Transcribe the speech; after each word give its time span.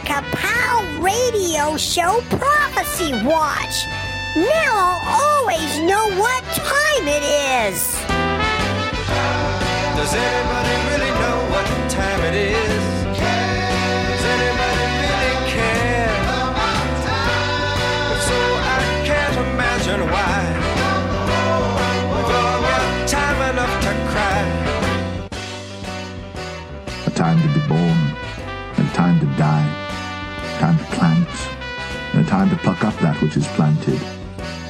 the 0.00 0.06
Kapow 0.06 1.02
radio 1.02 1.76
show 1.78 2.20
Prophecy 2.28 3.12
Watch. 3.24 3.86
Now 4.36 5.00
I'll 5.02 5.40
always 5.40 5.78
know 5.80 6.06
what 6.20 6.44
time 6.44 7.08
it 7.08 7.22
is. 7.22 7.80
Does 9.96 10.12
anybody 10.12 10.74
really 10.90 11.12
know 11.20 11.36
what 11.50 11.90
time 11.90 12.20
it 12.24 12.34
is? 12.34 12.75
Time 32.46 32.56
to 32.56 32.62
pluck 32.62 32.84
up 32.84 32.94
that 33.00 33.20
which 33.22 33.36
is 33.36 33.46
planted, 33.58 34.00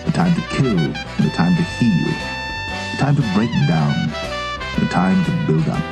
a 0.07 0.13
time 0.13 0.35
to 0.35 0.41
kill, 0.49 0.79
and 0.79 1.27
a 1.27 1.31
time 1.37 1.55
to 1.57 1.63
heal, 1.63 2.09
a 2.09 2.97
time 2.97 3.15
to 3.15 3.23
break 3.35 3.51
down, 3.69 3.93
and 4.77 4.83
a 4.83 4.91
time 4.91 5.23
to 5.27 5.31
build 5.47 5.69
up, 5.69 5.85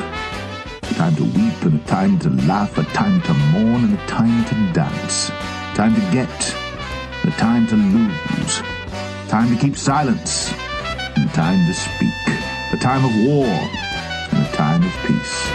a 0.82 0.94
time 0.94 1.14
to 1.14 1.24
weep, 1.24 1.60
and 1.62 1.78
a 1.78 1.84
time 1.86 2.18
to 2.18 2.30
laugh, 2.46 2.78
a 2.78 2.84
time 2.94 3.20
to 3.22 3.34
mourn, 3.52 3.84
and 3.84 3.98
a 3.98 4.06
time 4.06 4.44
to 4.46 4.72
dance, 4.72 5.28
a 5.28 5.74
time 5.74 5.94
to 5.94 6.00
get, 6.10 6.54
and 7.22 7.34
a 7.34 7.36
time 7.36 7.66
to 7.66 7.76
lose, 7.76 8.60
a 8.60 9.28
time 9.28 9.54
to 9.54 9.60
keep 9.60 9.76
silence, 9.76 10.54
and 11.16 11.28
a 11.28 11.32
time 11.34 11.66
to 11.66 11.74
speak, 11.74 12.24
a 12.72 12.78
time 12.78 13.04
of 13.04 13.12
war, 13.26 13.46
and 13.46 14.46
a 14.46 14.52
time 14.56 14.82
of 14.82 14.92
peace. 15.06 15.50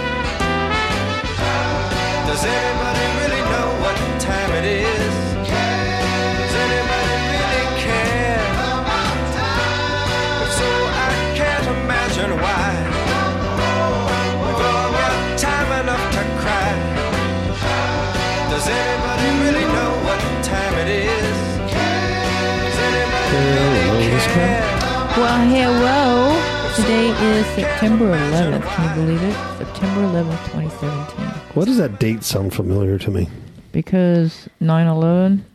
Hello. 25.47 26.35
Today 26.75 27.09
is 27.37 27.45
September 27.55 28.05
11th. 28.05 28.63
Can 28.63 28.89
you 28.99 29.05
believe 29.05 29.23
it? 29.23 29.33
September 29.57 30.01
11th, 30.01 30.45
2017. 30.51 31.25
What 31.55 31.65
does 31.65 31.77
that 31.77 31.99
date 31.99 32.23
sound 32.23 32.53
familiar 32.53 32.97
to 32.99 33.11
me? 33.11 33.27
Because 33.71 34.47
9 34.59 34.87
11, 34.87 35.45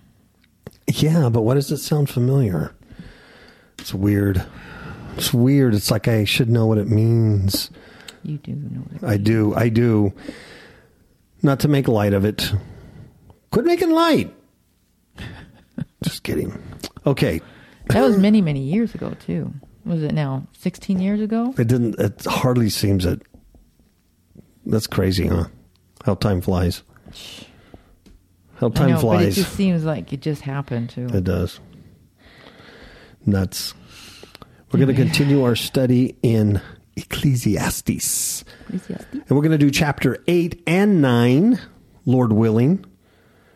Yeah, 0.88 1.28
but 1.28 1.42
why 1.42 1.54
does 1.54 1.70
it 1.70 1.78
sound 1.78 2.08
familiar? 2.10 2.72
It's 3.78 3.92
weird. 3.94 4.44
It's 5.16 5.32
weird. 5.34 5.74
It's 5.74 5.90
like 5.90 6.08
I 6.08 6.24
should 6.24 6.48
know 6.48 6.66
what 6.66 6.78
it 6.78 6.88
means. 6.88 7.70
you 8.22 8.38
do 8.38 8.52
know 8.52 8.82
it. 8.94 9.04
I 9.04 9.16
do. 9.16 9.54
I 9.54 9.68
do. 9.68 10.12
Not 11.42 11.60
to 11.60 11.68
make 11.68 11.88
light 11.88 12.12
of 12.14 12.24
it. 12.24 12.52
Quit 13.50 13.64
making 13.66 13.90
light. 13.90 14.34
Just 16.02 16.22
kidding. 16.22 16.56
Okay. 17.06 17.40
That 17.88 18.02
was 18.02 18.16
many, 18.18 18.40
many 18.40 18.60
years 18.60 18.94
ago, 18.94 19.14
too. 19.26 19.52
Was 19.84 20.02
it 20.02 20.12
now 20.12 20.46
16 20.58 21.00
years 21.00 21.20
ago? 21.20 21.54
It 21.58 21.68
didn't. 21.68 21.98
It 21.98 22.24
hardly 22.24 22.70
seems 22.70 23.04
it. 23.04 23.22
That's 24.64 24.86
crazy, 24.86 25.26
huh? 25.26 25.44
How 26.04 26.14
time 26.14 26.40
flies. 26.40 26.82
How 28.56 28.68
time 28.70 28.90
know, 28.90 29.02
but 29.02 29.22
it 29.22 29.32
just 29.32 29.52
seems 29.54 29.84
like 29.84 30.12
it 30.12 30.20
just 30.20 30.42
happened, 30.42 30.90
too. 30.90 31.06
It 31.12 31.24
does. 31.24 31.60
Nuts. 33.26 33.74
We're 34.72 34.78
going 34.80 34.94
to 34.94 35.02
continue 35.02 35.44
our 35.44 35.56
study 35.56 36.16
in 36.22 36.60
Ecclesiastes. 36.96 38.44
And 38.68 39.30
we're 39.30 39.42
going 39.42 39.50
to 39.50 39.58
do 39.58 39.70
chapter 39.70 40.22
8 40.26 40.62
and 40.66 41.02
9, 41.02 41.60
Lord 42.06 42.32
willing. 42.32 42.84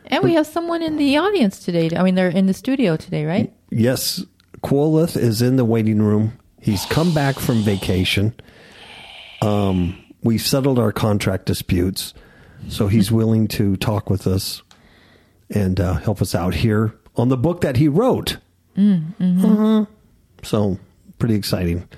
And 0.07 0.25
we 0.25 0.35
have 0.35 0.47
someone 0.47 0.83
in 0.83 0.97
the 0.97 1.19
audience 1.19 1.59
today. 1.61 1.91
I 1.97 2.03
mean, 2.03 2.15
they're 2.15 2.29
in 2.29 2.47
the 2.47 2.55
studio 2.55 2.97
today, 2.97 3.25
right? 3.25 3.53
Yes, 3.71 4.25
Quolith 4.61 5.17
is 5.17 5.43
in 5.43 5.57
the 5.57 5.65
waiting 5.65 6.03
room. 6.03 6.39
He's 6.61 6.85
come 6.87 7.15
back 7.15 7.39
from 7.39 7.63
vacation. 7.63 8.35
Um, 9.43 10.05
we 10.23 10.39
settled 10.39 10.79
our 10.79 10.93
contract 10.93 11.47
disputes, 11.47 12.15
so 12.69 12.89
he's 12.89 13.13
willing 13.13 13.47
to 13.49 13.77
talk 13.77 14.11
with 14.11 14.27
us 14.27 14.63
and 15.49 15.79
uh, 15.81 15.95
help 15.95 16.21
us 16.21 16.35
out 16.35 16.55
here 16.55 16.95
on 17.17 17.29
the 17.29 17.37
book 17.37 17.61
that 17.61 17.77
he 17.77 17.89
wrote. 17.89 18.39
Uh-huh. 18.77 19.87
So, 20.43 20.79
pretty 21.19 21.35
exciting. 21.35 21.89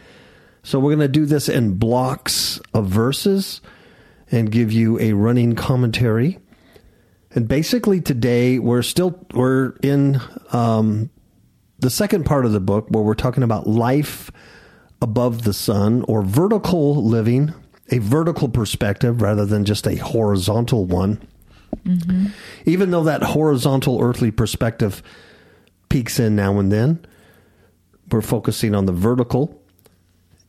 So, 0.62 0.78
we're 0.78 0.94
going 0.94 1.00
to 1.00 1.08
do 1.08 1.26
this 1.26 1.48
in 1.48 1.74
blocks 1.74 2.60
of 2.74 2.86
verses 2.86 3.60
and 4.30 4.50
give 4.50 4.72
you 4.72 4.98
a 5.00 5.12
running 5.12 5.54
commentary. 5.54 6.38
And 7.32 7.48
basically, 7.48 8.00
today 8.00 8.58
we're 8.58 8.82
still 8.82 9.18
we're 9.32 9.76
in 9.82 10.20
um, 10.52 11.10
the 11.80 11.90
second 11.90 12.24
part 12.24 12.44
of 12.44 12.52
the 12.52 12.60
book 12.60 12.86
where 12.88 13.02
we're 13.02 13.14
talking 13.14 13.42
about 13.42 13.66
life 13.66 14.30
above 15.02 15.42
the 15.42 15.52
sun 15.52 16.04
or 16.08 16.22
vertical 16.22 17.02
living, 17.04 17.54
a 17.90 17.98
vertical 17.98 18.48
perspective 18.48 19.22
rather 19.22 19.46
than 19.46 19.64
just 19.64 19.86
a 19.86 19.96
horizontal 19.96 20.84
one. 20.84 21.26
Even 22.66 22.90
though 22.90 23.04
that 23.04 23.22
horizontal 23.22 24.00
earthly 24.02 24.30
perspective 24.30 25.02
peeks 25.88 26.20
in 26.20 26.36
now 26.36 26.58
and 26.58 26.70
then, 26.70 27.04
we're 28.10 28.20
focusing 28.20 28.74
on 28.74 28.86
the 28.86 28.92
vertical. 28.92 29.62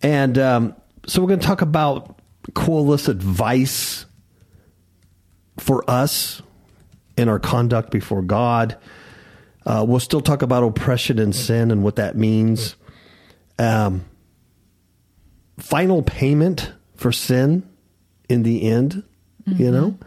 And 0.01 0.37
um, 0.37 0.75
so 1.05 1.21
we're 1.21 1.29
going 1.29 1.39
to 1.39 1.47
talk 1.47 1.61
about 1.61 2.19
Quolis 2.53 3.07
advice 3.07 4.05
for 5.57 5.89
us 5.89 6.41
in 7.17 7.29
our 7.29 7.39
conduct 7.39 7.91
before 7.91 8.21
God. 8.21 8.77
Uh, 9.65 9.85
we'll 9.87 9.99
still 9.99 10.21
talk 10.21 10.41
about 10.41 10.63
oppression 10.63 11.19
and 11.19 11.35
sin 11.35 11.71
and 11.71 11.83
what 11.83 11.97
that 11.97 12.17
means. 12.17 12.75
Um, 13.59 14.05
final 15.59 16.01
payment 16.01 16.71
for 16.95 17.11
sin 17.11 17.67
in 18.29 18.43
the 18.43 18.63
end, 18.63 19.03
you 19.45 19.69
know, 19.71 19.97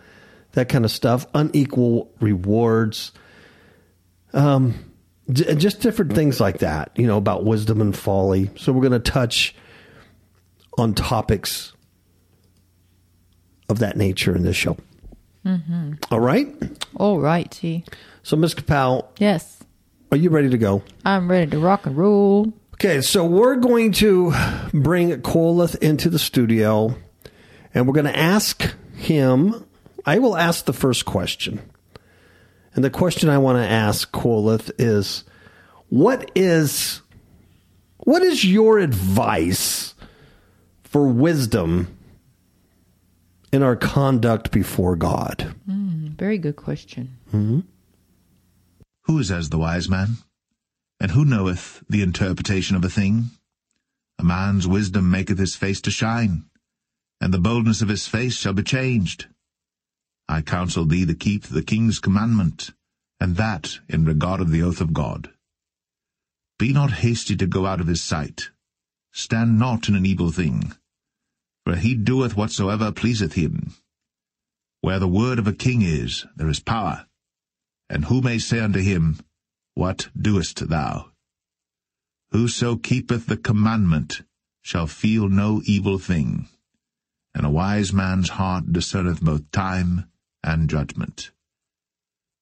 that 0.53 0.69
kind 0.69 0.85
of 0.85 0.91
stuff. 0.91 1.27
Unequal 1.35 2.11
rewards. 2.21 3.13
Um, 4.33 4.75
j- 5.31 5.55
just 5.55 5.81
different 5.81 6.15
things 6.15 6.41
like 6.41 6.59
that, 6.59 6.91
you 6.97 7.07
know, 7.07 7.17
about 7.19 7.45
wisdom 7.45 7.81
and 7.81 7.97
folly. 7.97 8.51
So 8.57 8.73
we're 8.73 8.81
going 8.89 9.01
to 9.01 9.11
touch 9.11 9.55
on 10.79 10.95
topics 10.95 11.73
of 13.69 13.79
that 13.79 13.97
nature 13.97 14.35
in 14.35 14.43
this 14.43 14.57
show. 14.57 14.77
All 16.11 16.21
right. 16.21 16.49
All 16.97 17.21
right, 17.21 17.51
T. 17.51 17.85
So, 18.25 18.37
Ms. 18.37 18.55
Kapow, 18.55 19.05
Yes. 19.19 19.61
are 20.11 20.17
you 20.17 20.31
ready 20.31 20.49
to 20.51 20.59
go? 20.59 20.83
I'm 21.05 21.31
ready 21.31 21.51
to 21.53 21.59
rock 21.59 21.87
and 21.87 21.97
roll. 21.97 22.53
Okay, 22.75 23.01
so 23.03 23.25
we're 23.25 23.57
going 23.57 23.93
to 23.93 24.33
bring 24.73 25.11
Quolith 25.23 25.77
into 25.77 26.11
the 26.11 26.19
studio 26.19 26.97
and 27.73 27.87
we're 27.87 27.93
going 27.95 28.07
to 28.13 28.19
ask 28.19 28.75
him. 28.97 29.65
I 30.07 30.19
will 30.19 30.37
ask 30.37 30.65
the 30.65 30.73
first 30.73 31.05
question. 31.05 31.61
And 32.75 32.83
the 32.85 32.91
question 32.91 33.29
I 33.29 33.39
want 33.39 33.59
to 33.59 33.69
ask 33.69 34.11
Quolith 34.11 34.71
is 34.79 35.23
what 35.89 36.31
is 36.35 37.03
what 37.99 38.23
is 38.23 38.45
your 38.45 38.79
advice 38.81 39.95
for 40.83 41.07
wisdom 41.07 41.97
in 43.53 43.63
our 43.63 43.77
conduct 43.77 44.51
before 44.51 44.97
God? 44.97 45.55
Hmm, 45.67 46.09
very 46.19 46.39
good 46.39 46.57
question. 46.57 47.17
Mm-hmm. 47.29 47.61
Who 49.05 49.19
is 49.19 49.31
as 49.31 49.51
the 49.51 49.59
wise 49.59 49.89
man? 49.89 50.19
And 50.99 51.11
who 51.11 51.25
knoweth 51.25 51.85
the 51.89 52.03
interpretation 52.03 52.77
of 52.77 52.85
a 52.85 52.89
thing? 52.89 53.31
A 54.19 54.25
man's 54.25 54.67
wisdom 54.67 55.11
maketh 55.11 55.39
his 55.39 55.57
face 55.57 55.81
to 55.83 55.91
shine, 55.91 56.45
and 57.21 57.33
the 57.33 57.39
boldness 57.39 57.83
of 57.83 57.89
his 57.89 58.07
face 58.07 58.37
shall 58.37 58.55
be 58.55 58.63
changed. 58.63 59.27
I 60.27 60.41
counsel 60.41 60.87
thee 60.87 61.05
to 61.05 61.15
keep 61.15 61.43
the 61.43 61.63
king's 61.63 61.99
commandment, 61.99 62.71
and 63.21 63.37
that 63.37 63.79
in 63.89 64.07
regard 64.07 64.41
of 64.41 64.51
the 64.51 64.63
oath 64.63 64.81
of 64.81 64.95
God. 64.95 65.31
Be 66.59 66.73
not 66.73 66.93
hasty 66.93 67.37
to 67.37 67.47
go 67.47 67.67
out 67.67 67.81
of 67.81 67.89
his 67.89 68.01
sight. 68.01 68.51
Stand 69.13 69.59
not 69.59 69.89
in 69.89 69.97
an 69.97 70.07
evil 70.07 70.31
thing, 70.31 70.73
for 71.67 71.77
he 71.77 71.95
doeth 71.95 72.37
whatsoever 72.37 72.91
pleaseth 72.91 73.35
him. 73.35 73.75
Where 74.81 74.99
the 74.99 75.09
word 75.09 75.39
of 75.39 75.47
a 75.47 75.53
king 75.53 75.83
is, 75.83 76.25
there 76.37 76.49
is 76.49 76.61
power. 76.61 77.07
And 77.89 78.07
who 78.07 78.21
may 78.21 78.39
say 78.39 78.61
unto 78.61 78.81
him, 78.81 79.19
What 79.75 80.09
doest 80.17 80.69
thou? 80.69 81.11
Whoso 82.31 82.77
keepeth 82.77 83.27
the 83.27 83.37
commandment 83.37 84.23
shall 84.63 84.87
feel 84.87 85.29
no 85.29 85.63
evil 85.65 85.99
thing. 85.99 86.49
And 87.35 87.45
a 87.45 87.51
wise 87.51 87.93
man's 87.93 88.31
heart 88.31 88.73
discerneth 88.73 89.21
both 89.21 89.51
time 89.51 90.11
and 90.43 90.69
judgment. 90.71 91.31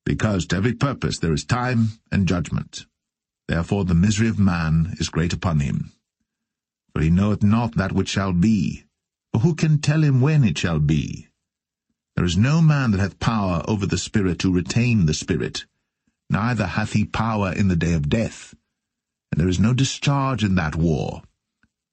Because 0.04 0.46
to 0.46 0.56
every 0.56 0.74
purpose 0.74 1.18
there 1.18 1.32
is 1.32 1.44
time 1.44 1.92
and 2.10 2.26
judgment. 2.26 2.86
Therefore 3.48 3.84
the 3.84 3.94
misery 3.94 4.28
of 4.28 4.38
man 4.38 4.94
is 4.98 5.08
great 5.08 5.32
upon 5.32 5.60
him. 5.60 5.92
For 6.92 7.02
he 7.02 7.10
knoweth 7.10 7.42
not 7.42 7.76
that 7.76 7.92
which 7.92 8.08
shall 8.08 8.32
be, 8.32 8.84
for 9.32 9.40
who 9.40 9.54
can 9.54 9.80
tell 9.80 10.02
him 10.02 10.20
when 10.20 10.44
it 10.44 10.58
shall 10.58 10.78
be? 10.78 11.28
There 12.16 12.24
is 12.24 12.36
no 12.36 12.60
man 12.60 12.90
that 12.90 13.00
hath 13.00 13.18
power 13.18 13.62
over 13.66 13.86
the 13.86 13.98
Spirit 13.98 14.38
to 14.40 14.52
retain 14.52 15.06
the 15.06 15.14
Spirit, 15.14 15.64
neither 16.28 16.66
hath 16.66 16.92
he 16.92 17.04
power 17.04 17.52
in 17.52 17.68
the 17.68 17.76
day 17.76 17.94
of 17.94 18.08
death. 18.08 18.54
And 19.30 19.40
there 19.40 19.48
is 19.48 19.58
no 19.58 19.72
discharge 19.72 20.44
in 20.44 20.54
that 20.56 20.76
war, 20.76 21.22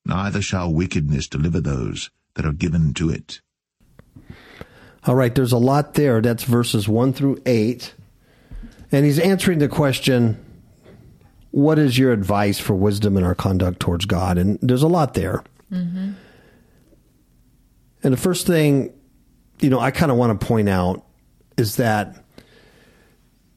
neither 0.05 0.41
shall 0.41 0.73
wickedness 0.73 1.27
deliver 1.27 1.61
those 1.61 2.09
that 2.35 2.45
are 2.45 2.53
given 2.53 2.93
to 2.95 3.09
it. 3.09 3.41
All 5.05 5.15
right, 5.15 5.33
there's 5.33 5.53
a 5.53 5.57
lot 5.57 5.93
there. 5.93 6.21
That's 6.21 6.43
verses 6.43 6.87
1 6.87 7.13
through 7.13 7.41
8. 7.45 7.93
And 8.91 9.05
he's 9.05 9.19
answering 9.19 9.59
the 9.59 9.69
question 9.69 10.45
what 11.51 11.79
is 11.79 11.97
your 11.97 12.11
advice 12.11 12.59
for 12.59 12.75
wisdom 12.75 13.17
in 13.17 13.23
our 13.23 13.33
conduct 13.35 13.79
towards 13.79 14.05
God? 14.05 14.37
And 14.37 14.59
there's 14.61 14.83
a 14.83 14.87
lot 14.87 15.15
there. 15.15 15.43
Mm-hmm. 15.71 16.11
And 18.03 18.13
the 18.13 18.17
first 18.17 18.45
thing, 18.45 18.93
you 19.61 19.69
know, 19.69 19.79
I 19.79 19.91
kind 19.91 20.11
of 20.11 20.17
want 20.17 20.39
to 20.39 20.45
point 20.45 20.69
out 20.69 21.05
is 21.57 21.75
that 21.75 22.23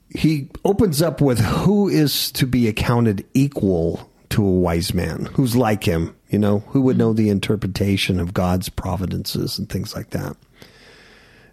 he 0.08 0.48
opens 0.64 1.00
up 1.00 1.20
with 1.20 1.38
who 1.38 1.88
is 1.88 2.30
to 2.32 2.46
be 2.46 2.68
accounted 2.68 3.24
equal 3.34 4.10
to 4.30 4.44
a 4.44 4.50
wise 4.50 4.92
man, 4.92 5.26
who's 5.34 5.56
like 5.56 5.84
him, 5.84 6.14
you 6.28 6.38
know, 6.38 6.60
who 6.68 6.80
would 6.82 6.98
know 6.98 7.12
the 7.12 7.28
interpretation 7.28 8.18
of 8.18 8.34
God's 8.34 8.68
providences 8.68 9.58
and 9.58 9.68
things 9.68 9.94
like 9.94 10.10
that. 10.10 10.36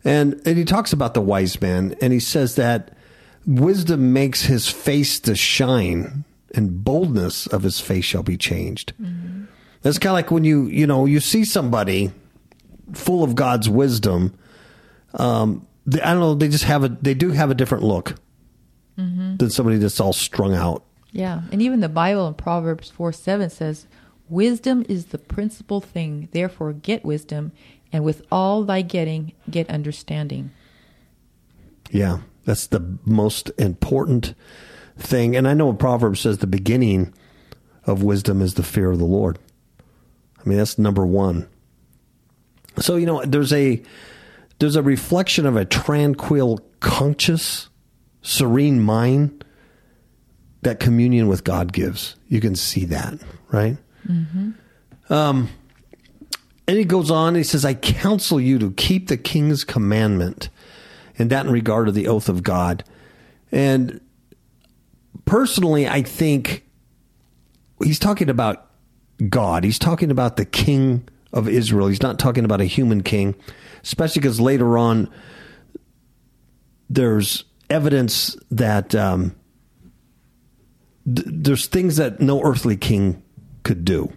And 0.03 0.41
and 0.45 0.57
he 0.57 0.65
talks 0.65 0.93
about 0.93 1.13
the 1.13 1.21
wise 1.21 1.61
man 1.61 1.95
and 2.01 2.13
he 2.13 2.19
says 2.19 2.55
that 2.55 2.95
wisdom 3.45 4.13
makes 4.13 4.43
his 4.43 4.69
face 4.69 5.19
to 5.21 5.35
shine 5.35 6.23
and 6.55 6.83
boldness 6.83 7.47
of 7.47 7.63
his 7.63 7.79
face 7.79 8.05
shall 8.05 8.23
be 8.23 8.37
changed. 8.37 8.93
Mm-hmm. 9.01 9.45
That's 9.81 9.99
kind 9.99 10.11
of 10.11 10.15
like 10.15 10.31
when 10.31 10.43
you, 10.43 10.65
you 10.65 10.87
know, 10.87 11.05
you 11.05 11.19
see 11.19 11.45
somebody 11.45 12.11
full 12.93 13.23
of 13.23 13.35
God's 13.35 13.69
wisdom. 13.69 14.33
Um, 15.13 15.67
they, 15.85 16.01
I 16.01 16.11
don't 16.11 16.19
know. 16.19 16.35
They 16.35 16.49
just 16.49 16.65
have 16.65 16.83
a. 16.83 16.89
They 16.89 17.13
do 17.13 17.31
have 17.31 17.51
a 17.51 17.55
different 17.55 17.83
look 17.83 18.15
than 19.37 19.49
somebody 19.49 19.77
that's 19.77 19.99
all 19.99 20.13
strung 20.13 20.53
out. 20.53 20.83
Yeah, 21.11 21.41
and 21.51 21.61
even 21.61 21.79
the 21.79 21.89
Bible 21.89 22.27
in 22.27 22.33
Proverbs 22.35 22.89
4 22.89 23.11
7 23.11 23.49
says, 23.49 23.87
Wisdom 24.27 24.85
is 24.87 25.07
the 25.07 25.17
principal 25.17 25.81
thing, 25.81 26.29
therefore 26.33 26.73
get 26.73 27.03
wisdom, 27.03 27.51
and 27.91 28.03
with 28.03 28.21
all 28.31 28.63
thy 28.63 28.81
getting, 28.81 29.33
get 29.49 29.69
understanding. 29.69 30.51
Yeah, 31.89 32.19
that's 32.45 32.67
the 32.67 32.99
most 33.05 33.51
important 33.57 34.35
thing. 34.97 35.35
And 35.35 35.47
I 35.47 35.55
know 35.55 35.73
Proverbs 35.73 36.19
says 36.19 36.37
the 36.37 36.47
beginning 36.47 37.13
of 37.85 38.03
wisdom 38.03 38.41
is 38.41 38.53
the 38.53 38.63
fear 38.63 38.91
of 38.91 38.99
the 38.99 39.05
Lord. 39.05 39.39
I 40.39 40.47
mean, 40.47 40.59
that's 40.59 40.77
number 40.77 41.05
one. 41.05 41.47
So 42.77 42.95
you 42.95 43.05
know, 43.05 43.23
there's 43.23 43.53
a 43.53 43.81
there's 44.59 44.75
a 44.75 44.83
reflection 44.83 45.45
of 45.45 45.55
a 45.55 45.65
tranquil, 45.65 46.59
conscious, 46.79 47.69
serene 48.21 48.79
mind 48.81 49.43
that 50.61 50.79
communion 50.79 51.27
with 51.27 51.43
God 51.43 51.71
gives. 51.73 52.15
You 52.27 52.41
can 52.41 52.55
see 52.55 52.85
that, 52.85 53.13
right? 53.51 53.77
Um, 55.09 55.49
and 56.67 56.77
he 56.77 56.85
goes 56.85 57.09
on. 57.09 57.35
He 57.35 57.43
says, 57.43 57.65
"I 57.65 57.73
counsel 57.73 58.39
you 58.39 58.59
to 58.59 58.71
keep 58.71 59.07
the 59.07 59.17
king's 59.17 59.63
commandment." 59.63 60.49
and 61.19 61.29
that 61.29 61.45
in 61.45 61.51
regard 61.51 61.85
to 61.85 61.91
the 61.91 62.07
oath 62.07 62.29
of 62.29 62.41
God. 62.41 62.83
And 63.51 63.99
personally, 65.25 65.87
I 65.87 66.01
think 66.01 66.63
he's 67.83 67.99
talking 67.99 68.29
about 68.29 68.71
God. 69.27 69.65
He's 69.65 69.77
talking 69.77 70.09
about 70.09 70.37
the 70.37 70.45
king 70.45 71.07
of 71.33 71.47
Israel. 71.47 71.87
He's 71.87 72.01
not 72.01 72.19
talking 72.19 72.45
about 72.45 72.61
a 72.61 72.65
human 72.65 73.01
king, 73.03 73.35
especially 73.83 74.21
because 74.21 74.39
later 74.39 74.77
on 74.77 75.09
there's 76.89 77.43
evidence 77.69 78.35
that 78.49 78.95
um, 78.95 79.35
th- 81.05 81.27
there's 81.29 81.67
things 81.67 81.97
that 81.97 82.19
no 82.19 82.41
earthly 82.43 82.75
king 82.77 83.21
could 83.63 83.85
do. 83.85 84.11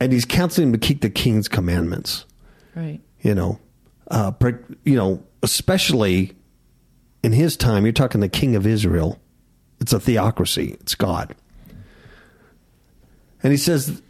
And 0.00 0.12
he's 0.12 0.24
counseling 0.24 0.68
him 0.68 0.72
to 0.72 0.78
keep 0.78 1.00
the 1.00 1.10
king's 1.10 1.46
commandments 1.46 2.26
Right. 2.74 3.00
you 3.20 3.34
know, 3.36 3.60
uh, 4.10 4.32
you 4.84 4.96
know, 4.96 5.22
especially 5.44 6.32
in 7.22 7.32
his 7.32 7.56
time, 7.56 7.84
you're 7.84 7.92
talking 7.92 8.20
the 8.20 8.28
king 8.28 8.56
of 8.56 8.66
Israel. 8.66 9.20
It's 9.80 9.92
a 9.92 10.00
theocracy. 10.00 10.76
It's 10.80 10.96
God. 10.96 11.36
And 13.44 13.52
he 13.52 13.56
says, 13.56 14.02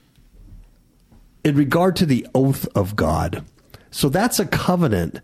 in 1.45 1.57
regard 1.57 1.97
to 1.97 2.07
the 2.07 2.27
oath 2.35 2.67
of 2.75 2.97
God, 2.97 3.45
so 3.91 4.09
that's 4.09 4.39
a 4.41 4.47
covenant. 4.47 5.21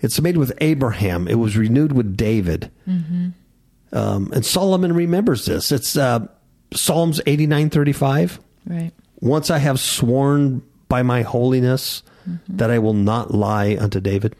It's 0.00 0.20
made 0.20 0.36
with 0.36 0.52
Abraham. 0.60 1.26
It 1.28 1.36
was 1.36 1.56
renewed 1.56 1.92
with 1.92 2.16
David. 2.16 2.70
Um, 2.86 3.34
and 4.32 4.44
Solomon 4.44 4.92
remembers 4.94 5.44
this. 5.46 5.70
It's 5.70 5.96
uh, 5.96 6.26
Psalms 6.72 7.20
89 7.26 7.70
35 7.70 8.40
Right. 8.66 8.92
once 9.20 9.50
I 9.50 9.58
have 9.58 9.78
sworn 9.80 10.62
by 10.88 11.02
my 11.02 11.22
holiness 11.22 12.02
that 12.48 12.70
I 12.70 12.78
will 12.78 12.94
not 12.94 13.34
lie 13.34 13.76
unto 13.78 14.00
David. 14.00 14.34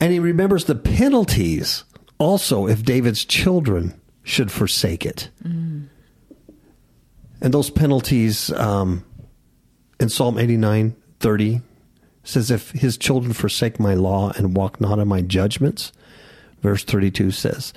And 0.00 0.12
he 0.12 0.20
remembers 0.20 0.64
the 0.66 0.74
penalties 0.76 1.84
also 2.18 2.66
if 2.68 2.82
David's 2.84 3.24
children 3.24 4.00
should 4.22 4.50
forsake 4.52 5.04
it. 5.04 5.30
And 7.40 7.54
those 7.54 7.70
penalties 7.70 8.52
um, 8.52 9.04
in 10.00 10.08
Psalm 10.08 10.38
89 10.38 10.96
30 11.20 11.60
says, 12.24 12.50
If 12.50 12.70
his 12.72 12.98
children 12.98 13.32
forsake 13.32 13.80
my 13.80 13.94
law 13.94 14.32
and 14.36 14.56
walk 14.56 14.80
not 14.80 14.98
in 14.98 15.08
my 15.08 15.20
judgments, 15.20 15.92
verse 16.62 16.84
32 16.84 17.30
says, 17.30 17.72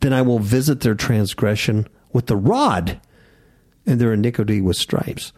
Then 0.00 0.12
I 0.12 0.22
will 0.22 0.38
visit 0.38 0.80
their 0.80 0.94
transgression 0.94 1.86
with 2.12 2.26
the 2.26 2.36
rod 2.36 3.00
and 3.86 4.00
their 4.00 4.12
iniquity 4.12 4.60
with 4.60 4.76
stripes. 4.76 5.32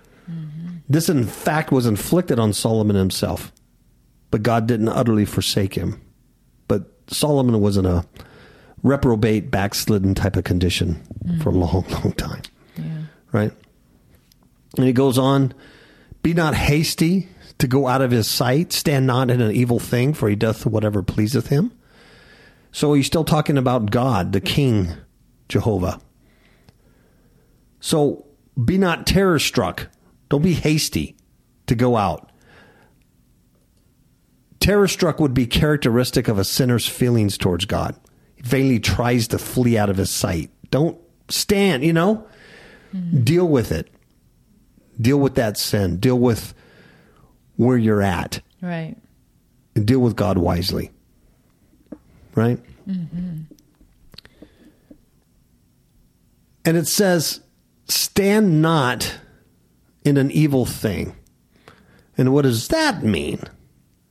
This, 0.88 1.08
in 1.08 1.24
fact, 1.24 1.72
was 1.72 1.86
inflicted 1.86 2.38
on 2.38 2.52
Solomon 2.52 2.96
himself, 2.96 3.52
but 4.30 4.42
God 4.42 4.66
didn't 4.66 4.88
utterly 4.88 5.24
forsake 5.24 5.74
him. 5.74 6.00
But 6.68 6.84
Solomon 7.08 7.60
was 7.60 7.76
in 7.76 7.86
a 7.86 8.04
reprobate, 8.82 9.50
backslidden 9.50 10.14
type 10.14 10.36
of 10.36 10.44
condition 10.44 11.02
for 11.42 11.48
a 11.48 11.52
long, 11.52 11.84
long 11.88 12.12
time. 12.12 12.42
Right? 13.32 13.52
And 14.76 14.86
he 14.86 14.92
goes 14.92 15.18
on, 15.18 15.54
Be 16.22 16.34
not 16.34 16.54
hasty 16.54 17.28
to 17.58 17.66
go 17.66 17.86
out 17.86 18.02
of 18.02 18.10
his 18.10 18.28
sight, 18.28 18.72
stand 18.72 19.06
not 19.06 19.30
in 19.30 19.40
an 19.40 19.52
evil 19.52 19.78
thing, 19.78 20.12
for 20.14 20.28
he 20.28 20.36
doth 20.36 20.66
whatever 20.66 21.02
pleaseth 21.02 21.48
him. 21.48 21.72
So 22.72 22.92
he's 22.92 23.06
still 23.06 23.24
talking 23.24 23.56
about 23.56 23.90
God, 23.90 24.32
the 24.32 24.40
King, 24.40 24.92
Jehovah. 25.48 26.00
So 27.80 28.26
be 28.62 28.76
not 28.76 29.06
terror 29.06 29.38
struck. 29.38 29.88
Don't 30.28 30.42
be 30.42 30.54
hasty 30.54 31.16
to 31.66 31.74
go 31.74 31.96
out. 31.96 32.30
Terror 34.60 34.88
struck 34.88 35.20
would 35.20 35.34
be 35.34 35.46
characteristic 35.46 36.28
of 36.28 36.38
a 36.38 36.44
sinner's 36.44 36.86
feelings 36.86 37.38
towards 37.38 37.66
God. 37.66 37.94
He 38.34 38.42
vainly 38.42 38.80
tries 38.80 39.28
to 39.28 39.38
flee 39.38 39.78
out 39.78 39.90
of 39.90 39.96
his 39.96 40.10
sight. 40.10 40.50
Don't 40.70 40.98
stand, 41.28 41.84
you 41.84 41.92
know? 41.92 42.26
Hmm. 42.92 43.22
Deal 43.22 43.46
with 43.46 43.70
it. 43.70 43.88
Deal 45.00 45.18
with 45.18 45.34
that 45.34 45.56
sin. 45.58 45.98
Deal 45.98 46.18
with 46.18 46.54
where 47.56 47.76
you're 47.76 48.02
at 48.02 48.40
Right. 48.62 48.96
and 49.74 49.86
deal 49.86 50.00
with 50.00 50.16
God 50.16 50.38
wisely. 50.38 50.90
Right? 52.34 52.58
And 56.64 56.76
it 56.76 56.86
says, 56.88 57.40
stand 57.88 58.60
not 58.60 59.18
in 60.04 60.16
an 60.16 60.30
evil 60.30 60.66
thing. 60.66 61.14
And 62.18 62.32
what 62.32 62.42
does 62.42 62.68
that 62.68 63.02
mean? 63.02 63.40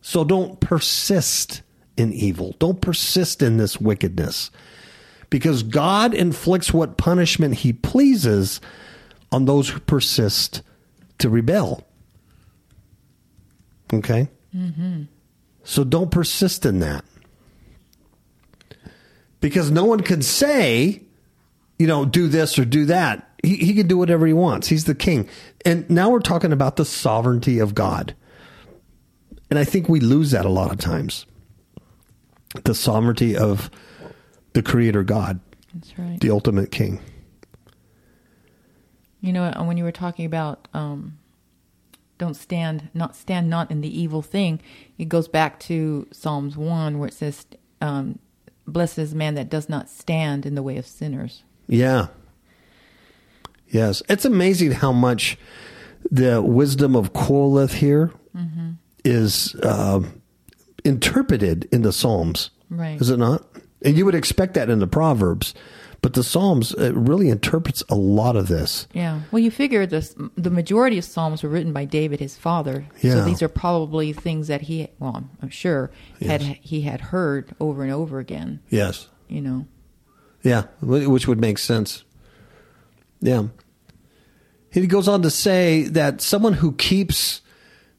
So 0.02 0.24
don't 0.24 0.60
persist 0.60 1.62
in 1.98 2.14
evil. 2.14 2.56
Don't 2.60 2.82
persist 2.82 3.42
in 3.42 3.58
this 3.58 3.80
wickedness. 3.80 4.52
Because 5.30 5.64
God 5.64 6.14
inflicts 6.14 6.72
what 6.74 6.98
punishment 6.98 7.56
he 7.56 7.74
pleases 7.74 8.62
on 9.32 9.46
those 9.46 9.70
who 9.70 9.80
persist 9.80 10.62
to 11.20 11.30
rebel. 11.30 11.86
Okay? 13.94 14.30
Mm-hmm. 14.56 15.04
So 15.64 15.84
don't 15.84 16.12
persist 16.12 16.66
in 16.66 16.80
that. 16.80 17.04
Because 19.42 19.72
no 19.72 19.86
one 19.86 20.02
can 20.02 20.22
say, 20.22 21.02
you 21.78 21.88
know, 21.88 22.06
do 22.06 22.28
this 22.28 22.58
or 22.58 22.66
do 22.66 22.86
that. 22.86 23.30
He, 23.44 23.58
he 23.58 23.74
can 23.74 23.88
do 23.88 23.98
whatever 23.98 24.26
he 24.26 24.34
wants. 24.34 24.68
He's 24.68 24.86
the 24.86 24.96
king. 24.96 25.28
And 25.66 25.88
now 25.90 26.10
we're 26.10 26.20
talking 26.20 26.52
about 26.52 26.78
the 26.78 26.86
sovereignty 26.86 27.60
of 27.60 27.76
God. 27.76 28.16
And 29.50 29.60
I 29.60 29.64
think 29.64 29.88
we 29.88 30.00
lose 30.00 30.32
that 30.32 30.46
a 30.46 30.50
lot 30.50 30.72
of 30.72 30.80
times. 30.80 31.26
The 32.64 32.74
sovereignty 32.74 33.36
of 33.38 33.70
the 34.54 34.64
creator 34.64 35.04
God, 35.04 35.40
That's 35.74 36.00
right. 36.00 36.20
the 36.20 36.32
ultimate 36.32 36.72
king. 36.72 37.02
You 39.26 39.34
know, 39.34 39.46
uh, 39.46 39.64
when 39.64 39.78
you 39.78 39.84
were 39.84 39.92
talking 39.92 40.26
about 40.26 40.68
um, 40.74 41.18
don't 42.18 42.36
stand, 42.36 42.90
not 42.94 43.16
stand 43.16 43.50
not 43.50 43.72
in 43.72 43.82
the 43.82 44.02
evil 44.02 44.22
thing, 44.22 44.62
it 44.98 45.10
goes 45.10 45.28
back 45.28 45.60
to 45.62 46.08
Psalms 46.12 46.56
one 46.56 47.00
where 47.00 47.08
it 47.08 47.14
says, 47.14 47.46
um, 47.82 48.20
"Blessed 48.68 49.00
is 49.00 49.16
man 49.16 49.36
that 49.36 49.50
does 49.50 49.68
not 49.68 49.90
stand 49.90 50.46
in 50.46 50.56
the 50.56 50.64
way 50.64 50.78
of 50.78 50.86
sinners." 50.86 51.44
Yeah. 51.68 52.08
Yes. 53.70 54.04
It's 54.08 54.26
amazing 54.26 54.74
how 54.74 54.92
much 54.92 55.38
the 56.12 56.42
wisdom 56.42 56.96
of 56.96 57.14
Quolith 57.14 57.74
here 57.74 58.12
is 59.04 59.56
um 59.64 60.22
interpreted 60.84 61.68
in 61.72 61.82
the 61.82 61.92
Psalms. 61.92 62.52
Right. 62.70 63.02
Is 63.02 63.10
it 63.10 63.18
not? 63.18 63.44
And 63.82 63.98
you 63.98 64.06
would 64.06 64.16
expect 64.16 64.54
that 64.54 64.70
in 64.70 64.80
the 64.80 64.88
Proverbs, 64.88 65.54
but 66.06 66.14
the 66.14 66.24
Psalms 66.24 66.72
it 66.74 66.94
really 66.94 67.30
interprets 67.30 67.84
a 67.90 67.96
lot 67.96 68.36
of 68.36 68.48
this. 68.48 68.88
Yeah. 68.94 69.22
Well, 69.32 69.40
you 69.40 69.50
figure 69.50 69.88
this, 69.88 70.16
the 70.36 70.52
majority 70.52 71.00
of 71.00 71.04
Psalms 71.04 71.42
were 71.42 71.50
written 71.50 71.74
by 71.74 71.86
David, 71.86 72.20
his 72.20 72.38
father. 72.38 72.86
Yeah. 73.02 73.14
So 73.14 73.26
these 73.26 73.42
are 73.42 73.48
probably 73.48 74.14
things 74.14 74.48
that 74.48 74.62
he, 74.62 74.88
well, 75.00 75.16
I'm- 75.42 75.50
sure 75.50 75.90
had 76.22 76.44
Yes. 76.44 76.58
he 76.62 76.82
had 76.82 77.02
heard 77.02 77.56
over 77.60 77.82
and 77.82 77.92
over 77.92 78.20
again. 78.20 78.60
Yes. 78.70 79.08
You 79.28 79.42
know. 79.42 79.66
Yeah, 80.44 80.66
which 80.80 81.28
would 81.28 81.42
make 81.42 81.58
sense. 81.58 82.04
Yeah. 83.20 83.48
He 84.70 84.86
goes 84.86 85.08
on 85.08 85.24
to 85.24 85.32
say 85.32 85.86
that 85.86 86.22
someone 86.22 86.54
who 86.54 86.74
keeps 86.74 87.42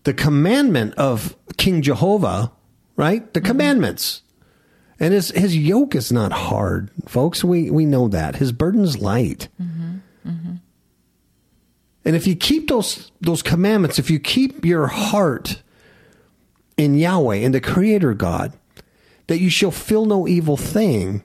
the 0.04 0.14
commandment 0.14 0.94
of 0.94 1.34
King 1.56 1.82
Jehovah, 1.82 2.52
right? 2.94 3.34
The 3.34 3.40
mm-hmm. 3.40 3.48
commandments. 3.48 4.22
And 4.98 5.12
his, 5.12 5.30
his 5.30 5.56
yoke 5.56 5.94
is 5.94 6.10
not 6.10 6.32
hard, 6.32 6.90
folks. 7.06 7.44
We, 7.44 7.70
we 7.70 7.84
know 7.84 8.08
that. 8.08 8.36
His 8.36 8.52
burden's 8.52 8.98
light. 8.98 9.48
Mm-hmm. 9.60 9.96
Mm-hmm. 10.26 10.54
And 12.04 12.16
if 12.16 12.26
you 12.26 12.36
keep 12.36 12.68
those, 12.68 13.10
those 13.20 13.42
commandments, 13.42 13.98
if 13.98 14.10
you 14.10 14.18
keep 14.18 14.64
your 14.64 14.86
heart 14.86 15.62
in 16.76 16.94
Yahweh, 16.94 17.36
in 17.36 17.52
the 17.52 17.60
Creator 17.60 18.14
God, 18.14 18.52
that 19.26 19.40
you 19.40 19.50
shall 19.50 19.70
feel 19.70 20.06
no 20.06 20.26
evil 20.26 20.56
thing, 20.56 21.22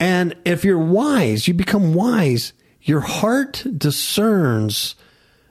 and 0.00 0.36
if 0.44 0.64
you're 0.64 0.78
wise, 0.78 1.48
you 1.48 1.54
become 1.54 1.94
wise. 1.94 2.52
Your 2.82 3.00
heart 3.00 3.66
discerns. 3.76 4.94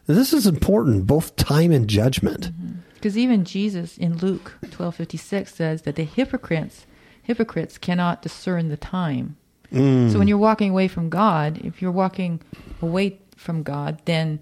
This 0.06 0.32
is 0.32 0.48
important, 0.48 1.06
both 1.06 1.36
time 1.36 1.72
and 1.72 1.90
judgment. 1.90 2.52
Mm-hmm. 2.52 2.80
Because 2.98 3.18
even 3.18 3.46
Jesus 3.46 3.98
in 3.98 4.18
Luke 4.18 4.58
twelve 4.72 4.96
fifty 4.96 5.18
six 5.18 5.54
says 5.54 5.84
that 5.84 5.96
the 5.96 6.04
hypocrites 6.04 6.86
hypocrites 7.22 7.78
cannot 7.78 8.22
discern 8.22 8.70
the 8.70 8.78
time. 8.78 9.38
So 9.70 9.78
when 9.78 10.12
mm. 10.12 10.28
you're 10.28 10.38
walking 10.38 10.72
away 10.72 10.88
from 10.88 11.10
God, 11.10 11.60
if 11.64 11.82
you're 11.82 11.92
walking 11.92 12.42
away 12.82 13.20
from 13.36 13.64
God, 13.64 14.02
then 14.06 14.40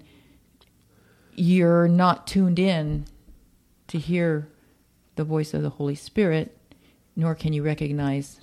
you're 1.34 1.88
not 1.88 2.28
tuned 2.28 2.58
in 2.60 3.06
to 3.88 3.98
hear 3.98 4.48
the 5.16 5.24
voice 5.24 5.52
of 5.52 5.62
the 5.62 5.70
Holy 5.70 5.96
Spirit, 5.96 6.56
nor 7.16 7.34
can 7.34 7.52
you 7.52 7.64
recognize 7.64 8.40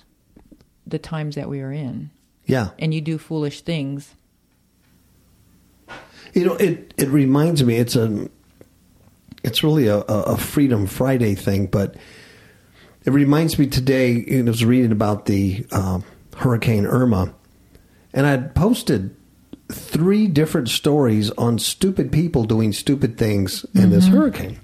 the 0.86 0.98
times 0.98 1.36
that 1.36 1.48
we 1.48 1.60
are 1.62 1.72
in. 1.72 2.10
Yeah. 2.44 2.70
And 2.78 2.92
you 2.92 3.00
do 3.00 3.16
foolish 3.16 3.62
things. 3.62 4.14
You 6.34 6.44
know, 6.44 6.54
it, 6.56 6.92
it 6.98 7.08
reminds 7.08 7.64
me, 7.64 7.76
it's 7.76 7.96
a, 7.96 8.28
it's 9.44 9.62
really 9.62 9.86
a, 9.86 9.98
a 9.98 10.36
Freedom 10.36 10.86
Friday 10.86 11.34
thing, 11.34 11.66
but 11.66 11.94
it 13.04 13.10
reminds 13.10 13.58
me 13.58 13.66
today, 13.66 14.24
I 14.30 14.42
was 14.42 14.64
reading 14.64 14.90
about 14.90 15.26
the 15.26 15.66
um, 15.70 16.04
Hurricane 16.36 16.86
Irma, 16.86 17.34
and 18.12 18.26
I'd 18.26 18.54
posted 18.54 19.14
three 19.70 20.26
different 20.26 20.70
stories 20.70 21.30
on 21.32 21.58
stupid 21.58 22.10
people 22.10 22.44
doing 22.44 22.72
stupid 22.72 23.18
things 23.18 23.64
in 23.74 23.90
this 23.90 24.06
hurricane. 24.06 24.58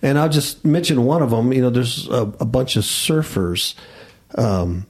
And 0.00 0.18
I'll 0.18 0.28
just 0.28 0.64
mention 0.64 1.04
one 1.04 1.22
of 1.22 1.30
them. 1.30 1.52
You 1.52 1.62
know, 1.62 1.70
there's 1.70 2.08
a, 2.08 2.22
a 2.22 2.44
bunch 2.44 2.76
of 2.76 2.84
surfers 2.84 3.74
um, 4.36 4.86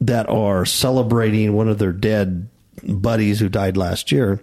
that 0.00 0.28
are 0.28 0.64
celebrating 0.64 1.52
one 1.54 1.68
of 1.68 1.78
their 1.78 1.92
dead 1.92 2.48
buddies 2.82 3.40
who 3.40 3.48
died 3.48 3.76
last 3.76 4.12
year. 4.12 4.40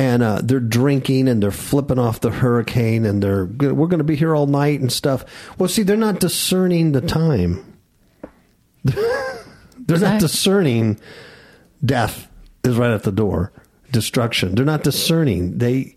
And 0.00 0.22
uh, 0.22 0.40
they're 0.42 0.60
drinking 0.60 1.28
and 1.28 1.42
they're 1.42 1.50
flipping 1.50 1.98
off 1.98 2.20
the 2.20 2.30
hurricane 2.30 3.04
and 3.04 3.22
they're, 3.22 3.44
we're 3.44 3.86
going 3.86 3.98
to 3.98 4.04
be 4.04 4.16
here 4.16 4.34
all 4.34 4.46
night 4.46 4.80
and 4.80 4.90
stuff. 4.90 5.26
Well, 5.58 5.68
see, 5.68 5.82
they're 5.82 5.94
not 5.94 6.20
discerning 6.20 6.92
the 6.92 7.02
time. 7.02 7.76
they're 8.84 9.98
not 9.98 10.18
discerning 10.18 10.98
death 11.84 12.28
is 12.64 12.78
right 12.78 12.92
at 12.92 13.02
the 13.02 13.12
door, 13.12 13.52
destruction. 13.90 14.54
They're 14.54 14.64
not 14.64 14.84
discerning. 14.84 15.58
They, 15.58 15.96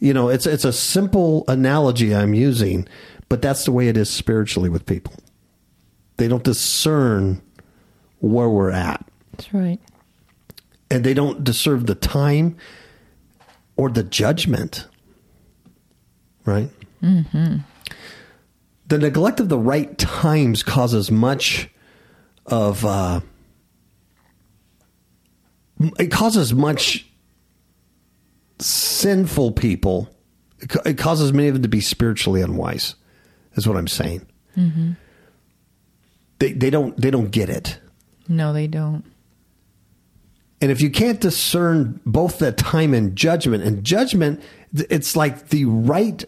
you 0.00 0.12
know, 0.12 0.28
it's 0.28 0.46
it's 0.46 0.66
a 0.66 0.72
simple 0.72 1.44
analogy 1.48 2.14
I'm 2.14 2.34
using, 2.34 2.86
but 3.30 3.40
that's 3.40 3.64
the 3.64 3.72
way 3.72 3.88
it 3.88 3.96
is 3.96 4.10
spiritually 4.10 4.68
with 4.68 4.84
people. 4.84 5.14
They 6.18 6.28
don't 6.28 6.44
discern 6.44 7.40
where 8.20 8.50
we're 8.50 8.70
at, 8.70 9.02
That's 9.32 9.54
right. 9.54 9.80
and 10.90 11.04
they 11.04 11.14
don't 11.14 11.42
discern 11.42 11.86
the 11.86 11.94
time 11.94 12.56
or 13.76 13.90
the 13.90 14.02
judgment. 14.02 14.86
Right. 16.44 16.70
Mm-hmm. 17.02 17.58
The 18.86 18.98
neglect 18.98 19.40
of 19.40 19.48
the 19.48 19.58
right 19.58 19.96
times 19.98 20.62
causes 20.62 21.10
much 21.10 21.70
of. 22.46 22.84
Uh, 22.84 23.20
it 25.98 26.10
causes 26.10 26.54
much 26.54 27.06
sinful 28.58 29.52
people. 29.52 30.08
It 30.84 30.98
causes 30.98 31.32
many 31.32 31.48
of 31.48 31.54
them 31.54 31.62
to 31.62 31.68
be 31.68 31.80
spiritually 31.80 32.40
unwise. 32.40 32.94
Is 33.54 33.66
what 33.68 33.76
I'm 33.76 33.88
saying. 33.88 34.26
They 36.38 36.52
they 36.52 36.70
don't 36.70 36.96
they 37.00 37.10
don't 37.10 37.30
get 37.30 37.48
it. 37.48 37.78
No, 38.28 38.52
they 38.52 38.66
don't. 38.66 39.04
And 40.64 40.70
if 40.70 40.80
you 40.80 40.88
can't 40.88 41.20
discern 41.20 42.00
both 42.06 42.38
the 42.38 42.50
time 42.50 42.94
and 42.94 43.14
judgment, 43.14 43.62
and 43.64 43.84
judgment, 43.84 44.42
it's 44.72 45.14
like 45.14 45.50
the 45.50 45.66
right 45.66 46.24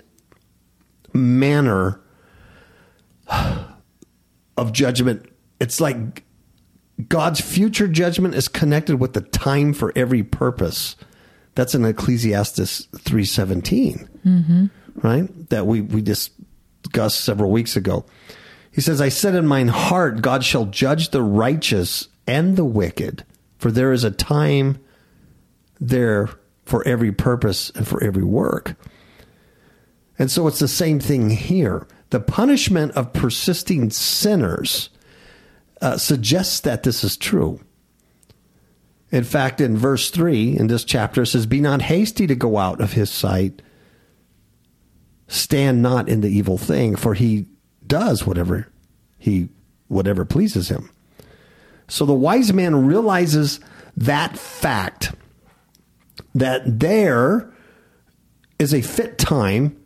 manner 1.14 2.02
of 4.58 4.72
judgment. 4.72 5.24
It's 5.58 5.80
like 5.80 6.22
God's 7.08 7.40
future 7.40 7.88
judgment 7.88 8.34
is 8.34 8.46
connected 8.46 9.00
with 9.00 9.14
the 9.14 9.22
time 9.22 9.72
for 9.72 9.90
every 9.96 10.22
purpose. 10.22 10.96
That's 11.54 11.74
in 11.74 11.86
Ecclesiastes 11.86 12.88
three 12.98 13.24
mm-hmm. 13.24 14.66
right? 14.96 15.48
That 15.48 15.66
we 15.66 15.80
we 15.80 16.02
discussed 16.02 17.22
several 17.22 17.50
weeks 17.50 17.74
ago. 17.74 18.04
He 18.70 18.82
says, 18.82 19.00
"I 19.00 19.08
said 19.08 19.34
in 19.34 19.46
mine 19.46 19.68
heart, 19.68 20.20
God 20.20 20.44
shall 20.44 20.66
judge 20.66 21.08
the 21.08 21.22
righteous 21.22 22.08
and 22.26 22.58
the 22.58 22.66
wicked, 22.66 23.24
for 23.58 23.70
there 23.70 23.92
is 23.92 24.04
a 24.04 24.10
time 24.10 24.78
there 25.80 26.28
for 26.64 26.86
every 26.86 27.12
purpose 27.12 27.70
and 27.70 27.86
for 27.86 28.02
every 28.02 28.24
work." 28.24 28.76
And 30.18 30.30
so 30.30 30.46
it's 30.46 30.58
the 30.58 30.68
same 30.68 31.00
thing 31.00 31.30
here. 31.30 31.86
The 32.10 32.20
punishment 32.20 32.92
of 32.92 33.12
persisting 33.12 33.90
sinners 33.90 34.88
uh, 35.80 35.98
suggests 35.98 36.60
that 36.60 36.82
this 36.82 37.04
is 37.04 37.16
true. 37.16 37.60
In 39.10 39.24
fact, 39.24 39.60
in 39.60 39.76
verse 39.76 40.10
3 40.10 40.56
in 40.56 40.66
this 40.66 40.84
chapter, 40.84 41.22
it 41.22 41.26
says, 41.26 41.46
Be 41.46 41.60
not 41.60 41.82
hasty 41.82 42.26
to 42.26 42.34
go 42.34 42.58
out 42.58 42.80
of 42.80 42.92
his 42.92 43.10
sight, 43.10 43.62
stand 45.28 45.82
not 45.82 46.08
in 46.08 46.22
the 46.22 46.28
evil 46.28 46.58
thing, 46.58 46.96
for 46.96 47.14
he 47.14 47.46
does 47.86 48.26
whatever 48.26 48.68
he 49.18 49.48
whatever 49.88 50.24
pleases 50.24 50.68
him. 50.68 50.90
So 51.88 52.04
the 52.04 52.14
wise 52.14 52.52
man 52.52 52.86
realizes 52.86 53.60
that 53.96 54.38
fact 54.38 55.12
that 56.34 56.80
there 56.80 57.52
is 58.58 58.74
a 58.74 58.82
fit 58.82 59.18
time 59.18 59.76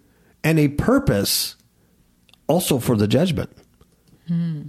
and 0.43 0.59
a 0.59 0.69
purpose 0.69 1.57
also 2.47 2.79
for 2.79 2.97
the 2.97 3.07
judgment. 3.07 3.51
Hmm. 4.27 4.69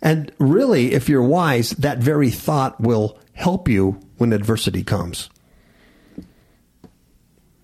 And 0.00 0.32
really, 0.38 0.92
if 0.92 1.08
you're 1.08 1.22
wise, 1.22 1.70
that 1.70 1.98
very 1.98 2.30
thought 2.30 2.80
will 2.80 3.18
help 3.32 3.68
you 3.68 4.00
when 4.16 4.32
adversity 4.32 4.84
comes. 4.84 5.28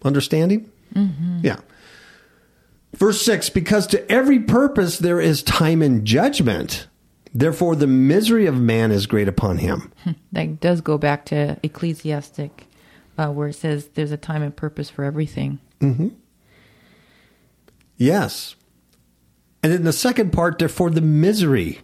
Understanding? 0.04 0.70
Mm-hmm. 0.94 1.40
Yeah. 1.42 1.60
Verse 2.94 3.22
6 3.22 3.50
Because 3.50 3.86
to 3.88 4.10
every 4.10 4.40
purpose 4.40 4.98
there 4.98 5.20
is 5.20 5.42
time 5.42 5.82
and 5.82 6.04
judgment, 6.04 6.88
therefore 7.34 7.76
the 7.76 7.86
misery 7.86 8.46
of 8.46 8.60
man 8.60 8.90
is 8.90 9.06
great 9.06 9.28
upon 9.28 9.58
him. 9.58 9.92
That 10.32 10.60
does 10.60 10.80
go 10.80 10.98
back 10.98 11.26
to 11.26 11.58
Ecclesiastic, 11.62 12.66
uh, 13.16 13.28
where 13.28 13.48
it 13.48 13.54
says 13.54 13.88
there's 13.94 14.10
a 14.10 14.16
time 14.16 14.42
and 14.42 14.54
purpose 14.54 14.90
for 14.90 15.04
everything. 15.04 15.60
Mm-hmm. 15.80 16.08
Yes. 17.96 18.56
And 19.62 19.72
in 19.72 19.84
the 19.84 19.92
second 19.92 20.32
part, 20.32 20.58
therefore, 20.58 20.90
the 20.90 21.00
misery 21.00 21.80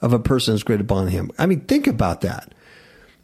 of 0.00 0.12
a 0.12 0.18
person 0.18 0.54
is 0.54 0.62
great 0.62 0.80
upon 0.80 1.08
him. 1.08 1.30
I 1.38 1.46
mean, 1.46 1.60
think 1.60 1.86
about 1.86 2.20
that. 2.20 2.54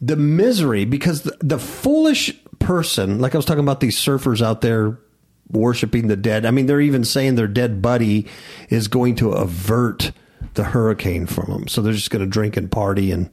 The 0.00 0.16
misery, 0.16 0.84
because 0.84 1.22
the, 1.22 1.36
the 1.40 1.58
foolish 1.58 2.34
person, 2.58 3.20
like 3.20 3.34
I 3.34 3.38
was 3.38 3.44
talking 3.44 3.62
about 3.62 3.80
these 3.80 3.96
surfers 3.96 4.42
out 4.42 4.60
there 4.60 4.98
worshiping 5.50 6.08
the 6.08 6.16
dead. 6.16 6.44
I 6.44 6.50
mean, 6.50 6.66
they're 6.66 6.80
even 6.80 7.04
saying 7.04 7.34
their 7.34 7.46
dead 7.46 7.80
buddy 7.80 8.26
is 8.68 8.88
going 8.88 9.16
to 9.16 9.32
avert 9.32 10.12
the 10.56 10.64
hurricane 10.64 11.26
from 11.26 11.46
them. 11.50 11.68
So 11.68 11.80
they're 11.80 11.92
just 11.92 12.10
going 12.10 12.24
to 12.24 12.30
drink 12.30 12.56
and 12.56 12.70
party 12.70 13.12
and 13.12 13.30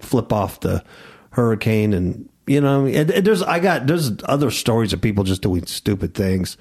flip 0.00 0.32
off 0.32 0.60
the 0.60 0.84
hurricane. 1.30 1.92
And, 1.92 2.28
you 2.46 2.60
know, 2.60 2.86
and, 2.86 3.10
and 3.10 3.26
there's, 3.26 3.42
I 3.42 3.60
got, 3.60 3.86
there's 3.86 4.10
other 4.24 4.50
stories 4.50 4.92
of 4.92 5.00
people 5.00 5.24
just 5.24 5.42
doing 5.42 5.66
stupid 5.66 6.14
things. 6.14 6.56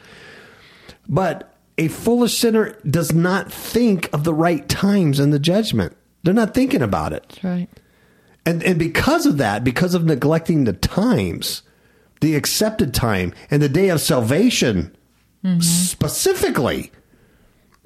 But 1.09 1.55
a 1.77 1.87
foolish 1.87 2.37
sinner 2.37 2.77
does 2.89 3.13
not 3.13 3.51
think 3.51 4.09
of 4.13 4.23
the 4.23 4.33
right 4.33 4.67
times 4.69 5.19
in 5.19 5.31
the 5.31 5.39
judgment. 5.39 5.97
They're 6.23 6.33
not 6.33 6.53
thinking 6.53 6.81
about 6.81 7.13
it. 7.13 7.27
That's 7.29 7.43
right. 7.43 7.69
And 8.45 8.63
and 8.63 8.77
because 8.77 9.25
of 9.25 9.37
that, 9.37 9.63
because 9.63 9.93
of 9.93 10.03
neglecting 10.03 10.63
the 10.63 10.73
times, 10.73 11.61
the 12.21 12.35
accepted 12.35 12.93
time 12.93 13.33
and 13.49 13.61
the 13.61 13.69
day 13.69 13.89
of 13.89 14.01
salvation 14.01 14.95
mm-hmm. 15.43 15.59
specifically, 15.59 16.91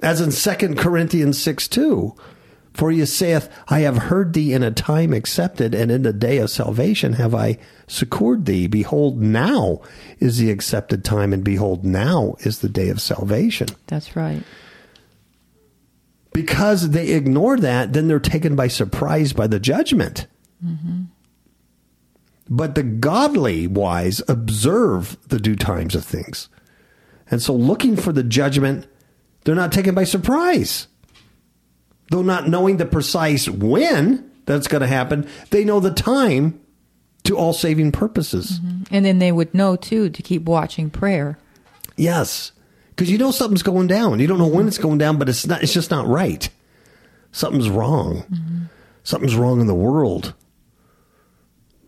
as 0.00 0.20
in 0.20 0.30
2 0.30 0.74
Corinthians 0.74 1.40
6 1.42 1.68
2, 1.68 2.14
for 2.74 2.90
he 2.90 3.04
saith, 3.06 3.48
I 3.68 3.80
have 3.80 3.96
heard 3.96 4.34
thee 4.34 4.52
in 4.52 4.62
a 4.62 4.70
time 4.70 5.14
accepted, 5.14 5.74
and 5.74 5.90
in 5.90 6.02
the 6.02 6.12
day 6.12 6.36
of 6.36 6.50
salvation 6.50 7.14
have 7.14 7.34
I 7.34 7.58
succored 7.86 8.44
thee. 8.44 8.66
Behold, 8.66 9.22
now 9.22 9.80
is 10.18 10.36
the 10.36 10.50
accepted 10.50 11.02
time, 11.02 11.32
and 11.32 11.42
behold, 11.42 11.86
now 11.86 12.36
is 12.40 12.58
the 12.58 12.68
day 12.68 12.90
of 12.90 13.00
salvation 13.00 13.68
That's 13.86 14.14
right. 14.14 14.42
because 16.34 16.90
they 16.90 17.12
ignore 17.12 17.56
that, 17.56 17.94
then 17.94 18.08
they're 18.08 18.20
taken 18.20 18.54
by 18.54 18.68
surprise 18.68 19.32
by 19.32 19.46
the 19.46 19.58
judgment. 19.58 20.26
Mm-hmm. 20.64 21.04
But 22.48 22.74
the 22.74 22.82
godly 22.82 23.66
wise 23.66 24.22
observe 24.28 25.16
the 25.28 25.38
due 25.38 25.56
times 25.56 25.94
of 25.94 26.04
things. 26.04 26.50
And 27.30 27.42
so, 27.42 27.54
looking 27.54 27.96
for 27.96 28.12
the 28.12 28.22
judgment, 28.22 28.86
they're 29.46 29.54
not 29.54 29.70
taken 29.70 29.94
by 29.94 30.02
surprise. 30.02 30.88
Though 32.10 32.22
not 32.22 32.48
knowing 32.48 32.76
the 32.76 32.84
precise 32.84 33.48
when 33.48 34.28
that's 34.44 34.66
going 34.66 34.80
to 34.80 34.88
happen, 34.88 35.28
they 35.50 35.64
know 35.64 35.78
the 35.78 35.92
time 35.92 36.60
to 37.24 37.36
all 37.36 37.52
saving 37.52 37.92
purposes. 37.92 38.58
Mm-hmm. 38.58 38.94
And 38.94 39.06
then 39.06 39.20
they 39.20 39.30
would 39.30 39.54
know 39.54 39.76
too 39.76 40.10
to 40.10 40.22
keep 40.22 40.42
watching 40.42 40.90
prayer. 40.90 41.38
Yes. 41.96 42.50
Because 42.90 43.08
you 43.08 43.18
know 43.18 43.30
something's 43.30 43.62
going 43.62 43.86
down. 43.86 44.18
You 44.18 44.26
don't 44.26 44.38
know 44.38 44.48
when 44.48 44.66
it's 44.66 44.78
going 44.78 44.98
down, 44.98 45.16
but 45.16 45.28
it's 45.28 45.46
not 45.46 45.62
it's 45.62 45.72
just 45.72 45.92
not 45.92 46.08
right. 46.08 46.48
Something's 47.30 47.70
wrong. 47.70 48.22
Mm-hmm. 48.22 48.64
Something's 49.04 49.36
wrong 49.36 49.60
in 49.60 49.68
the 49.68 49.74
world. 49.74 50.34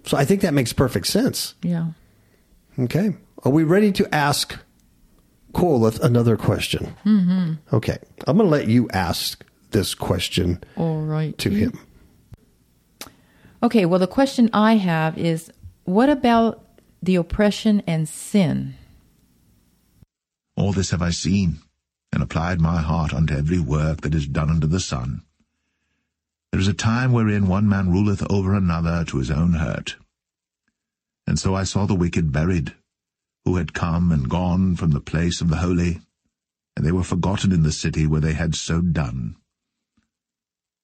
So 0.05 0.17
I 0.17 0.25
think 0.25 0.43
that 0.43 0.55
makes 0.55 0.73
perfect 0.73 1.09
sense. 1.09 1.55
Yeah. 1.63 1.89
Okay. 2.79 3.17
Are 3.43 3.51
we 3.51 3.65
ready 3.65 3.91
to 3.93 4.15
ask 4.15 4.57
Quolith 5.53 6.01
another 6.01 6.37
question? 6.37 6.95
Mm-hmm. 7.05 7.75
Okay. 7.75 7.99
I'm 8.27 8.37
going 8.37 8.49
to 8.49 8.57
let 8.57 8.69
you 8.69 8.89
ask 8.91 9.45
this 9.71 9.95
question 9.95 10.63
All 10.77 11.01
right. 11.01 11.37
to 11.39 11.51
him. 11.51 11.79
Okay, 13.63 13.85
well, 13.87 13.99
the 13.99 14.07
question 14.07 14.51
I 14.53 14.77
have 14.77 15.19
is 15.19 15.51
what 15.85 16.09
about 16.09 16.65
the 17.03 17.17
oppression 17.17 17.83
and 17.87 18.09
sin? 18.09 18.75
All 20.57 20.73
this 20.73 20.91
have 20.91 21.03
I 21.03 21.11
seen, 21.11 21.59
and 22.13 22.23
applied 22.23 22.61
my 22.61 22.79
heart 22.79 23.15
unto 23.15 23.35
every 23.35 23.59
work 23.59 24.03
that 24.03 24.15
is 24.15 24.27
done 24.27 24.51
under 24.51 24.67
the 24.67 24.81
sun. 24.81 25.23
There 26.53 26.61
is 26.61 26.69
a 26.69 26.75
time 26.75 27.13
wherein 27.13 27.47
one 27.47 27.69
man 27.69 27.91
ruleth 27.91 28.29
over 28.31 28.55
another 28.55 29.05
to 29.07 29.19
his 29.19 29.31
own 29.31 29.55
hurt. 29.55 29.97
And 31.27 31.39
so 31.39 31.55
I 31.55 31.65
saw 31.65 31.87
the 31.87 31.95
wicked 31.95 32.33
buried, 32.33 32.75
who 33.49 33.57
had 33.57 33.73
come 33.73 34.13
and 34.13 34.29
gone 34.29 34.77
from 34.77 34.91
the 34.91 35.01
place 35.01 35.41
of 35.41 35.49
the 35.49 35.57
holy, 35.57 36.03
and 36.77 36.85
they 36.85 36.93
were 36.93 37.03
forgotten 37.03 37.51
in 37.51 37.63
the 37.63 37.73
city 37.73 38.07
where 38.07 38.21
they 38.21 38.35
had 38.35 38.55
so 38.55 38.83
done. 38.83 39.37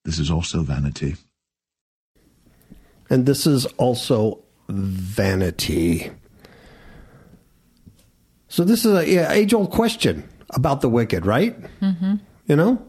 This 0.03 0.17
is 0.17 0.31
also 0.31 0.63
vanity. 0.63 1.15
And 3.07 3.27
this 3.27 3.45
is 3.45 3.67
also 3.77 4.39
vanity. 4.67 6.09
So 8.47 8.63
this 8.63 8.83
is 8.83 8.95
a 8.95 9.07
yeah, 9.07 9.31
age 9.31 9.53
old 9.53 9.69
question 9.69 10.27
about 10.49 10.81
the 10.81 10.89
wicked, 10.89 11.23
right? 11.23 11.55
Mm-hmm. 11.81 12.15
You 12.47 12.55
know, 12.55 12.83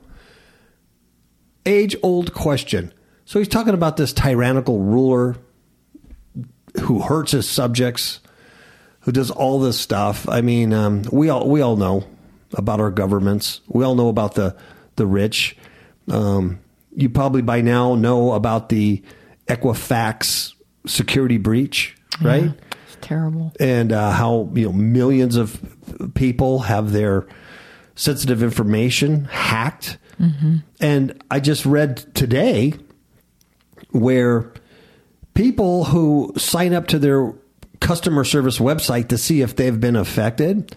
age 1.67 1.95
old 2.03 2.33
question. 2.33 2.95
So 3.27 3.41
he's 3.41 3.49
talking 3.49 3.75
about 3.75 3.99
this 3.99 4.15
tyrannical 4.15 4.81
ruler 4.81 5.37
who 6.81 7.01
hurts 7.01 7.33
his 7.33 7.47
subjects, 7.47 8.21
who 9.07 9.13
does 9.13 9.31
all 9.31 9.61
this 9.61 9.79
stuff. 9.81 10.29
I 10.29 10.41
mean, 10.43 10.73
um, 10.75 11.03
we 11.13 11.29
all 11.31 11.49
we 11.49 11.61
all 11.63 11.77
know 11.77 12.05
about 12.55 12.81
our 12.81 12.91
governments. 12.91 13.61
We 13.69 13.85
all 13.85 13.95
know 13.95 14.09
about 14.09 14.35
the 14.35 14.57
the 14.97 15.07
rich. 15.07 15.57
Um, 16.11 16.59
you 16.95 17.09
probably 17.09 17.41
by 17.43 17.61
now 17.61 17.95
know 17.95 18.33
about 18.33 18.69
the 18.69 19.03
Equifax 19.47 20.55
security 20.87 21.39
breach, 21.39 21.97
right? 22.21 22.51
It's 22.87 22.97
terrible. 23.01 23.53
and 23.61 23.93
uh, 23.93 24.11
how 24.11 24.51
you 24.55 24.67
know 24.67 24.73
millions 24.73 25.37
of 25.37 25.61
people 26.15 26.61
have 26.61 26.93
their 26.93 27.27
sensitive 27.95 28.43
information 28.43 29.25
hacked. 29.27 29.99
And 30.81 31.23
I 31.31 31.41
just 31.41 31.67
read 31.67 31.99
today 32.15 32.73
where 33.91 34.51
people 35.35 35.85
who 35.85 36.33
sign 36.39 36.73
up 36.73 36.87
to 36.89 36.99
their 36.99 37.35
customer 37.81 38.25
service 38.25 38.59
website 38.59 39.09
to 39.09 39.19
see 39.19 39.41
if 39.43 39.57
they've 39.57 39.81
been 39.81 39.97
affected 39.97 40.77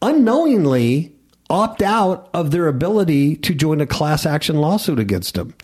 unknowingly 0.00 1.12
opt 1.48 1.82
out 1.82 2.28
of 2.34 2.50
their 2.50 2.66
ability 2.66 3.36
to 3.36 3.54
join 3.54 3.80
a 3.80 3.86
class 3.86 4.26
action 4.26 4.56
lawsuit 4.56 4.98
against 4.98 5.34
them 5.34 5.54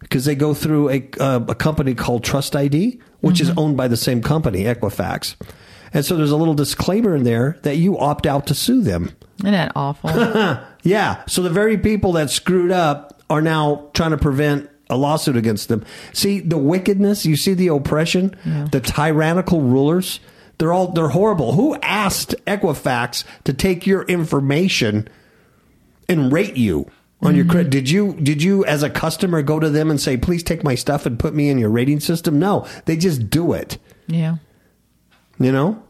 because 0.00 0.24
they 0.24 0.34
go 0.34 0.54
through 0.54 0.90
a, 0.90 1.08
uh, 1.18 1.40
a 1.48 1.54
company 1.54 1.94
called 1.94 2.22
Trust 2.22 2.54
ID, 2.54 3.00
which 3.20 3.40
is 3.40 3.50
owned 3.56 3.76
by 3.76 3.88
the 3.88 3.96
same 3.96 4.22
company, 4.22 4.64
Equifax. 4.64 5.36
And 5.92 6.04
so 6.04 6.16
there's 6.16 6.30
a 6.30 6.36
little 6.36 6.54
disclaimer 6.54 7.16
in 7.16 7.24
there 7.24 7.58
that 7.62 7.76
you 7.76 7.98
opt 7.98 8.26
out 8.26 8.46
to 8.48 8.54
sue 8.54 8.82
them. 8.82 9.10
Isn't 9.40 9.52
that 9.52 9.72
awful? 9.74 10.10
Yeah. 10.84 11.24
So 11.26 11.42
the 11.42 11.50
very 11.50 11.76
people 11.76 12.12
that 12.12 12.30
screwed 12.30 12.70
up 12.70 13.20
are 13.28 13.42
now 13.42 13.90
trying 13.94 14.12
to 14.12 14.16
prevent 14.16 14.70
a 14.90 14.96
lawsuit 14.96 15.36
against 15.36 15.68
them. 15.68 15.84
See 16.12 16.40
the 16.40 16.58
wickedness, 16.58 17.26
you 17.26 17.36
see 17.36 17.54
the 17.54 17.68
oppression, 17.68 18.36
the 18.70 18.80
tyrannical 18.80 19.60
rulers. 19.60 20.20
They're 20.58 20.72
all 20.72 20.88
they're 20.88 21.08
horrible. 21.08 21.52
Who 21.52 21.76
asked 21.82 22.34
Equifax 22.46 23.24
to 23.44 23.52
take 23.52 23.86
your 23.86 24.02
information 24.02 25.08
and 26.08 26.32
rate 26.32 26.56
you 26.56 26.90
on 27.22 27.36
your 27.36 27.44
mm-hmm. 27.44 27.52
credit? 27.52 27.70
Did 27.70 27.90
you 27.90 28.14
did 28.14 28.42
you 28.42 28.64
as 28.64 28.82
a 28.82 28.90
customer 28.90 29.42
go 29.42 29.60
to 29.60 29.70
them 29.70 29.90
and 29.90 30.00
say, 30.00 30.16
"Please 30.16 30.42
take 30.42 30.64
my 30.64 30.74
stuff 30.74 31.06
and 31.06 31.18
put 31.18 31.32
me 31.32 31.48
in 31.48 31.58
your 31.58 31.70
rating 31.70 32.00
system"? 32.00 32.38
No, 32.38 32.66
they 32.86 32.96
just 32.96 33.30
do 33.30 33.52
it. 33.52 33.78
yeah. 34.08 34.36
You 35.38 35.52
know? 35.52 35.80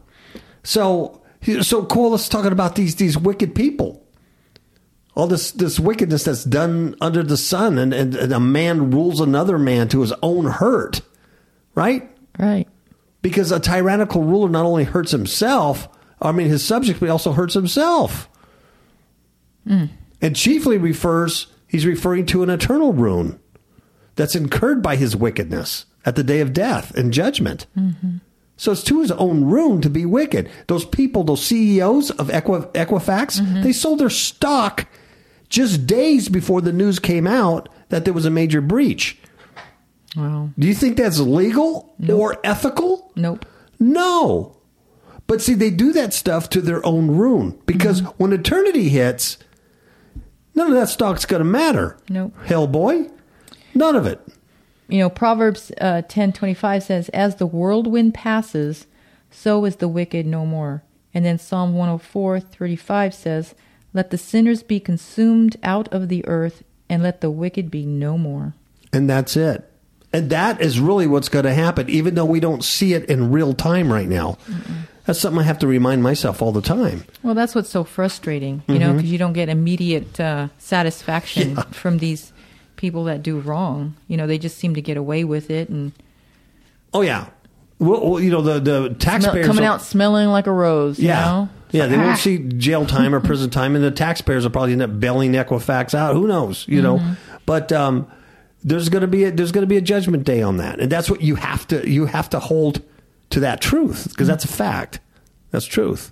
So 0.63 1.23
so 1.61 1.85
cool 1.85 2.11
let's 2.11 2.29
talking 2.29 2.51
about 2.51 2.75
these 2.75 2.95
these 2.95 3.17
wicked 3.17 3.55
people. 3.55 4.05
All 5.15 5.27
this 5.27 5.51
this 5.51 5.79
wickedness 5.79 6.23
that's 6.23 6.43
done 6.43 6.95
under 7.01 7.23
the 7.23 7.37
sun 7.37 7.77
and, 7.77 7.93
and, 7.93 8.15
and 8.15 8.31
a 8.31 8.39
man 8.39 8.91
rules 8.91 9.19
another 9.19 9.57
man 9.57 9.87
to 9.89 10.01
his 10.01 10.13
own 10.21 10.45
hurt. 10.45 11.01
Right? 11.75 12.09
Right. 12.37 12.67
Because 13.21 13.51
a 13.51 13.59
tyrannical 13.59 14.23
ruler 14.23 14.49
not 14.49 14.65
only 14.65 14.85
hurts 14.85 15.11
himself, 15.11 15.89
I 16.21 16.31
mean 16.31 16.47
his 16.47 16.63
subjects, 16.63 16.99
but 16.99 17.07
he 17.07 17.11
also 17.11 17.33
hurts 17.33 17.53
himself. 17.53 18.29
Hmm. 19.67 19.85
And 20.21 20.35
chiefly 20.35 20.77
refers 20.77 21.47
he's 21.67 21.85
referring 21.85 22.25
to 22.27 22.43
an 22.43 22.49
eternal 22.49 22.93
ruin 22.93 23.39
that's 24.15 24.35
incurred 24.35 24.81
by 24.81 24.95
his 24.95 25.15
wickedness 25.15 25.85
at 26.05 26.15
the 26.15 26.23
day 26.23 26.39
of 26.41 26.53
death 26.53 26.93
and 26.95 27.13
judgment. 27.13 27.67
Mm-hmm. 27.77 28.17
So 28.57 28.73
it's 28.73 28.83
to 28.83 28.99
his 28.99 29.11
own 29.11 29.45
ruin 29.45 29.81
to 29.81 29.89
be 29.89 30.05
wicked. 30.05 30.49
Those 30.67 30.83
people, 30.83 31.23
those 31.23 31.45
CEOs 31.45 32.11
of 32.11 32.29
Equi- 32.29 32.67
Equifax, 32.73 33.39
mm-hmm. 33.39 33.61
they 33.61 33.71
sold 33.71 33.99
their 33.99 34.09
stock 34.09 34.85
just 35.49 35.87
days 35.87 36.29
before 36.29 36.61
the 36.61 36.73
news 36.73 36.99
came 36.99 37.27
out 37.27 37.69
that 37.89 38.05
there 38.05 38.13
was 38.13 38.25
a 38.25 38.29
major 38.31 38.61
breach. 38.61 39.17
Wow. 40.15 40.49
Do 40.57 40.67
you 40.67 40.73
think 40.73 40.97
that's 40.97 41.19
legal 41.19 41.95
or 42.07 42.39
ethical? 42.43 43.11
Nope. 43.15 43.45
No. 43.79 44.57
But 45.27 45.41
see, 45.41 45.53
they 45.53 45.69
do 45.69 45.93
that 45.93 46.13
stuff 46.13 46.49
to 46.49 46.61
their 46.61 46.83
own 46.85 47.11
ruin 47.11 47.59
because 47.65 48.01
when 48.17 48.33
eternity 48.33 48.89
hits, 48.89 49.37
none 50.55 50.67
of 50.67 50.73
that 50.73 50.89
stock's 50.89 51.25
going 51.25 51.41
to 51.41 51.45
matter. 51.45 51.97
Nope. 52.09 52.33
Hellboy, 52.45 53.11
none 53.75 53.95
of 53.95 54.07
it. 54.07 54.19
You 54.87 54.97
know, 54.97 55.09
Proverbs 55.11 55.71
uh, 55.79 56.01
ten 56.09 56.33
twenty 56.33 56.55
five 56.55 56.81
says, 56.81 57.09
"As 57.09 57.35
the 57.35 57.45
whirlwind 57.45 58.15
passes, 58.15 58.87
so 59.29 59.63
is 59.65 59.75
the 59.75 59.87
wicked 59.87 60.25
no 60.25 60.47
more." 60.47 60.83
And 61.13 61.23
then 61.23 61.37
Psalm 61.37 61.75
one 61.75 61.89
hundred 61.89 62.01
four 62.03 62.39
thirty 62.39 62.75
five 62.75 63.13
says, 63.13 63.53
Let 63.93 64.11
the 64.11 64.17
sinners 64.17 64.61
be 64.63 64.79
consumed 64.79 65.57
out 65.63 65.87
of 65.93 66.09
the 66.09 66.25
earth, 66.27 66.63
and 66.89 67.01
let 67.03 67.21
the 67.21 67.31
wicked 67.31 67.69
be 67.71 67.85
no 67.85 68.17
more. 68.17 68.53
And 68.93 69.09
that's 69.09 69.35
it. 69.37 69.65
And 70.11 70.29
that 70.31 70.59
is 70.61 70.79
really 70.79 71.05
what's 71.07 71.29
going 71.29 71.45
to 71.45 71.53
happen, 71.53 71.87
even 71.89 72.15
though 72.15 72.25
we 72.25 72.39
don't 72.39 72.63
see 72.63 72.93
it 72.93 73.05
in 73.05 73.31
real 73.31 73.53
time 73.53 73.91
right 73.93 74.07
now. 74.07 74.37
That's 75.05 75.19
something 75.19 75.39
I 75.39 75.43
have 75.43 75.59
to 75.59 75.67
remind 75.67 76.01
myself 76.03 76.41
all 76.41 76.51
the 76.51 76.61
time. 76.61 77.03
Well, 77.23 77.35
that's 77.35 77.53
what's 77.55 77.69
so 77.69 77.83
frustrating, 77.83 78.63
you 78.67 78.79
know, 78.79 78.93
because 78.93 79.11
you 79.11 79.17
don't 79.19 79.33
get 79.33 79.49
immediate 79.49 80.19
uh, 80.19 80.47
satisfaction 80.57 81.55
Yeah. 81.55 81.61
from 81.71 81.97
these 81.99 82.31
people 82.75 83.03
that 83.05 83.21
do 83.23 83.39
wrong. 83.39 83.95
You 84.07 84.17
know, 84.17 84.25
they 84.27 84.37
just 84.39 84.57
seem 84.57 84.73
to 84.75 84.81
get 84.81 84.97
away 84.97 85.23
with 85.23 85.49
it 85.51 85.69
and 85.69 85.91
Oh 86.93 87.01
yeah, 87.01 87.27
well, 87.77 88.09
well, 88.11 88.19
you 88.19 88.31
know 88.31 88.41
the 88.41 88.59
the 88.59 88.79
smell, 88.87 88.95
taxpayers 88.95 89.45
coming 89.45 89.63
will- 89.63 89.69
out 89.73 89.81
smelling 89.83 90.29
like 90.29 90.47
a 90.47 90.51
rose. 90.51 90.97
You 90.99 91.09
Yeah, 91.09 91.21
know? 91.25 91.49
Yeah, 91.71 91.85
they 91.87 91.97
won't 91.97 92.17
see 92.17 92.39
jail 92.39 92.85
time 92.85 93.13
or 93.13 93.19
prison 93.19 93.49
time, 93.49 93.75
and 93.75 93.83
the 93.83 93.91
taxpayers 93.91 94.43
will 94.43 94.51
probably 94.51 94.73
end 94.73 94.81
up 94.81 94.99
bailing 94.99 95.33
Equifax 95.33 95.93
out. 95.93 96.15
Who 96.15 96.27
knows? 96.27 96.67
You 96.67 96.81
know, 96.81 97.15
but 97.45 97.71
um, 97.71 98.09
there's 98.63 98.89
going 98.89 99.01
to 99.01 99.07
be 99.07 99.25
a, 99.25 99.31
there's 99.31 99.51
going 99.51 99.63
to 99.63 99.67
be 99.67 99.77
a 99.77 99.81
judgment 99.81 100.23
day 100.23 100.41
on 100.41 100.57
that, 100.57 100.79
and 100.79 100.91
that's 100.91 101.09
what 101.09 101.21
you 101.21 101.35
have 101.35 101.67
to 101.67 101.89
you 101.89 102.05
have 102.07 102.29
to 102.31 102.39
hold 102.39 102.81
to 103.29 103.39
that 103.41 103.61
truth 103.61 104.09
because 104.09 104.27
that's 104.27 104.45
a 104.45 104.49
fact. 104.49 104.99
That's 105.51 105.65
truth. 105.65 106.11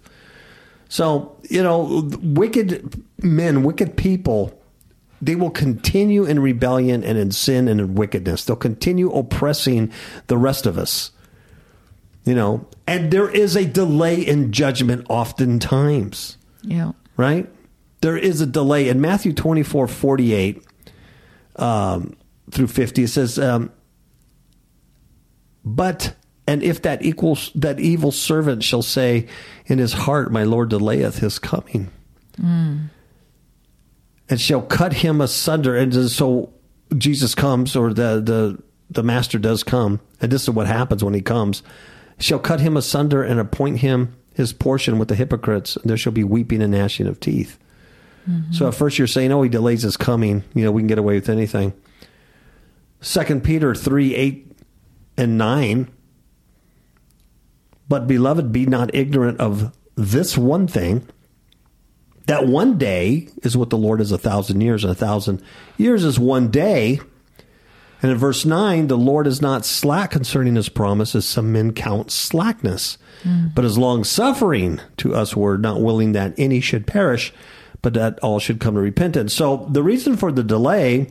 So 0.90 1.38
you 1.50 1.64
know, 1.64 2.10
wicked 2.22 3.04
men, 3.22 3.64
wicked 3.64 3.98
people. 3.98 4.54
They 5.20 5.34
will 5.34 5.50
continue 5.50 6.26
in 6.26 6.40
rebellion 6.40 7.04
and 7.04 7.18
in 7.18 7.32
sin 7.32 7.68
and 7.68 7.80
in 7.80 7.96
wickedness. 7.96 8.46
They'll 8.46 8.56
continue 8.56 9.12
oppressing 9.12 9.92
the 10.28 10.38
rest 10.38 10.68
of 10.68 10.78
us 10.78 11.10
you 12.28 12.36
know 12.36 12.68
and 12.86 13.12
there 13.12 13.30
is 13.30 13.56
a 13.56 13.66
delay 13.66 14.22
in 14.22 14.52
judgment 14.52 15.06
oftentimes. 15.10 16.38
Yeah. 16.64 16.92
right? 17.16 17.50
There 18.02 18.18
is 18.18 18.42
a 18.42 18.46
delay. 18.46 18.90
In 18.90 19.02
matthew 19.02 19.34
24 19.34 19.88
48 19.88 20.64
um, 21.56 22.16
through 22.52 22.68
50 22.68 23.04
it 23.04 23.08
says 23.08 23.40
um, 23.40 23.72
but 25.66 26.16
and 26.48 26.64
if 26.64 26.82
that 26.84 27.04
equals 27.04 27.52
that 27.56 27.80
evil 27.80 28.12
servant 28.12 28.64
shall 28.64 28.82
say 28.82 29.28
in 29.66 29.80
his 29.80 29.94
heart 29.94 30.32
my 30.32 30.44
lord 30.44 30.70
delayeth 30.70 31.20
his 31.20 31.40
coming 31.40 31.90
and 34.30 34.40
shall 34.40 34.62
cut 34.62 34.94
him 34.94 35.20
asunder 35.20 35.76
and 35.76 36.10
so 36.10 36.54
jesus 36.98 37.34
comes 37.36 37.76
or 37.76 37.94
the 37.94 38.22
the 38.22 38.62
the 38.90 39.04
master 39.04 39.38
does 39.40 39.64
come 39.64 40.00
and 40.22 40.32
this 40.32 40.44
is 40.44 40.50
what 40.52 40.68
happens 40.68 41.04
when 41.04 41.14
he 41.14 41.22
comes 41.22 41.64
shall 42.20 42.40
cut 42.40 42.60
him 42.60 42.78
asunder 42.78 43.24
and 43.24 43.40
appoint 43.40 43.80
him 43.80 44.16
his 44.34 44.54
portion 44.54 45.00
with 45.00 45.08
the 45.08 45.16
hypocrites 45.16 45.76
and 45.76 45.90
there 45.90 45.98
shall 45.98 46.12
be 46.12 46.24
weeping 46.24 46.62
and 46.62 46.72
gnashing 46.72 47.08
of 47.08 47.20
teeth. 47.20 47.58
Mm-hmm. 48.30 48.52
So 48.54 48.68
at 48.68 48.76
first 48.76 48.98
you're 48.98 49.08
saying 49.08 49.32
oh 49.32 49.42
he 49.42 49.50
delays 49.50 49.84
his 49.84 49.98
coming. 49.98 50.44
You 50.54 50.66
know 50.66 50.72
we 50.72 50.82
can 50.82 50.88
get 50.88 51.00
away 51.00 51.16
with 51.16 51.30
anything. 51.30 51.74
Second 53.02 53.44
peter 53.44 53.76
3 53.76 54.16
8 54.16 54.52
and 55.18 55.38
9 55.38 55.92
but 57.90 58.08
beloved 58.08 58.52
be 58.52 58.66
not 58.66 58.94
ignorant 58.94 59.40
of 59.40 59.76
this 59.96 60.38
one 60.38 60.68
thing 60.68 61.08
that 62.28 62.46
one 62.46 62.78
day 62.78 63.30
is 63.42 63.58
what 63.58 63.70
the 63.70 63.78
Lord 63.78 64.02
is 64.02 64.12
a 64.12 64.18
thousand 64.18 64.62
years, 64.62 64.84
and 64.84 64.92
a 64.92 64.96
thousand 64.96 65.42
years 65.78 66.04
is 66.04 66.20
one 66.20 66.50
day. 66.50 67.00
And 68.02 68.12
in 68.12 68.18
verse 68.18 68.46
9, 68.46 68.88
the 68.88 68.98
Lord 68.98 69.26
is 69.26 69.42
not 69.42 69.66
slack 69.66 70.12
concerning 70.12 70.56
his 70.56 70.70
promise, 70.70 71.16
as 71.16 71.26
some 71.26 71.52
men 71.52 71.74
count 71.74 72.12
slackness, 72.12 72.98
hmm. 73.24 73.48
but 73.56 73.66
is 73.66 73.78
long 73.78 74.04
suffering 74.04 74.80
to 74.98 75.16
us 75.16 75.36
word, 75.36 75.62
not 75.62 75.82
willing 75.82 76.12
that 76.12 76.36
any 76.38 76.60
should 76.62 76.86
perish, 76.86 77.34
but 77.82 77.96
that 77.96 78.20
all 78.20 78.40
should 78.40 78.60
come 78.60 78.76
to 78.76 78.82
repentance. 78.82 79.34
So 79.34 79.68
the 79.70 79.82
reason 79.82 80.16
for 80.16 80.32
the 80.32 80.44
delay 80.44 81.10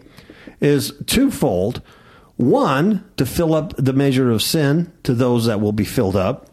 is 0.60 0.92
twofold. 1.06 1.82
One, 2.36 3.04
to 3.16 3.26
fill 3.26 3.54
up 3.54 3.74
the 3.76 3.92
measure 3.92 4.30
of 4.30 4.42
sin 4.42 4.92
to 5.02 5.14
those 5.14 5.46
that 5.46 5.60
will 5.60 5.72
be 5.72 5.84
filled 5.84 6.16
up 6.16 6.50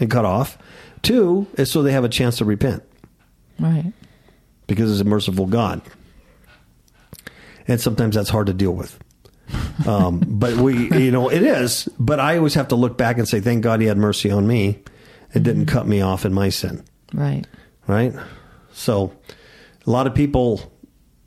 and 0.00 0.10
cut 0.10 0.24
off. 0.24 0.58
Two, 1.02 1.46
is 1.54 1.70
so 1.70 1.82
they 1.82 1.92
have 1.92 2.04
a 2.04 2.08
chance 2.08 2.38
to 2.38 2.44
repent 2.44 2.82
Right. 3.58 3.92
because 4.66 4.90
it's 4.90 5.00
a 5.00 5.04
merciful 5.04 5.46
God. 5.46 5.82
And 7.68 7.80
sometimes 7.80 8.16
that's 8.16 8.30
hard 8.30 8.46
to 8.48 8.54
deal 8.54 8.72
with. 8.72 8.98
Um, 9.86 10.22
but 10.26 10.54
we, 10.54 10.90
you 11.04 11.10
know, 11.10 11.28
it 11.28 11.42
is. 11.42 11.88
But 11.98 12.20
I 12.20 12.36
always 12.36 12.54
have 12.54 12.68
to 12.68 12.76
look 12.76 12.96
back 12.96 13.18
and 13.18 13.28
say, 13.28 13.40
thank 13.40 13.62
God 13.62 13.80
he 13.80 13.86
had 13.86 13.98
mercy 13.98 14.30
on 14.30 14.46
me. 14.46 14.82
It 15.34 15.42
didn't 15.42 15.66
cut 15.66 15.86
me 15.86 16.00
off 16.00 16.24
in 16.24 16.32
my 16.32 16.50
sin. 16.50 16.84
Right. 17.12 17.46
Right? 17.86 18.14
So 18.72 19.12
a 19.86 19.90
lot 19.90 20.06
of 20.06 20.14
people, 20.14 20.72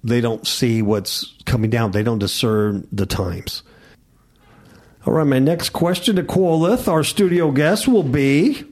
they 0.03 0.21
don't 0.21 0.45
see 0.47 0.81
what's 0.81 1.33
coming 1.45 1.69
down, 1.69 1.91
they 1.91 2.03
don't 2.03 2.19
discern 2.19 2.87
the 2.91 3.05
times. 3.05 3.63
All 5.05 5.13
right, 5.13 5.23
my 5.27 5.39
next 5.39 5.69
question 5.69 6.15
to 6.15 6.23
Quolith, 6.23 6.87
our 6.87 7.03
studio 7.03 7.51
guest, 7.51 7.87
will 7.87 8.03
be 8.03 8.63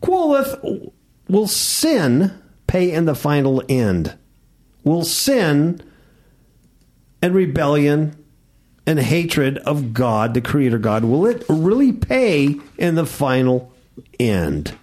Quolith, 0.00 0.92
will 1.28 1.48
sin 1.48 2.40
pay 2.66 2.92
in 2.92 3.06
the 3.06 3.14
final 3.14 3.62
end? 3.68 4.16
Will 4.84 5.04
sin 5.04 5.82
and 7.20 7.34
rebellion 7.34 8.21
and 8.86 8.98
hatred 8.98 9.58
of 9.58 9.92
God, 9.94 10.34
the 10.34 10.40
Creator 10.40 10.78
God, 10.78 11.04
will 11.04 11.26
it 11.26 11.44
really 11.48 11.92
pay 11.92 12.56
in 12.78 12.94
the 12.94 13.06
final 13.06 13.72
end? 14.18 14.76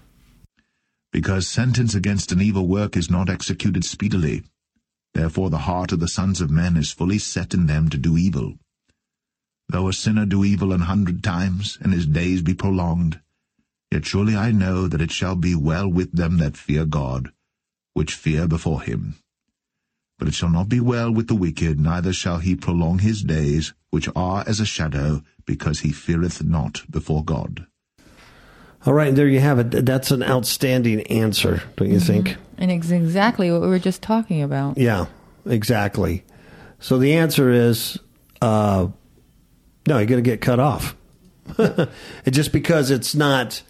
because 1.12 1.47
sentence 1.47 1.95
against 1.95 2.31
an 2.31 2.41
evil 2.41 2.67
work 2.67 2.95
is 2.95 3.09
not 3.09 3.29
executed 3.29 3.83
speedily. 3.83 4.43
Therefore 5.13 5.49
the 5.49 5.59
heart 5.59 5.91
of 5.91 5.99
the 5.99 6.07
sons 6.07 6.39
of 6.39 6.51
men 6.51 6.77
is 6.77 6.91
fully 6.91 7.17
set 7.17 7.53
in 7.53 7.65
them 7.65 7.89
to 7.89 7.97
do 7.97 8.17
evil. 8.17 8.55
Though 9.67 9.88
a 9.88 9.93
sinner 9.93 10.25
do 10.25 10.43
evil 10.43 10.71
an 10.71 10.81
hundred 10.81 11.23
times, 11.23 11.77
and 11.81 11.93
his 11.93 12.05
days 12.05 12.41
be 12.41 12.53
prolonged, 12.53 13.19
yet 13.91 14.05
surely 14.05 14.35
I 14.35 14.51
know 14.51 14.88
that 14.88 15.01
it 15.01 15.12
shall 15.12 15.35
be 15.35 15.55
well 15.55 15.88
with 15.88 16.12
them 16.12 16.38
that 16.38 16.57
fear 16.57 16.85
God, 16.85 17.31
which 17.93 18.13
fear 18.13 18.47
before 18.47 18.81
him. 18.81 19.15
But 20.19 20.27
it 20.27 20.36
shall 20.36 20.49
not 20.49 20.69
be 20.69 20.79
well 20.79 21.12
with 21.12 21.27
the 21.27 21.36
wicked, 21.36 21.79
neither 21.79 22.13
shall 22.13 22.38
he 22.38 22.55
prolong 22.55 22.99
his 22.99 23.23
days, 23.23 23.73
which 23.89 24.08
are 24.15 24.43
as 24.45 24.60
a 24.60 24.65
shadow, 24.65 25.23
because 25.45 25.79
he 25.79 25.91
feareth 25.91 26.43
not 26.43 26.84
before 26.91 27.23
God. 27.23 27.65
All 28.86 28.93
right, 28.93 29.15
there 29.15 29.27
you 29.27 29.39
have 29.39 29.58
it. 29.58 29.86
That's 29.86 30.12
an 30.12 30.21
outstanding 30.21 31.01
answer, 31.08 31.63
don't 31.75 31.89
you 31.89 31.99
think? 31.99 32.38
And 32.60 32.71
it's 32.71 32.91
exactly 32.91 33.51
what 33.51 33.62
we 33.62 33.67
were 33.67 33.79
just 33.79 34.03
talking 34.03 34.43
about. 34.43 34.77
Yeah, 34.77 35.08
exactly. 35.45 36.23
So 36.79 36.99
the 36.99 37.13
answer 37.13 37.49
is 37.49 37.97
uh, 38.41 38.88
no, 39.88 39.97
you're 39.97 40.05
going 40.05 40.23
to 40.23 40.29
get 40.29 40.41
cut 40.41 40.60
off. 40.60 40.95
and 41.58 41.89
just 42.29 42.51
because 42.51 42.91
it's 42.91 43.15
not 43.15 43.63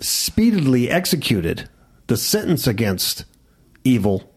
speedily 0.00 0.90
executed, 0.90 1.68
the 2.06 2.16
sentence 2.16 2.66
against 2.66 3.26
evil, 3.84 4.29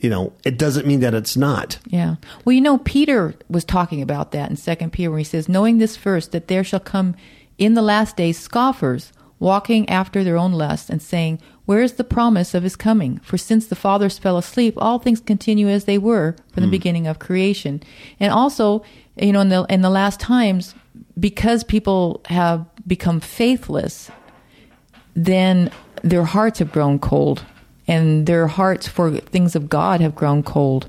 you 0.00 0.08
know, 0.08 0.32
it 0.44 0.58
doesn't 0.58 0.86
mean 0.86 1.00
that 1.00 1.14
it's 1.14 1.36
not. 1.36 1.78
Yeah. 1.86 2.16
Well, 2.44 2.54
you 2.54 2.60
know, 2.60 2.78
Peter 2.78 3.34
was 3.48 3.64
talking 3.64 4.00
about 4.00 4.32
that 4.32 4.50
in 4.50 4.56
Second 4.56 4.92
Peter, 4.92 5.10
where 5.10 5.18
he 5.18 5.24
says, 5.24 5.48
"Knowing 5.48 5.78
this 5.78 5.96
first, 5.96 6.32
that 6.32 6.48
there 6.48 6.64
shall 6.64 6.80
come 6.80 7.14
in 7.58 7.74
the 7.74 7.82
last 7.82 8.16
days 8.16 8.38
scoffers, 8.38 9.12
walking 9.38 9.88
after 9.88 10.24
their 10.24 10.38
own 10.38 10.52
lusts, 10.52 10.88
and 10.88 11.02
saying, 11.02 11.38
Where 11.66 11.82
is 11.82 11.92
the 11.92 12.04
promise 12.04 12.54
of 12.54 12.64
his 12.64 12.74
coming? 12.74 13.20
For 13.22 13.38
since 13.38 13.66
the 13.66 13.76
fathers 13.76 14.18
fell 14.18 14.38
asleep, 14.38 14.74
all 14.78 14.98
things 14.98 15.20
continue 15.20 15.68
as 15.68 15.84
they 15.84 15.98
were 15.98 16.34
from 16.52 16.62
the 16.62 16.66
hmm. 16.66 16.72
beginning 16.72 17.06
of 17.06 17.18
creation." 17.18 17.82
And 18.18 18.32
also, 18.32 18.82
you 19.16 19.32
know, 19.32 19.40
in 19.40 19.50
the 19.50 19.66
in 19.68 19.82
the 19.82 19.90
last 19.90 20.18
times, 20.18 20.74
because 21.18 21.62
people 21.62 22.22
have 22.26 22.64
become 22.86 23.20
faithless, 23.20 24.10
then 25.14 25.70
their 26.02 26.24
hearts 26.24 26.60
have 26.60 26.72
grown 26.72 26.98
cold 26.98 27.44
and 27.90 28.26
their 28.26 28.46
hearts 28.46 28.86
for 28.86 29.10
things 29.10 29.56
of 29.56 29.68
God 29.68 30.00
have 30.00 30.14
grown 30.14 30.44
cold, 30.44 30.88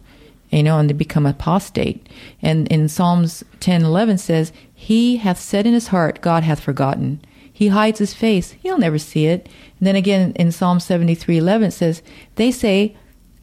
you 0.52 0.62
know, 0.62 0.78
and 0.78 0.88
they 0.88 0.94
become 0.94 1.26
apostate. 1.26 2.08
And 2.44 2.68
in 2.68 2.88
Psalms 2.88 3.44
10 3.60 3.84
11 3.84 4.20
says, 4.20 4.54
He 4.72 5.18
hath 5.18 5.40
said 5.40 5.66
in 5.66 5.74
his 5.74 5.88
heart, 5.88 6.22
God 6.22 6.44
hath 6.44 6.60
forgotten. 6.60 7.20
He 7.52 7.70
hides 7.70 7.98
his 7.98 8.14
face, 8.14 8.52
he'll 8.52 8.78
never 8.78 9.00
see 9.00 9.26
it. 9.26 9.50
And 9.80 9.88
then 9.88 9.96
again 9.96 10.34
in 10.36 10.52
Psalm 10.52 10.80
73 10.80 11.40
11 11.40 11.70
it 11.70 11.72
says, 11.72 12.04
They 12.36 12.52
say, 12.52 12.96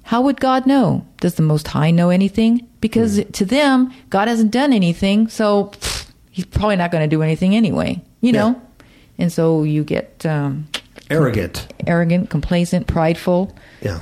How 0.03 0.23
would 0.23 0.39
God 0.41 0.65
know? 0.65 1.05
Does 1.21 1.35
the 1.35 1.43
Most 1.43 1.67
High 1.67 1.91
know 1.91 2.11
anything? 2.11 2.65
Because 2.81 3.25
to 3.25 3.45
them, 3.45 3.93
God 4.09 4.29
hasn't 4.29 4.53
done 4.53 4.73
anything, 4.73 5.27
so 5.27 5.65
pfft, 5.65 6.13
he's 6.31 6.47
probably 6.47 6.77
not 6.77 6.93
going 6.93 7.03
to 7.03 7.17
do 7.17 7.23
anything 7.23 7.57
anyway, 7.57 8.01
you 8.21 8.31
know? 8.31 8.51
Yeah. 8.51 8.85
And 9.19 9.33
so 9.33 9.65
you 9.65 9.83
get 9.83 10.25
um, 10.25 10.69
Arrogant. 11.11 11.73
arrogant, 11.87 12.31
complacent, 12.31 12.87
prideful. 12.87 13.55
Yeah. 13.81 14.01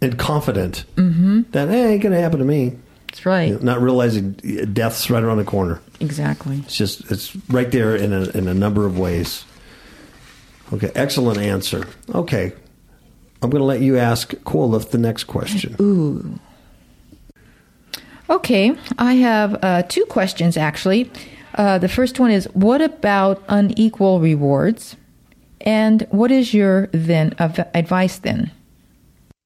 And 0.00 0.18
confident 0.18 0.84
mm-hmm. 0.96 1.42
that, 1.52 1.68
hey, 1.68 1.94
ain't 1.94 2.02
to 2.02 2.20
happen 2.20 2.38
to 2.40 2.44
me. 2.44 2.76
That's 3.06 3.26
right. 3.26 3.48
You 3.48 3.54
know, 3.56 3.60
not 3.60 3.82
realizing 3.82 4.32
death's 4.72 5.10
right 5.10 5.22
around 5.22 5.36
the 5.36 5.44
corner. 5.44 5.80
Exactly. 6.00 6.58
It's 6.64 6.76
just 6.76 7.10
it's 7.10 7.36
right 7.48 7.70
there 7.70 7.94
in 7.94 8.12
a 8.12 8.22
in 8.30 8.48
a 8.48 8.54
number 8.54 8.86
of 8.86 8.98
ways. 8.98 9.44
Okay, 10.72 10.90
excellent 10.94 11.38
answer. 11.38 11.86
Okay. 12.14 12.52
I'm 13.42 13.50
going 13.50 13.60
to 13.60 13.66
let 13.66 13.80
you 13.80 13.98
ask 13.98 14.32
Quolith 14.32 14.90
the 14.90 14.98
next 14.98 15.24
question. 15.24 15.76
Ooh. 15.80 16.38
Okay, 18.30 18.74
I 18.98 19.14
have 19.14 19.62
uh, 19.62 19.82
two 19.82 20.06
questions 20.06 20.56
actually. 20.56 21.10
Uh, 21.54 21.76
the 21.76 21.88
first 21.88 22.18
one 22.18 22.30
is 22.30 22.46
What 22.54 22.80
about 22.80 23.42
unequal 23.48 24.20
rewards? 24.20 24.96
And 25.62 26.06
what 26.10 26.30
is 26.30 26.52
your 26.52 26.88
then 26.92 27.34
advice 27.38 28.18
then? 28.18 28.50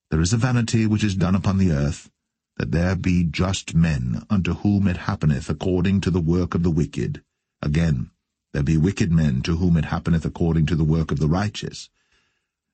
There 0.09 0.21
is 0.21 0.33
a 0.33 0.37
vanity 0.37 0.87
which 0.87 1.03
is 1.03 1.15
done 1.15 1.35
upon 1.35 1.57
the 1.57 1.71
earth, 1.71 2.09
that 2.57 2.71
there 2.71 2.95
be 2.95 3.23
just 3.23 3.75
men 3.75 4.25
unto 4.29 4.55
whom 4.55 4.87
it 4.87 4.97
happeneth 4.97 5.49
according 5.49 6.01
to 6.01 6.09
the 6.09 6.21
work 6.21 6.55
of 6.55 6.63
the 6.63 6.71
wicked. 6.71 7.21
Again, 7.61 8.09
there 8.53 8.63
be 8.63 8.77
wicked 8.77 9.11
men 9.11 9.41
to 9.43 9.57
whom 9.57 9.77
it 9.77 9.85
happeneth 9.85 10.25
according 10.25 10.65
to 10.67 10.75
the 10.75 10.83
work 10.83 11.11
of 11.11 11.19
the 11.19 11.27
righteous. 11.27 11.89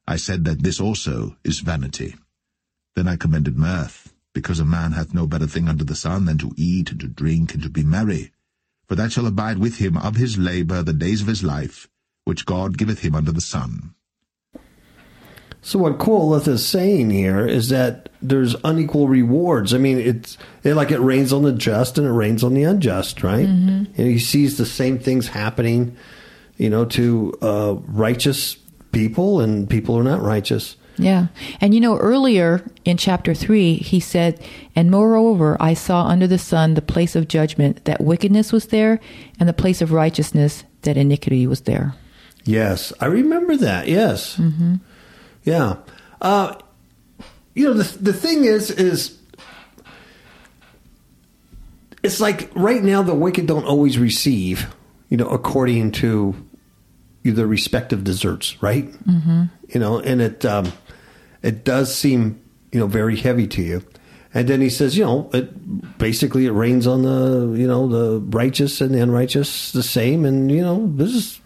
I 0.07 0.15
said 0.15 0.45
that 0.45 0.63
this 0.63 0.79
also 0.79 1.35
is 1.43 1.59
vanity. 1.59 2.15
Then 2.95 3.07
I 3.07 3.17
commended 3.17 3.57
mirth, 3.57 4.13
because 4.33 4.59
a 4.59 4.65
man 4.65 4.93
hath 4.93 5.13
no 5.13 5.27
better 5.27 5.47
thing 5.47 5.67
under 5.67 5.83
the 5.83 5.95
sun 5.95 6.25
than 6.25 6.37
to 6.37 6.53
eat 6.55 6.91
and 6.91 6.99
to 7.01 7.07
drink 7.07 7.53
and 7.53 7.63
to 7.63 7.69
be 7.69 7.83
merry. 7.83 8.31
For 8.87 8.95
that 8.95 9.11
shall 9.11 9.25
abide 9.25 9.57
with 9.57 9.77
him 9.77 9.97
of 9.97 10.15
his 10.15 10.37
labour 10.37 10.83
the 10.83 10.93
days 10.93 11.21
of 11.21 11.27
his 11.27 11.43
life, 11.43 11.89
which 12.25 12.45
God 12.45 12.77
giveth 12.77 12.99
him 12.99 13.15
under 13.15 13.31
the 13.31 13.41
sun. 13.41 13.93
So 15.61 15.79
what 15.79 15.97
Quolith 15.97 16.47
is 16.47 16.65
saying 16.65 17.11
here 17.11 17.47
is 17.47 17.69
that 17.69 18.09
there's 18.21 18.53
unequal 18.65 19.07
rewards. 19.07 19.73
I 19.73 19.77
mean, 19.77 19.97
it's 19.97 20.37
it, 20.63 20.73
like 20.73 20.91
it 20.91 20.99
rains 20.99 21.31
on 21.31 21.43
the 21.43 21.53
just 21.53 21.97
and 21.97 22.05
it 22.05 22.11
rains 22.11 22.43
on 22.43 22.53
the 22.53 22.63
unjust, 22.63 23.23
right? 23.23 23.47
And 23.47 23.87
he 23.95 24.19
sees 24.19 24.57
the 24.57 24.65
same 24.65 24.99
things 24.99 25.29
happening, 25.29 25.95
you 26.57 26.69
know, 26.69 26.83
to 26.85 27.33
uh, 27.41 27.75
righteous 27.87 28.57
people 28.91 29.39
and 29.39 29.69
people 29.69 29.95
who 29.95 30.01
are 30.01 30.03
not 30.03 30.21
righteous. 30.21 30.75
Yeah. 30.97 31.27
And 31.61 31.73
you 31.73 31.79
know, 31.79 31.97
earlier 31.97 32.61
in 32.83 32.97
chapter 32.97 33.33
3, 33.33 33.75
he 33.75 34.01
said, 34.01 34.45
And 34.75 34.91
moreover, 34.91 35.55
I 35.61 35.73
saw 35.75 36.05
under 36.07 36.27
the 36.27 36.37
sun 36.37 36.73
the 36.73 36.81
place 36.81 37.15
of 37.15 37.29
judgment, 37.29 37.85
that 37.85 38.01
wickedness 38.01 38.51
was 38.51 38.67
there, 38.67 38.99
and 39.39 39.47
the 39.47 39.53
place 39.53 39.81
of 39.81 39.93
righteousness, 39.93 40.65
that 40.81 40.97
iniquity 40.97 41.47
was 41.47 41.61
there. 41.61 41.95
Yes, 42.45 42.91
I 42.99 43.05
remember 43.05 43.55
that. 43.57 43.87
Yes, 43.87 44.37
mm-hmm. 44.37 44.75
yeah. 45.43 45.77
Uh, 46.21 46.55
you 47.55 47.65
know, 47.65 47.73
the 47.73 47.97
the 47.99 48.13
thing 48.13 48.45
is, 48.45 48.69
is 48.69 49.17
it's 52.03 52.19
like 52.19 52.51
right 52.53 52.83
now 52.83 53.01
the 53.01 53.15
wicked 53.15 53.47
don't 53.47 53.65
always 53.65 53.97
receive, 53.97 54.73
you 55.09 55.17
know, 55.17 55.27
according 55.27 55.91
to 55.93 56.35
the 57.23 57.47
respective 57.47 58.03
deserts, 58.03 58.61
right? 58.61 58.91
Mm-hmm. 58.91 59.43
You 59.69 59.79
know, 59.79 59.99
and 59.99 60.21
it 60.21 60.43
um, 60.43 60.73
it 61.41 61.63
does 61.63 61.95
seem 61.95 62.41
you 62.71 62.79
know 62.79 62.87
very 62.87 63.15
heavy 63.15 63.47
to 63.47 63.61
you. 63.61 63.85
And 64.35 64.47
then 64.47 64.61
he 64.61 64.69
says, 64.69 64.97
you 64.97 65.05
know, 65.05 65.29
it 65.31 65.97
basically 65.99 66.47
it 66.47 66.51
rains 66.51 66.87
on 66.87 67.03
the 67.03 67.55
you 67.57 67.67
know 67.67 67.87
the 67.87 68.19
righteous 68.19 68.81
and 68.81 68.93
the 68.93 68.99
unrighteous 68.99 69.71
the 69.71 69.83
same, 69.83 70.25
and 70.25 70.51
you 70.51 70.61
know 70.61 70.91
this 70.95 71.13
is 71.13 71.39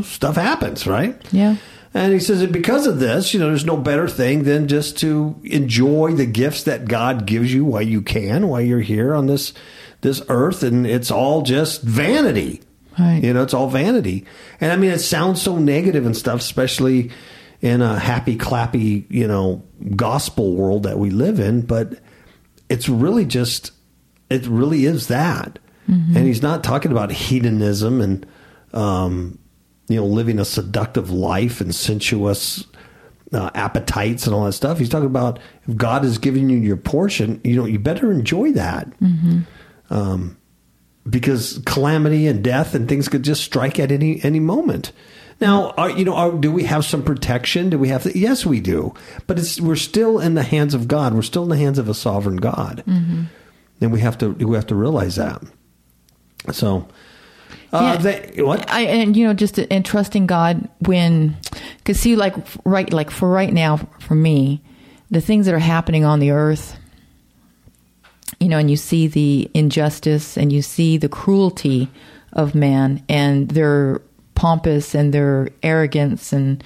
stuff 0.00 0.36
happens, 0.36 0.86
right? 0.86 1.20
Yeah. 1.30 1.56
And 1.92 2.14
he 2.14 2.20
says 2.20 2.40
that 2.40 2.52
because 2.52 2.86
of 2.86 3.00
this, 3.00 3.34
you 3.34 3.40
know, 3.40 3.48
there's 3.48 3.66
no 3.66 3.76
better 3.76 4.08
thing 4.08 4.44
than 4.44 4.66
just 4.66 4.96
to 5.00 5.38
enjoy 5.44 6.14
the 6.14 6.24
gifts 6.24 6.62
that 6.62 6.86
God 6.88 7.26
gives 7.26 7.52
you 7.52 7.66
while 7.66 7.82
you 7.82 8.00
can, 8.00 8.48
while 8.48 8.62
you're 8.62 8.80
here 8.80 9.14
on 9.14 9.26
this 9.26 9.52
this 10.00 10.22
earth, 10.28 10.62
and 10.62 10.86
it's 10.86 11.10
all 11.10 11.42
just 11.42 11.82
vanity. 11.82 12.62
Right. 12.98 13.22
You 13.22 13.32
know, 13.32 13.42
it's 13.42 13.54
all 13.54 13.68
vanity. 13.68 14.24
And 14.60 14.72
I 14.72 14.76
mean, 14.76 14.90
it 14.90 15.00
sounds 15.00 15.40
so 15.40 15.58
negative 15.58 16.06
and 16.06 16.16
stuff, 16.16 16.40
especially 16.40 17.10
in 17.60 17.80
a 17.80 17.98
happy, 17.98 18.36
clappy, 18.36 19.06
you 19.08 19.28
know, 19.28 19.62
gospel 19.94 20.54
world 20.54 20.82
that 20.82 20.98
we 20.98 21.10
live 21.10 21.38
in. 21.38 21.62
But 21.62 22.00
it's 22.68 22.88
really 22.88 23.24
just, 23.24 23.70
it 24.28 24.46
really 24.46 24.84
is 24.84 25.06
that. 25.08 25.58
And 26.16 26.26
he's 26.26 26.42
not 26.42 26.64
talking 26.64 26.90
about 26.90 27.12
hedonism 27.12 28.00
and, 28.00 28.26
um, 28.72 29.38
you 29.92 30.00
know, 30.00 30.06
living 30.06 30.38
a 30.38 30.44
seductive 30.44 31.10
life 31.10 31.60
and 31.60 31.74
sensuous 31.74 32.64
uh, 33.32 33.50
appetites 33.54 34.26
and 34.26 34.34
all 34.34 34.44
that 34.44 34.52
stuff. 34.52 34.78
He's 34.78 34.88
talking 34.88 35.06
about 35.06 35.38
if 35.66 35.76
God 35.76 36.04
is 36.04 36.18
giving 36.18 36.50
you 36.50 36.58
your 36.58 36.76
portion, 36.76 37.40
you 37.44 37.56
know, 37.56 37.64
you 37.64 37.78
better 37.78 38.10
enjoy 38.10 38.52
that. 38.52 38.92
Um, 39.90 40.36
because 41.08 41.60
calamity 41.66 42.26
and 42.26 42.44
death 42.44 42.74
and 42.74 42.88
things 42.88 43.08
could 43.08 43.22
just 43.22 43.42
strike 43.42 43.78
at 43.80 43.90
any 43.90 44.22
any 44.24 44.40
moment. 44.40 44.92
Now, 45.40 45.70
are, 45.70 45.90
you 45.90 46.04
know, 46.04 46.14
are, 46.14 46.30
do 46.30 46.52
we 46.52 46.62
have 46.64 46.84
some 46.84 47.02
protection? 47.02 47.70
Do 47.70 47.78
we 47.78 47.88
have? 47.88 48.04
The, 48.04 48.16
yes, 48.16 48.46
we 48.46 48.60
do. 48.60 48.94
But 49.26 49.40
it's 49.40 49.60
we're 49.60 49.74
still 49.74 50.20
in 50.20 50.34
the 50.34 50.44
hands 50.44 50.72
of 50.74 50.86
God. 50.86 51.14
We're 51.14 51.22
still 51.22 51.42
in 51.42 51.48
the 51.48 51.56
hands 51.56 51.78
of 51.78 51.88
a 51.88 51.94
sovereign 51.94 52.36
God, 52.36 52.84
and 53.80 53.92
we 53.92 54.00
have 54.00 54.16
to 54.18 54.30
we 54.30 54.54
have 54.54 54.68
to 54.68 54.76
realize 54.76 55.16
that. 55.16 55.42
So, 56.52 56.86
uh, 57.72 57.80
Yeah. 57.82 57.96
they, 57.96 58.42
what? 58.42 58.70
I 58.70 58.82
and 58.82 59.16
you 59.16 59.26
know 59.26 59.34
just 59.34 59.58
and 59.58 59.84
trusting 59.84 60.26
God 60.26 60.68
when 60.80 61.36
because 61.78 61.98
see 61.98 62.16
like 62.16 62.34
right 62.64 62.92
like 62.92 63.10
for 63.10 63.28
right 63.30 63.52
now 63.52 63.78
for 64.00 64.14
me 64.14 64.62
the 65.10 65.20
things 65.20 65.46
that 65.46 65.54
are 65.54 65.58
happening 65.58 66.04
on 66.04 66.20
the 66.20 66.30
earth 66.30 66.76
you 68.40 68.48
know 68.48 68.58
and 68.58 68.70
you 68.70 68.76
see 68.76 69.06
the 69.06 69.50
injustice 69.54 70.36
and 70.36 70.52
you 70.52 70.62
see 70.62 70.96
the 70.96 71.08
cruelty 71.08 71.88
of 72.32 72.54
man 72.54 73.02
and 73.08 73.50
their 73.50 74.00
pompous 74.34 74.94
and 74.94 75.12
their 75.12 75.48
arrogance 75.62 76.32
and 76.32 76.64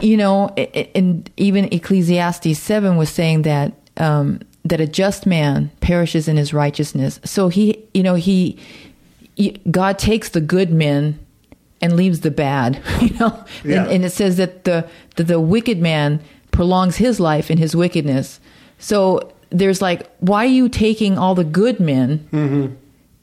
you 0.00 0.16
know 0.16 0.48
and 0.94 1.30
even 1.36 1.72
ecclesiastes 1.72 2.58
7 2.58 2.96
was 2.96 3.08
saying 3.08 3.42
that 3.42 3.72
um 3.96 4.40
that 4.64 4.80
a 4.80 4.86
just 4.86 5.26
man 5.26 5.70
perishes 5.80 6.28
in 6.28 6.36
his 6.36 6.52
righteousness 6.52 7.20
so 7.24 7.48
he 7.48 7.84
you 7.94 8.02
know 8.02 8.14
he 8.14 8.58
God 9.70 9.98
takes 9.98 10.28
the 10.28 10.40
good 10.40 10.70
men 10.70 11.18
and 11.80 11.96
leaves 11.96 12.20
the 12.20 12.30
bad, 12.30 12.82
you 13.00 13.10
know. 13.18 13.44
Yeah. 13.64 13.82
And, 13.82 13.92
and 13.92 14.04
it 14.04 14.10
says 14.10 14.36
that 14.36 14.64
the 14.64 14.88
that 15.16 15.24
the 15.24 15.40
wicked 15.40 15.78
man 15.78 16.22
prolongs 16.50 16.96
his 16.96 17.18
life 17.18 17.50
in 17.50 17.58
his 17.58 17.74
wickedness. 17.74 18.40
So 18.78 19.32
there's 19.50 19.82
like, 19.82 20.10
why 20.20 20.44
are 20.44 20.48
you 20.48 20.68
taking 20.68 21.18
all 21.18 21.34
the 21.34 21.44
good 21.44 21.80
men 21.80 22.28
mm-hmm. 22.32 22.74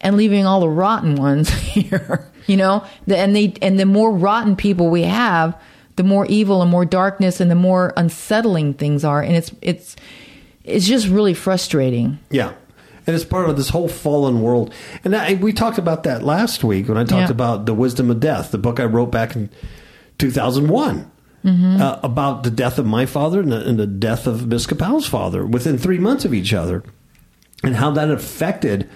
and 0.01 0.17
leaving 0.17 0.45
all 0.45 0.59
the 0.59 0.69
rotten 0.69 1.15
ones 1.15 1.49
here? 1.49 2.29
You 2.47 2.57
know, 2.57 2.83
the, 3.07 3.17
and 3.17 3.35
they 3.35 3.53
and 3.61 3.79
the 3.79 3.85
more 3.85 4.11
rotten 4.11 4.55
people 4.55 4.89
we 4.89 5.03
have, 5.03 5.59
the 5.95 6.03
more 6.03 6.25
evil 6.25 6.61
and 6.61 6.71
more 6.71 6.85
darkness 6.85 7.39
and 7.39 7.49
the 7.49 7.55
more 7.55 7.93
unsettling 7.95 8.73
things 8.73 9.03
are, 9.05 9.21
and 9.21 9.35
it's 9.35 9.51
it's 9.61 9.95
it's 10.63 10.87
just 10.87 11.07
really 11.07 11.33
frustrating. 11.33 12.19
Yeah. 12.29 12.53
And 13.09 13.15
it's 13.15 13.25
part 13.25 13.49
of 13.49 13.57
this 13.57 13.69
whole 13.69 13.87
fallen 13.87 14.41
world. 14.43 14.71
And 15.03 15.15
I, 15.15 15.33
we 15.33 15.51
talked 15.51 15.79
about 15.79 16.03
that 16.03 16.21
last 16.23 16.63
week 16.63 16.87
when 16.87 16.95
I 16.97 17.03
talked 17.03 17.21
Yeah. 17.29 17.31
about 17.31 17.65
The 17.65 17.73
Wisdom 17.73 18.11
of 18.11 18.19
Death, 18.19 18.51
the 18.51 18.59
book 18.59 18.79
I 18.79 18.85
wrote 18.85 19.11
back 19.11 19.35
in 19.35 19.49
2001 20.19 21.11
Mm-hmm. 21.43 21.81
uh, 21.81 21.97
about 22.03 22.43
the 22.43 22.51
death 22.51 22.77
of 22.79 22.85
my 22.85 23.05
father 23.05 23.39
and 23.39 23.49
the, 23.49 23.65
and 23.65 23.79
the 23.79 23.87
death 23.87 24.27
of 24.27 24.45
Miss 24.47 24.67
Capel's 24.67 25.07
father 25.07 25.45
within 25.45 25.77
three 25.77 25.97
months 25.97 26.25
of 26.25 26.33
each 26.33 26.53
other 26.53 26.83
and 27.63 27.77
how 27.77 27.91
that 27.91 28.11
affected 28.11 28.89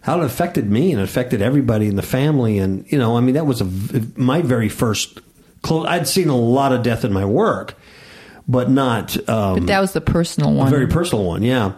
how 0.00 0.22
it 0.22 0.24
affected 0.24 0.70
me 0.70 0.92
and 0.92 1.00
affected 1.02 1.42
everybody 1.42 1.86
in 1.88 1.96
the 1.96 2.02
family 2.02 2.56
and 2.56 2.90
you 2.90 2.96
know 2.98 3.18
i 3.18 3.20
mean 3.20 3.34
that 3.34 3.44
was 3.44 3.60
a, 3.60 3.66
my 4.16 4.40
very 4.40 4.70
first 4.70 5.20
close 5.60 5.84
i'd 5.88 6.08
seen 6.08 6.30
a 6.30 6.36
lot 6.36 6.72
of 6.72 6.82
death 6.82 7.04
in 7.04 7.12
my 7.12 7.26
work 7.26 7.74
but 8.48 8.70
not 8.70 9.14
um, 9.28 9.56
But 9.58 9.66
that 9.66 9.80
was 9.80 9.92
the 9.92 10.00
personal 10.00 10.54
one. 10.54 10.68
a 10.68 10.70
very 10.70 10.86
personal 10.86 11.26
one, 11.26 11.42
yeah. 11.42 11.72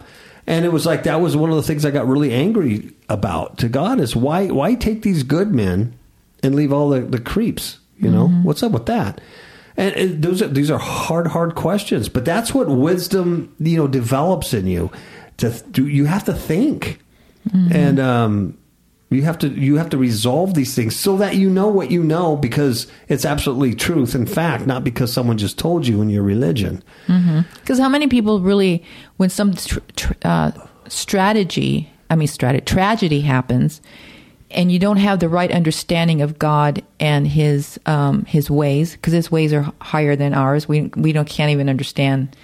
And 0.45 0.65
it 0.65 0.71
was 0.73 0.85
like 0.85 1.03
that 1.03 1.21
was 1.21 1.37
one 1.37 1.49
of 1.49 1.55
the 1.55 1.63
things 1.63 1.85
I 1.85 1.91
got 1.91 2.07
really 2.07 2.33
angry 2.33 2.91
about 3.07 3.57
to 3.59 3.69
God 3.69 3.99
is 3.99 4.15
why 4.15 4.47
why 4.47 4.75
take 4.75 5.01
these 5.01 5.23
good 5.23 5.53
men 5.53 5.97
and 6.41 6.55
leave 6.55 6.73
all 6.73 6.89
the, 6.89 7.01
the 7.01 7.19
creeps? 7.19 7.79
You 7.97 8.09
know 8.11 8.27
what's 8.43 8.63
up 8.63 8.73
with 8.73 8.87
that? 8.87 9.21
And, 9.77 9.95
and 9.95 10.23
those 10.23 10.41
are, 10.41 10.47
these 10.47 10.69
are 10.69 10.79
hard 10.79 11.27
hard 11.27 11.55
questions, 11.55 12.09
but 12.09 12.25
that's 12.25 12.53
what 12.53 12.67
wisdom 12.67 13.55
you 13.59 13.77
know 13.77 13.87
develops 13.87 14.53
in 14.53 14.67
you. 14.67 14.91
To 15.37 15.49
do, 15.71 15.87
you 15.87 16.05
have 16.05 16.25
to 16.25 16.33
think, 16.33 16.99
and 17.71 17.99
um, 17.99 18.57
you 19.13 19.23
have 19.23 19.37
to 19.39 19.47
you 19.49 19.77
have 19.77 19.89
to 19.89 19.97
resolve 19.97 20.53
these 20.53 20.73
things 20.75 20.95
so 20.95 21.17
that 21.17 21.35
you 21.35 21.49
know 21.49 21.67
what 21.67 21.91
you 21.91 22.03
know 22.03 22.35
because 22.35 22.87
it's 23.07 23.25
absolutely 23.25 23.73
truth 23.73 24.15
and 24.15 24.29
fact, 24.29 24.65
not 24.65 24.83
because 24.83 25.11
someone 25.11 25.37
just 25.37 25.57
told 25.57 25.87
you 25.87 26.01
in 26.01 26.09
your 26.09 26.23
religion. 26.23 26.83
Because 27.59 27.79
how 27.79 27.89
many 27.89 28.07
people 28.07 28.39
really, 28.41 28.83
when 29.17 29.29
some 29.29 29.53
tr- 29.53 29.79
tr- 29.95 30.13
uh, 30.23 30.51
strategy, 30.87 31.89
I 32.09 32.15
mean, 32.15 32.27
strat- 32.27 32.65
tragedy 32.65 33.21
happens, 33.21 33.81
and 34.51 34.71
you 34.71 34.79
don't 34.79 34.97
have 34.97 35.19
the 35.19 35.29
right 35.29 35.51
understanding 35.51 36.21
of 36.21 36.37
God 36.37 36.83
and 36.99 37.27
His 37.27 37.79
um, 37.85 38.25
His 38.25 38.49
ways, 38.49 38.93
because 38.93 39.13
His 39.13 39.31
ways 39.31 39.53
are 39.53 39.71
higher 39.81 40.15
than 40.15 40.33
ours. 40.33 40.67
We 40.67 40.91
we 40.95 41.11
don't 41.11 41.27
can't 41.27 41.51
even 41.51 41.69
understand 41.69 42.35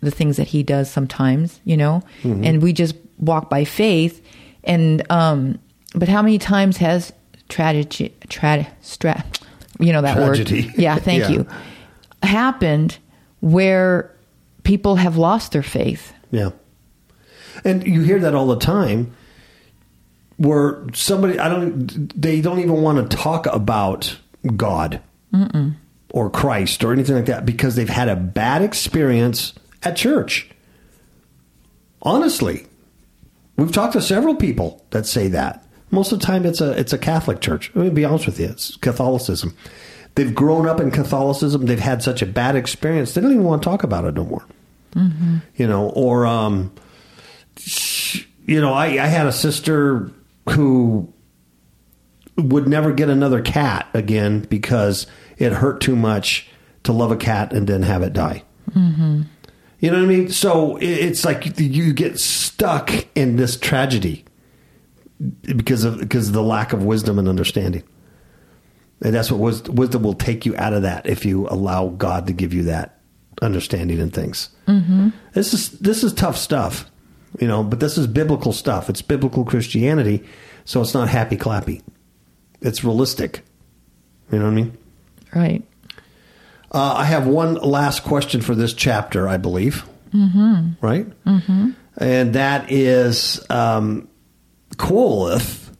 the 0.00 0.10
things 0.10 0.36
that 0.36 0.48
He 0.48 0.62
does 0.62 0.90
sometimes, 0.90 1.60
you 1.64 1.76
know, 1.76 2.02
and 2.44 2.62
we 2.62 2.72
just 2.72 2.94
walk 3.18 3.48
by 3.48 3.64
faith. 3.64 4.20
And 4.64 5.04
um, 5.10 5.58
but 5.94 6.08
how 6.08 6.22
many 6.22 6.38
times 6.38 6.76
has 6.78 7.12
tragedy, 7.48 8.14
tra- 8.28 8.66
stra- 8.80 9.24
you 9.78 9.92
know 9.92 10.02
that 10.02 10.16
Tragedy. 10.16 10.66
word? 10.66 10.74
Yeah, 10.78 10.96
thank 10.96 11.22
Yeah. 11.24 11.30
you 11.30 11.46
happened 12.22 12.98
where 13.40 14.10
people 14.62 14.96
have 14.96 15.16
lost 15.16 15.52
their 15.52 15.62
faith. 15.62 16.12
Yeah. 16.30 16.50
And 17.64 17.86
you 17.86 18.00
hear 18.02 18.18
that 18.20 18.34
all 18.34 18.46
the 18.46 18.58
time 18.58 19.14
where 20.36 20.82
somebody 20.94 21.38
I 21.38 21.48
don't 21.48 22.20
they 22.20 22.40
don't 22.40 22.58
even 22.60 22.82
want 22.82 23.10
to 23.10 23.16
talk 23.16 23.46
about 23.46 24.18
God 24.56 25.00
or 26.10 26.30
Christ 26.30 26.82
or 26.84 26.92
anything 26.92 27.14
like 27.16 27.26
that 27.26 27.44
because 27.46 27.76
they've 27.76 27.88
had 27.88 28.08
a 28.08 28.16
bad 28.16 28.62
experience 28.62 29.52
at 29.82 29.96
church. 29.96 30.48
Honestly, 32.02 32.66
we've 33.56 33.72
talked 33.72 33.94
to 33.94 34.02
several 34.02 34.34
people 34.34 34.84
that 34.90 35.06
say 35.06 35.28
that. 35.28 35.63
Most 35.94 36.12
of 36.12 36.20
the 36.20 36.26
time, 36.26 36.44
it's 36.44 36.60
a 36.60 36.72
it's 36.72 36.92
a 36.92 36.98
Catholic 36.98 37.40
church. 37.40 37.70
Let 37.74 37.84
me 37.84 37.90
be 37.90 38.04
honest 38.04 38.26
with 38.26 38.40
you, 38.40 38.46
it's 38.46 38.76
Catholicism. 38.76 39.56
They've 40.16 40.34
grown 40.34 40.68
up 40.68 40.80
in 40.80 40.90
Catholicism. 40.90 41.66
They've 41.66 41.78
had 41.78 42.02
such 42.02 42.22
a 42.22 42.26
bad 42.26 42.56
experience. 42.56 43.14
They 43.14 43.20
don't 43.20 43.32
even 43.32 43.44
want 43.44 43.62
to 43.62 43.68
talk 43.68 43.82
about 43.82 44.04
it 44.04 44.14
no 44.14 44.24
more. 44.24 44.44
You 45.56 45.66
know, 45.66 45.88
or 45.90 46.26
um, 46.26 46.72
you 48.46 48.60
know, 48.60 48.72
I, 48.72 48.86
I 48.86 49.06
had 49.06 49.26
a 49.26 49.32
sister 49.32 50.10
who 50.50 51.12
would 52.36 52.68
never 52.68 52.92
get 52.92 53.08
another 53.08 53.40
cat 53.40 53.88
again 53.94 54.40
because 54.40 55.06
it 55.38 55.52
hurt 55.52 55.80
too 55.80 55.96
much 55.96 56.48
to 56.84 56.92
love 56.92 57.10
a 57.10 57.16
cat 57.16 57.52
and 57.52 57.66
then 57.66 57.82
have 57.82 58.02
it 58.02 58.12
die. 58.12 58.42
You 59.80 59.90
know 59.90 59.98
what 59.98 60.04
I 60.04 60.06
mean? 60.08 60.28
So 60.30 60.78
it's 60.80 61.24
like 61.24 61.58
you 61.58 61.92
get 61.92 62.18
stuck 62.18 62.92
in 63.14 63.36
this 63.36 63.56
tragedy 63.56 64.24
because 65.42 65.84
of 65.84 65.98
because 65.98 66.28
of 66.28 66.34
the 66.34 66.42
lack 66.42 66.72
of 66.72 66.84
wisdom 66.84 67.18
and 67.18 67.28
understanding. 67.28 67.82
And 69.02 69.14
that's 69.14 69.30
what 69.30 69.40
wis- 69.40 69.68
wisdom 69.68 70.02
will 70.02 70.14
take 70.14 70.46
you 70.46 70.56
out 70.56 70.72
of 70.72 70.82
that 70.82 71.06
if 71.06 71.24
you 71.24 71.46
allow 71.48 71.88
God 71.88 72.26
to 72.26 72.32
give 72.32 72.54
you 72.54 72.64
that 72.64 73.00
understanding 73.42 74.00
and 74.00 74.12
things. 74.12 74.48
Mm-hmm. 74.66 75.10
This 75.32 75.52
is 75.52 75.70
this 75.80 76.04
is 76.04 76.12
tough 76.12 76.36
stuff, 76.36 76.90
you 77.38 77.48
know. 77.48 77.62
But 77.62 77.80
this 77.80 77.98
is 77.98 78.06
biblical 78.06 78.52
stuff. 78.52 78.88
It's 78.88 79.02
biblical 79.02 79.44
Christianity, 79.44 80.24
so 80.64 80.80
it's 80.80 80.94
not 80.94 81.08
happy 81.08 81.36
clappy. 81.36 81.82
It's 82.60 82.82
realistic. 82.82 83.42
You 84.32 84.38
know 84.38 84.46
what 84.46 84.52
I 84.52 84.54
mean? 84.54 84.78
Right. 85.34 85.62
Uh, 86.72 86.94
I 86.94 87.04
have 87.04 87.26
one 87.26 87.54
last 87.54 88.02
question 88.02 88.40
for 88.40 88.54
this 88.54 88.74
chapter, 88.74 89.28
I 89.28 89.36
believe. 89.36 89.86
Mm-hmm. 90.12 90.84
Right? 90.84 91.24
Mm-hmm. 91.24 91.70
And 91.98 92.34
that 92.34 92.72
is 92.72 93.44
um, 93.50 94.08
Quolith. 94.74 95.70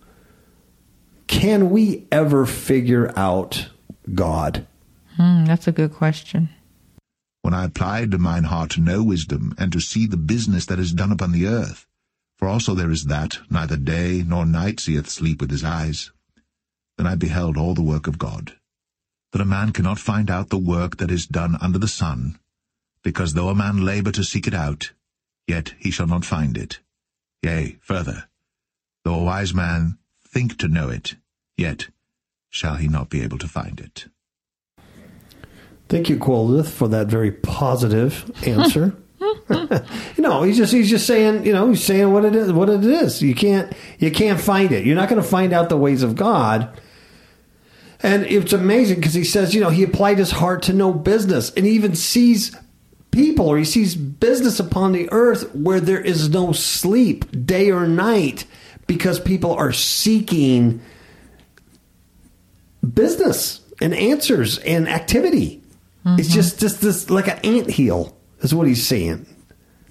Can 1.27 1.71
we 1.71 2.07
ever 2.13 2.47
figure 2.47 3.13
out 3.17 3.69
God? 4.15 4.67
Hmm, 5.17 5.45
that's 5.45 5.67
a 5.67 5.73
good 5.73 5.93
question. 5.93 6.51
when 7.43 7.53
I 7.55 7.67
applied 7.67 8.11
to 8.11 8.19
mine 8.19 8.45
heart 8.45 8.71
to 8.71 8.81
know 8.81 9.03
wisdom, 9.05 9.55
and 9.59 9.71
to 9.73 9.79
see 9.79 10.07
the 10.07 10.17
business 10.17 10.65
that 10.67 10.79
is 10.79 10.95
done 10.95 11.13
upon 11.13 11.33
the 11.33 11.47
earth. 11.47 11.87
For 12.39 12.49
also 12.49 12.75
there 12.75 12.91
is 12.91 13.05
that, 13.05 13.39
neither 13.51 13.77
day 13.77 14.25
nor 14.27 14.47
night 14.47 14.81
seeth 14.81 15.11
sleep 15.11 15.43
with 15.43 15.51
his 15.51 15.63
eyes. 15.63 16.11
Then 16.97 17.07
I 17.07 17.17
beheld 17.17 17.59
all 17.59 17.75
the 17.75 17.83
work 17.83 18.07
of 18.07 18.17
God, 18.19 18.55
that 19.33 19.43
a 19.43 19.45
man 19.45 19.73
cannot 19.73 19.99
find 19.99 20.31
out 20.31 20.49
the 20.49 20.57
work 20.59 20.97
that 20.97 21.11
is 21.11 21.27
done 21.27 21.57
under 21.61 21.79
the 21.79 21.87
sun, 21.87 22.39
because 23.03 23.35
though 23.35 23.51
a 23.51 23.55
man 23.55 23.85
labor 23.85 24.13
to 24.13 24.25
seek 24.25 24.47
it 24.47 24.55
out, 24.55 24.93
yet 25.47 25.75
he 25.79 25.91
shall 25.91 26.07
not 26.07 26.25
find 26.25 26.57
it. 26.57 26.81
Yea, 27.43 27.77
further, 27.83 28.25
though 29.05 29.15
a 29.15 29.23
wise 29.23 29.55
man 29.55 29.99
think 30.27 30.59
to 30.59 30.69
know 30.69 30.89
it, 30.89 31.17
yet 31.57 31.89
shall 32.51 32.77
he 32.77 32.89
not 32.89 33.11
be 33.11 33.23
able 33.23 33.39
to 33.39 33.49
find 33.49 33.81
it. 33.81 34.07
Thank 35.89 36.09
you, 36.09 36.17
Quolith, 36.17 36.69
for 36.69 36.89
that 36.89 37.09
very 37.09 37.31
positive 37.31 38.31
answer. 38.47 38.97
you 39.51 40.23
know, 40.23 40.43
he's 40.43 40.57
just 40.57 40.73
he's 40.73 40.91
just 40.91 41.07
saying, 41.07 41.45
you 41.47 41.53
know, 41.53 41.69
he's 41.69 41.85
saying 41.85 42.13
what 42.13 42.25
it 42.25 42.35
is, 42.35 42.53
what 42.53 42.69
it 42.69 42.85
is. 42.85 43.23
You 43.23 43.35
can't 43.35 43.73
you 43.99 44.11
can't 44.11 44.41
find 44.41 44.73
it. 44.73 44.87
You're 44.87 44.97
not 44.97 45.09
going 45.09 45.23
to 45.23 45.29
find 45.29 45.53
out 45.53 45.69
the 45.69 45.77
ways 45.77 46.03
of 46.03 46.17
God. 46.17 46.81
And 48.03 48.25
it's 48.27 48.53
amazing 48.53 48.97
because 48.97 49.15
he 49.15 49.25
says, 49.25 49.55
you 49.55 49.61
know, 49.61 49.71
he 49.71 49.83
applied 49.83 50.19
his 50.19 50.31
heart 50.31 50.63
to 50.65 50.73
know 50.73 50.93
business, 50.93 51.51
and 51.55 51.65
he 51.65 51.73
even 51.73 51.95
sees 51.95 52.55
people 53.11 53.49
or 53.49 53.57
he 53.57 53.65
sees 53.65 53.95
business 53.95 54.61
upon 54.61 54.93
the 54.93 55.09
earth 55.13 55.55
where 55.55 55.81
there 55.81 56.01
is 56.01 56.29
no 56.29 56.53
sleep, 56.53 57.47
day 57.47 57.71
or 57.71 57.87
night, 57.87 58.45
because 58.87 59.21
people 59.21 59.53
are 59.53 59.73
seeking 59.73 60.81
business 62.93 63.61
and 63.81 63.95
answers 63.95 64.59
and 64.59 64.89
activity. 64.89 65.63
It's 66.07 66.29
mm-hmm. 66.29 66.35
just 66.35 66.61
just 66.61 66.81
this 66.83 67.09
like 67.09 67.29
an 67.29 67.39
ant 67.39 67.71
hill 67.71 68.15
is 68.41 68.55
what 68.55 68.67
he's 68.67 68.87
saying. 68.87 69.27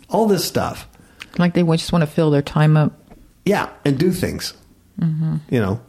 All 0.09 0.27
this 0.27 0.45
stuff, 0.45 0.87
Like 1.39 1.55
they 1.55 1.63
just 1.63 1.91
want 1.91 2.03
to 2.03 2.07
fill 2.07 2.29
their 2.29 2.43
time 2.43 2.77
up. 2.77 2.93
yeah, 3.45 3.69
and 3.83 3.97
do 3.97 4.11
things. 4.11 4.53
Mm-hmm. 4.99 5.37
You 5.49 5.59
know, 5.59 5.81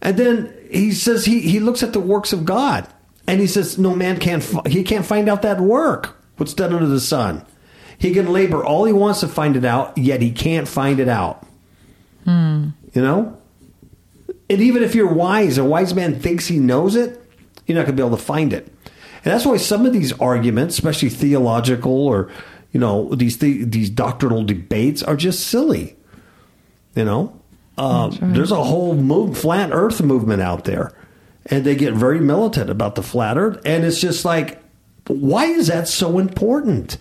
and 0.00 0.16
then 0.16 0.54
he 0.70 0.92
says 0.92 1.24
he 1.24 1.40
he 1.40 1.58
looks 1.58 1.82
at 1.82 1.92
the 1.92 2.00
works 2.00 2.32
of 2.32 2.44
God 2.44 2.86
and 3.26 3.40
he 3.40 3.48
says 3.48 3.78
no 3.78 3.96
man 3.96 4.18
can 4.20 4.40
not 4.52 4.68
he 4.68 4.84
can't 4.84 5.04
find 5.04 5.28
out 5.28 5.42
that 5.42 5.60
work 5.60 6.16
what's 6.36 6.54
done 6.54 6.72
under 6.72 6.86
the 6.86 7.00
sun. 7.00 7.44
He 7.98 8.14
can 8.14 8.32
labor 8.32 8.64
all 8.64 8.84
he 8.84 8.92
wants 8.92 9.20
to 9.20 9.28
find 9.28 9.56
it 9.56 9.64
out, 9.64 9.98
yet 9.98 10.22
he 10.22 10.30
can't 10.30 10.68
find 10.68 11.00
it 11.00 11.08
out. 11.08 11.46
You 12.92 13.02
know, 13.02 13.38
and 14.50 14.60
even 14.60 14.82
if 14.82 14.94
you're 14.96 15.12
wise, 15.12 15.58
a 15.58 15.64
wise 15.64 15.94
man 15.94 16.18
thinks 16.18 16.48
he 16.48 16.58
knows 16.58 16.96
it, 16.96 17.22
you're 17.66 17.76
not 17.76 17.86
going 17.86 17.96
to 17.96 18.02
be 18.02 18.06
able 18.06 18.16
to 18.16 18.22
find 18.22 18.52
it. 18.52 18.66
And 19.24 19.32
that's 19.32 19.46
why 19.46 19.58
some 19.58 19.86
of 19.86 19.92
these 19.92 20.12
arguments, 20.18 20.74
especially 20.74 21.08
theological 21.08 22.08
or 22.08 22.30
you 22.72 22.80
know 22.80 23.14
these 23.14 23.38
the, 23.38 23.64
these 23.64 23.90
doctrinal 23.90 24.42
debates, 24.44 25.02
are 25.02 25.16
just 25.16 25.46
silly. 25.46 25.96
You 26.96 27.04
know, 27.04 27.40
um, 27.78 28.10
right. 28.10 28.34
there's 28.34 28.50
a 28.50 28.62
whole 28.62 28.96
move, 28.96 29.38
flat 29.38 29.70
Earth 29.72 30.02
movement 30.02 30.42
out 30.42 30.64
there, 30.64 30.92
and 31.46 31.64
they 31.64 31.76
get 31.76 31.94
very 31.94 32.18
militant 32.18 32.70
about 32.70 32.96
the 32.96 33.02
flat 33.02 33.36
Earth, 33.36 33.60
and 33.64 33.84
it's 33.84 34.00
just 34.00 34.24
like, 34.24 34.60
why 35.06 35.44
is 35.44 35.68
that 35.68 35.86
so 35.86 36.18
important? 36.18 36.98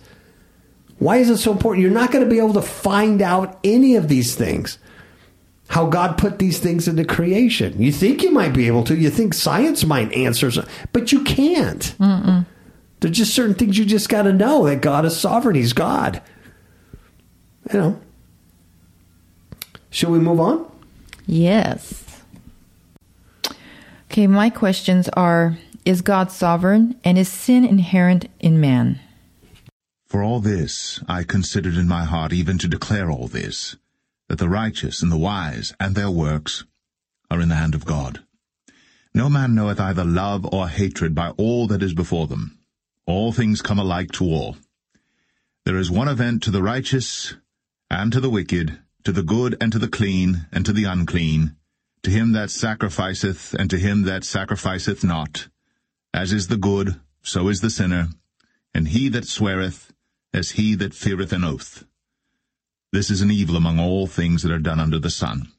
Why 0.99 1.17
is 1.17 1.29
it 1.29 1.37
so 1.37 1.51
important? 1.51 1.81
You're 1.81 1.91
not 1.91 2.11
going 2.11 2.23
to 2.23 2.29
be 2.29 2.37
able 2.37 2.53
to 2.53 2.61
find 2.61 3.21
out 3.21 3.57
any 3.63 3.95
of 3.95 4.07
these 4.07 4.35
things 4.35 4.77
how 5.69 5.85
God 5.85 6.17
put 6.17 6.39
these 6.39 6.59
things 6.59 6.87
into 6.87 7.05
creation. 7.05 7.81
You 7.81 7.91
think 7.91 8.21
you 8.23 8.31
might 8.31 8.53
be 8.53 8.67
able 8.67 8.83
to. 8.85 8.95
You 8.95 9.09
think 9.09 9.33
science 9.33 9.85
might 9.85 10.11
answer, 10.13 10.49
some- 10.51 10.65
but 10.91 11.11
you 11.11 11.23
can't. 11.23 11.95
There's 12.99 13.15
just 13.17 13.33
certain 13.33 13.53
things 13.55 13.77
you 13.77 13.85
just 13.85 14.09
got 14.09 14.23
to 14.23 14.33
know 14.33 14.65
that 14.65 14.81
God 14.81 15.05
is 15.05 15.17
sovereign. 15.17 15.55
He's 15.55 15.73
God. 15.73 16.21
You 17.71 17.79
know. 17.79 18.01
Should 19.89 20.09
we 20.09 20.19
move 20.19 20.39
on? 20.39 20.65
Yes. 21.25 22.03
Okay, 24.11 24.27
my 24.27 24.49
questions 24.49 25.07
are 25.09 25.57
Is 25.85 26.01
God 26.01 26.29
sovereign 26.31 26.95
and 27.05 27.17
is 27.17 27.29
sin 27.29 27.63
inherent 27.63 28.27
in 28.39 28.59
man? 28.59 28.99
For 30.07 30.23
all 30.23 30.39
this 30.39 30.99
I 31.07 31.23
considered 31.23 31.75
in 31.75 31.87
my 31.87 32.03
heart 32.05 32.33
even 32.33 32.57
to 32.57 32.67
declare 32.67 33.09
all 33.09 33.27
this, 33.27 33.75
that 34.29 34.37
the 34.37 34.47
righteous 34.47 35.01
and 35.01 35.11
the 35.11 35.17
wise 35.17 35.73
and 35.79 35.95
their 35.95 36.09
works 36.09 36.63
are 37.29 37.41
in 37.41 37.49
the 37.49 37.55
hand 37.55 37.75
of 37.75 37.85
God. 37.85 38.23
No 39.13 39.27
man 39.29 39.55
knoweth 39.55 39.79
either 39.79 40.05
love 40.05 40.45
or 40.53 40.69
hatred 40.69 41.13
by 41.13 41.31
all 41.31 41.67
that 41.67 41.83
is 41.83 41.93
before 41.93 42.27
them. 42.27 42.59
All 43.05 43.31
things 43.31 43.61
come 43.61 43.79
alike 43.79 44.11
to 44.13 44.23
all. 44.25 44.55
There 45.65 45.77
is 45.77 45.91
one 45.91 46.07
event 46.07 46.43
to 46.43 46.51
the 46.51 46.63
righteous 46.63 47.35
and 47.89 48.13
to 48.13 48.21
the 48.21 48.29
wicked, 48.29 48.79
to 49.03 49.11
the 49.11 49.23
good 49.23 49.57
and 49.59 49.71
to 49.71 49.79
the 49.79 49.87
clean 49.87 50.45
and 50.51 50.65
to 50.65 50.73
the 50.73 50.83
unclean, 50.83 51.55
to 52.03 52.11
him 52.11 52.33
that 52.33 52.51
sacrificeth 52.51 53.55
and 53.55 53.69
to 53.71 53.77
him 53.77 54.03
that 54.03 54.23
sacrificeth 54.23 55.03
not. 55.03 55.47
As 56.13 56.31
is 56.31 56.47
the 56.47 56.57
good, 56.57 56.99
so 57.23 57.47
is 57.47 57.61
the 57.61 57.69
sinner, 57.69 58.09
and 58.73 58.89
he 58.89 59.09
that 59.09 59.25
sweareth, 59.25 59.91
as 60.33 60.51
he 60.51 60.75
that 60.75 60.93
feareth 60.93 61.33
an 61.33 61.43
oath. 61.43 61.83
This 62.91 63.11
is 63.11 63.21
an 63.21 63.29
evil 63.29 63.55
among 63.55 63.79
all 63.79 64.07
things 64.07 64.41
that 64.41 64.51
are 64.51 64.57
done 64.57 64.79
under 64.79 64.97
the 64.97 65.11
sun, 65.11 65.51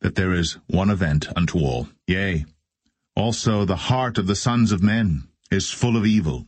that 0.00 0.14
there 0.14 0.32
is 0.32 0.58
one 0.68 0.90
event 0.90 1.26
unto 1.36 1.58
all. 1.58 1.88
Yea, 2.06 2.44
also 3.16 3.64
the 3.64 3.90
heart 3.90 4.16
of 4.16 4.28
the 4.28 4.36
sons 4.36 4.70
of 4.70 4.80
men 4.80 5.28
is 5.50 5.70
full 5.70 5.96
of 5.96 6.06
evil, 6.06 6.46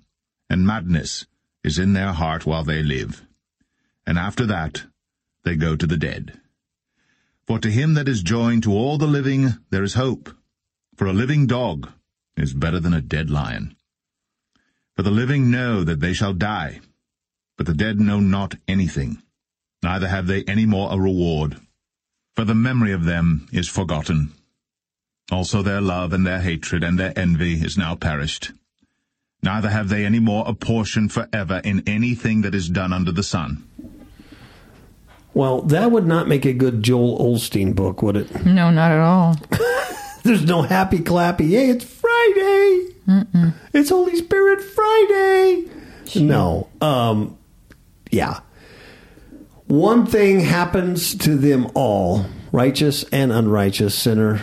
and 0.49 0.65
madness 0.65 1.27
is 1.65 1.81
in 1.81 1.95
their 1.95 2.13
heart 2.13 2.47
while 2.47 2.63
they 2.63 2.81
live. 2.81 3.27
And 4.07 4.17
after 4.17 4.47
that 4.47 4.85
they 5.43 5.57
go 5.57 5.75
to 5.75 5.87
the 5.87 5.97
dead. 5.97 6.41
For 7.47 7.59
to 7.59 7.71
him 7.71 7.95
that 7.95 8.09
is 8.09 8.23
joined 8.23 8.63
to 8.63 8.73
all 8.73 8.99
the 8.99 9.09
living 9.09 9.55
there 9.71 9.83
is 9.83 9.95
hope. 9.95 10.31
For 10.97 11.07
a 11.07 11.13
living 11.13 11.49
dog 11.49 11.91
is 12.37 12.55
better 12.55 12.79
than 12.79 12.95
a 12.95 13.01
dead 13.01 13.31
lion. 13.31 13.75
For 14.95 15.03
the 15.03 15.11
living 15.11 15.51
know 15.51 15.83
that 15.83 15.99
they 15.99 16.13
shall 16.13 16.33
die, 16.35 16.81
but 17.57 17.67
the 17.67 17.75
dead 17.75 17.99
know 17.99 18.21
not 18.21 18.55
anything, 18.69 19.21
neither 19.85 20.09
have 20.09 20.27
they 20.27 20.43
any 20.45 20.67
more 20.67 20.93
a 20.93 20.99
reward. 20.99 21.57
For 22.37 22.45
the 22.45 22.55
memory 22.55 22.93
of 22.93 23.05
them 23.05 23.47
is 23.53 23.69
forgotten. 23.69 24.33
Also 25.31 25.63
their 25.63 25.81
love 25.81 26.13
and 26.13 26.27
their 26.27 26.41
hatred 26.41 26.83
and 26.83 26.99
their 26.99 27.17
envy 27.17 27.55
is 27.55 27.79
now 27.79 27.95
perished. 27.95 28.51
neither 29.43 29.69
have 29.69 29.89
they 29.91 30.05
any 30.07 30.19
more 30.21 30.43
a 30.47 30.55
portion 30.55 31.09
forever 31.09 31.61
in 31.65 31.83
anything 31.87 32.41
that 32.43 32.55
is 32.55 32.69
done 32.71 32.93
under 32.93 33.13
the 33.13 33.23
sun. 33.23 33.63
Well, 35.35 35.61
that 35.63 35.91
would 35.91 36.07
not 36.07 36.29
make 36.29 36.45
a 36.47 36.53
good 36.53 36.83
Joel 36.83 37.19
Osteen 37.19 37.75
book, 37.75 38.01
would 38.03 38.17
it? 38.17 38.47
No, 38.47 38.71
not 38.71 38.91
at 38.93 39.01
all. 39.01 39.37
There's 40.23 40.45
no 40.45 40.63
happy 40.63 40.99
clappy. 41.01 41.51
Hey, 41.51 41.69
it's 41.71 41.85
Friday. 41.85 43.53
It's 43.75 43.91
Holy 43.91 44.17
Spirit 44.17 44.63
Friday. 44.63 45.65
No. 46.17 46.69
Um, 46.81 47.37
yeah. 48.11 48.41
One 49.67 50.07
thing 50.07 50.41
happens 50.41 51.15
to 51.19 51.37
them 51.37 51.71
all, 51.75 52.27
righteous 52.53 53.05
and 53.05 53.33
unrighteous, 53.33 53.95
sinner 53.95 54.43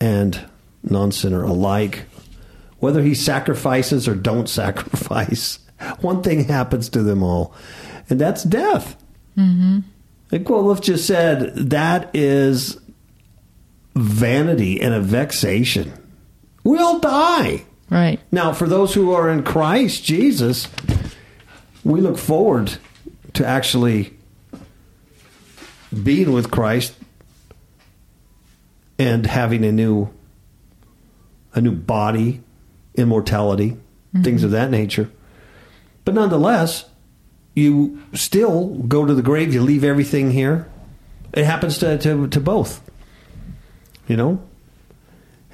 and 0.00 0.40
non 0.82 1.12
sinner 1.12 1.42
alike. 1.42 2.06
Whether 2.78 3.02
he 3.02 3.14
sacrifices 3.14 4.08
or 4.08 4.14
don't 4.14 4.48
sacrifice, 4.48 5.58
one 6.00 6.22
thing 6.22 6.44
happens 6.44 6.88
to 6.90 7.02
them 7.02 7.22
all, 7.22 7.54
and 8.08 8.20
that's 8.20 8.42
death. 8.44 8.96
Mm-hmm. 9.36 9.80
Like 10.32 10.44
Quilliff 10.44 10.80
just 10.80 11.06
said, 11.06 11.54
that 11.70 12.10
is 12.14 12.78
vanity 13.94 14.80
and 14.80 14.94
a 14.94 15.00
vexation. 15.00 15.92
We'll 16.64 16.98
die. 16.98 17.64
Right. 17.90 18.18
Now, 18.32 18.52
for 18.52 18.66
those 18.66 18.94
who 18.94 19.12
are 19.12 19.30
in 19.30 19.42
Christ 19.42 20.04
Jesus, 20.04 20.68
we 21.84 22.00
look 22.00 22.18
forward 22.18 22.78
to 23.34 23.46
actually 23.46 24.16
being 26.02 26.32
with 26.32 26.50
Christ 26.50 26.94
and 28.98 29.26
having 29.26 29.64
a 29.64 29.72
new 29.72 30.10
a 31.54 31.60
new 31.60 31.72
body, 31.72 32.42
immortality, 32.96 33.76
things 34.22 34.42
of 34.42 34.50
that 34.50 34.70
nature. 34.70 35.10
But 36.04 36.14
nonetheless, 36.14 36.84
you 37.54 38.02
still 38.12 38.70
go 38.70 39.06
to 39.06 39.14
the 39.14 39.22
grave, 39.22 39.54
you 39.54 39.62
leave 39.62 39.84
everything 39.84 40.32
here. 40.32 40.68
It 41.32 41.44
happens 41.44 41.78
to, 41.78 41.98
to, 41.98 42.28
to 42.28 42.40
both. 42.40 42.80
You 44.06 44.16
know? 44.16 44.42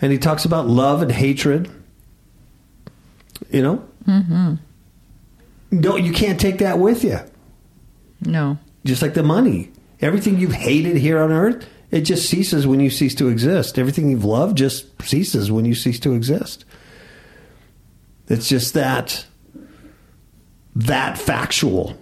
And 0.01 0.13
he 0.13 0.19
talks 0.19 0.45
about 0.45 0.67
love 0.67 1.03
and 1.03 1.13
hatred. 1.13 1.71
You 3.51 3.63
know? 3.63 3.89
Mm-hmm. 4.07 4.55
No, 5.73 5.97
you 5.97 6.13
can't 6.13 6.41
take 6.41 6.59
that 6.59 6.79
with 6.79 7.05
you. 7.05 7.19
No. 8.23 8.59
Just 8.85 9.03
like 9.03 9.15
the 9.15 9.23
money. 9.23 9.71
Everything 10.01 10.39
you've 10.39 10.53
hated 10.53 10.97
here 10.97 11.19
on 11.21 11.31
earth, 11.31 11.67
it 11.91 12.03
just 12.03 12.29
ceases 12.29 12.67
when 12.67 12.81
you 12.81 12.89
cease 12.91 13.15
to 13.17 13.29
exist. 13.29 13.79
Everything 13.79 14.11
you've 14.11 14.25
loved 14.25 14.57
just 14.57 14.87
ceases 15.03 15.51
when 15.53 15.65
you 15.65 15.75
cease 15.75 16.01
to 16.01 16.15
exist. 16.15 16.65
It's 18.29 18.49
just 18.49 18.75
that 18.75 19.27
that 20.77 21.19
factual, 21.19 21.97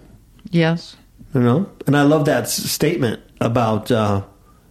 Yes. 0.51 0.95
you 1.33 1.41
know. 1.41 1.69
And 1.87 1.97
I 1.97 2.03
love 2.03 2.25
that 2.25 2.43
s- 2.43 2.53
statement 2.71 3.21
about 3.41 3.91
uh, 3.91 4.21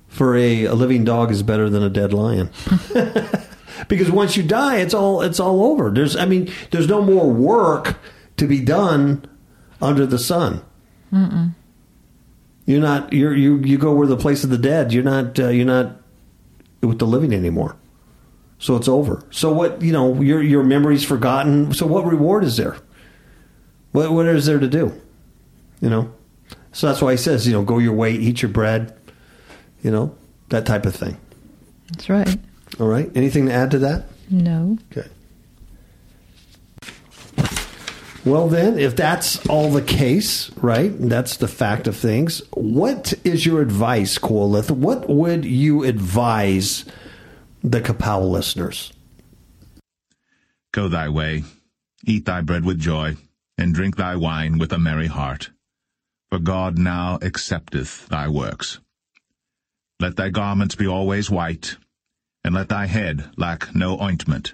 for 0.06 0.36
a, 0.36 0.64
a 0.66 0.74
living 0.74 1.04
dog 1.04 1.30
is 1.32 1.42
better 1.42 1.68
than 1.68 1.82
a 1.82 1.90
dead 1.90 2.12
lion. 2.12 2.50
because 3.88 4.10
once 4.10 4.36
you 4.36 4.42
die, 4.44 4.76
it's 4.76 4.94
all 4.94 5.20
it's 5.20 5.40
all 5.40 5.64
over. 5.64 5.90
There's 5.90 6.14
I 6.16 6.26
mean, 6.26 6.50
there's 6.70 6.86
no 6.88 7.02
more 7.02 7.28
work 7.30 7.96
to 8.36 8.46
be 8.46 8.60
done 8.60 9.24
under 9.82 10.06
the 10.06 10.18
sun. 10.18 10.62
You're 12.68 12.82
not 12.82 13.14
you're 13.14 13.34
you 13.34 13.56
you 13.60 13.78
go 13.78 13.94
where 13.94 14.06
the 14.06 14.18
place 14.18 14.44
of 14.44 14.50
the 14.50 14.58
dead. 14.58 14.92
You're 14.92 15.02
not 15.02 15.38
uh, 15.38 15.48
you're 15.48 15.64
not 15.64 16.02
with 16.82 16.98
the 16.98 17.06
living 17.06 17.32
anymore. 17.32 17.76
So 18.58 18.76
it's 18.76 18.88
over. 18.88 19.24
So 19.30 19.50
what 19.50 19.80
you 19.80 19.90
know 19.90 20.20
your 20.20 20.42
your 20.42 20.62
memory's 20.62 21.02
forgotten. 21.02 21.72
So 21.72 21.86
what 21.86 22.04
reward 22.04 22.44
is 22.44 22.58
there? 22.58 22.76
What 23.92 24.12
what 24.12 24.26
is 24.26 24.44
there 24.44 24.58
to 24.58 24.68
do? 24.68 25.00
You 25.80 25.88
know. 25.88 26.12
So 26.72 26.88
that's 26.88 27.00
why 27.00 27.12
he 27.12 27.16
says 27.16 27.46
you 27.46 27.54
know 27.54 27.62
go 27.62 27.78
your 27.78 27.94
way, 27.94 28.12
eat 28.12 28.42
your 28.42 28.50
bread. 28.50 28.94
You 29.82 29.90
know 29.90 30.14
that 30.50 30.66
type 30.66 30.84
of 30.84 30.94
thing. 30.94 31.16
That's 31.92 32.10
right. 32.10 32.38
All 32.78 32.86
right. 32.86 33.10
Anything 33.14 33.46
to 33.46 33.52
add 33.52 33.70
to 33.70 33.78
that? 33.78 34.08
No. 34.28 34.76
Okay. 34.92 35.08
Well, 38.28 38.48
then, 38.48 38.78
if 38.78 38.94
that's 38.94 39.46
all 39.48 39.70
the 39.70 39.80
case, 39.80 40.50
right? 40.56 40.92
That's 40.98 41.38
the 41.38 41.48
fact 41.48 41.86
of 41.86 41.96
things. 41.96 42.42
What 42.52 43.14
is 43.24 43.46
your 43.46 43.62
advice, 43.62 44.18
Quolith? 44.18 44.70
What 44.70 45.08
would 45.08 45.46
you 45.46 45.82
advise 45.84 46.84
the 47.64 47.80
Kapow 47.80 48.30
listeners? 48.30 48.92
Go 50.72 50.88
thy 50.88 51.08
way, 51.08 51.44
eat 52.04 52.26
thy 52.26 52.42
bread 52.42 52.66
with 52.66 52.78
joy, 52.78 53.16
and 53.56 53.74
drink 53.74 53.96
thy 53.96 54.14
wine 54.14 54.58
with 54.58 54.74
a 54.74 54.78
merry 54.78 55.06
heart. 55.06 55.48
For 56.28 56.38
God 56.38 56.76
now 56.76 57.18
accepteth 57.22 58.08
thy 58.08 58.28
works. 58.28 58.78
Let 60.00 60.16
thy 60.16 60.28
garments 60.28 60.74
be 60.74 60.86
always 60.86 61.30
white, 61.30 61.76
and 62.44 62.54
let 62.54 62.68
thy 62.68 62.84
head 62.84 63.30
lack 63.38 63.74
no 63.74 63.98
ointment. 63.98 64.52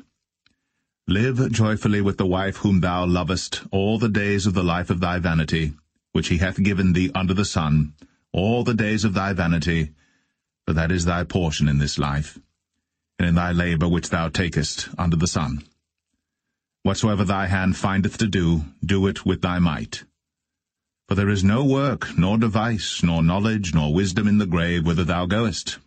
Live 1.07 1.53
joyfully 1.53 2.01
with 2.01 2.17
the 2.17 2.25
wife 2.25 2.57
whom 2.57 2.81
thou 2.81 3.05
lovest 3.05 3.63
all 3.71 3.99
the 3.99 4.09
days 4.09 4.47
of 4.47 4.55
the 4.55 4.65
life 4.65 4.89
of 4.89 5.01
thy 5.01 5.19
vanity, 5.19 5.75
which 6.13 6.29
he 6.29 6.39
hath 6.39 6.63
given 6.63 6.95
thee 6.95 7.11
under 7.15 7.35
the 7.35 7.45
sun, 7.45 7.93
all 8.33 8.65
the 8.65 8.73
days 8.73 9.05
of 9.05 9.13
thy 9.13 9.35
vanity, 9.35 9.91
for 10.67 10.73
that 10.73 10.91
is 10.91 11.05
thy 11.05 11.23
portion 11.23 11.69
in 11.69 11.77
this 11.77 11.99
life, 11.99 12.39
and 13.19 13.29
in 13.29 13.35
thy 13.35 13.53
labour 13.53 13.87
which 13.87 14.09
thou 14.09 14.31
takest 14.31 14.89
under 14.97 15.15
the 15.15 15.27
sun. 15.27 15.63
Whatsoever 16.85 17.23
thy 17.23 17.49
hand 17.49 17.77
findeth 17.77 18.17
to 18.19 18.27
do, 18.27 18.65
do 18.83 19.07
it 19.07 19.27
with 19.27 19.43
thy 19.43 19.59
might. 19.59 20.05
For 21.07 21.17
there 21.17 21.29
is 21.29 21.45
no 21.45 21.67
work, 21.67 22.17
nor 22.17 22.39
device, 22.39 23.03
nor 23.03 23.23
knowledge, 23.23 23.75
nor 23.75 23.93
wisdom 23.93 24.27
in 24.27 24.39
the 24.39 24.47
grave 24.47 24.87
whither 24.87 25.05
thou 25.05 25.27
goest. 25.27 25.79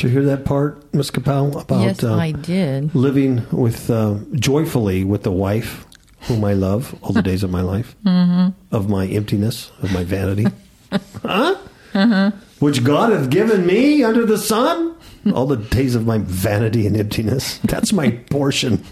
Did 0.00 0.06
you 0.06 0.18
hear 0.18 0.34
that 0.34 0.46
part, 0.46 0.94
Miss 0.94 1.10
Capel, 1.10 1.58
about 1.58 1.82
yes, 1.82 2.02
uh, 2.02 2.16
I 2.16 2.32
did. 2.32 2.94
living 2.94 3.46
with 3.52 3.90
uh, 3.90 4.16
joyfully 4.32 5.04
with 5.04 5.24
the 5.24 5.30
wife 5.30 5.84
whom 6.22 6.42
I 6.42 6.54
love 6.54 6.98
all 7.02 7.12
the 7.12 7.20
days 7.20 7.42
of 7.42 7.50
my 7.50 7.60
life, 7.60 7.94
of 8.72 8.88
my 8.88 9.06
emptiness, 9.08 9.70
of 9.82 9.92
my 9.92 10.02
vanity, 10.04 10.46
huh? 11.22 12.30
Which 12.60 12.82
God 12.82 13.12
hath 13.12 13.28
given 13.28 13.66
me 13.66 14.02
under 14.02 14.24
the 14.24 14.38
sun, 14.38 14.96
all 15.34 15.44
the 15.44 15.58
days 15.58 15.94
of 15.94 16.06
my 16.06 16.16
vanity 16.16 16.86
and 16.86 16.96
emptiness. 16.96 17.58
That's 17.58 17.92
my 17.92 18.10
portion. 18.30 18.82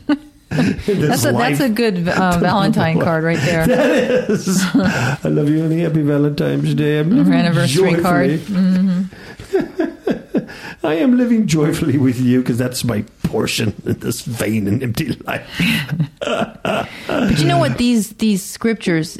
That's 0.51 1.25
a, 1.25 1.33
life. 1.33 1.57
that's 1.57 1.61
a 1.61 1.71
good 1.71 2.07
uh, 2.07 2.39
Valentine 2.39 3.01
card 3.01 3.25
right 3.25 3.41
there. 3.41 3.67
That 3.67 4.29
is. 4.29 4.63
I 4.75 5.29
love 5.31 5.49
you 5.49 5.65
and 5.65 5.73
happy 5.73 6.03
Valentine's 6.03 6.75
Day. 6.75 7.01
I'm 7.01 7.33
anniversary 7.33 7.99
card. 8.03 8.29
Mm-hmm. 8.29 9.85
I 10.89 10.95
am 10.95 11.19
living 11.19 11.47
joyfully 11.47 11.99
with 11.99 12.19
you 12.19 12.41
because 12.41 12.57
that's 12.57 12.83
my 12.83 13.03
portion 13.25 13.75
in 13.85 13.99
this 14.01 14.23
vain 14.23 14.67
and 14.67 14.83
empty 14.83 15.13
life. 15.27 15.47
But 16.21 17.39
you 17.39 17.45
know 17.45 17.59
what 17.59 17.77
these 17.77 18.11
these 18.15 18.43
scriptures 18.43 19.19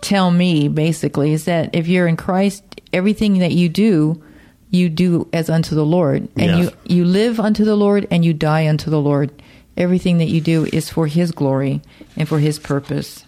tell 0.00 0.30
me 0.30 0.68
basically 0.68 1.32
is 1.32 1.44
that 1.44 1.74
if 1.74 1.86
you're 1.86 2.08
in 2.08 2.16
Christ, 2.16 2.62
everything 2.92 3.38
that 3.38 3.52
you 3.52 3.68
do, 3.68 4.22
you 4.70 4.88
do 4.88 5.28
as 5.34 5.50
unto 5.50 5.74
the 5.74 5.84
Lord, 5.84 6.28
and 6.36 6.50
Yes. 6.50 6.58
you 6.86 6.96
you 6.96 7.04
live 7.04 7.38
unto 7.38 7.62
the 7.64 7.76
Lord 7.76 8.06
and 8.10 8.24
you 8.24 8.32
die 8.32 8.66
unto 8.68 8.90
the 8.90 9.00
Lord. 9.00 9.30
Everything 9.76 10.16
that 10.18 10.28
you 10.28 10.40
do 10.40 10.66
is 10.72 10.88
for 10.90 11.06
His 11.06 11.30
glory 11.30 11.82
and 12.16 12.26
for 12.28 12.38
His 12.38 12.58
purpose. 12.58 13.24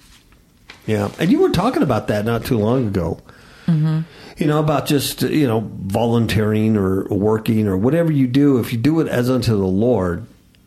Yeah, 0.87 1.11
and 1.19 1.31
you 1.31 1.39
were 1.41 1.51
talking 1.51 1.83
about 1.83 2.09
that 2.09 2.25
not 2.25 2.45
too 2.47 2.59
long 2.59 2.87
ago. 2.89 3.19
Mm-hmm. 3.67 4.01
You 4.37 4.47
know 4.47 4.59
about 4.59 4.87
just 4.87 5.23
you 5.23 5.47
know 5.47 5.71
volunteering 5.77 6.77
or 6.77 7.05
working 7.05 7.69
or 7.69 7.77
whatever 7.77 8.11
you 8.11 8.27
do. 8.27 8.59
If 8.59 8.73
you 8.73 8.79
do 8.79 9.01
it 9.01 9.09
as 9.09 9.31
unto 9.31 9.53
the 9.57 9.67
Lord, 9.67 10.27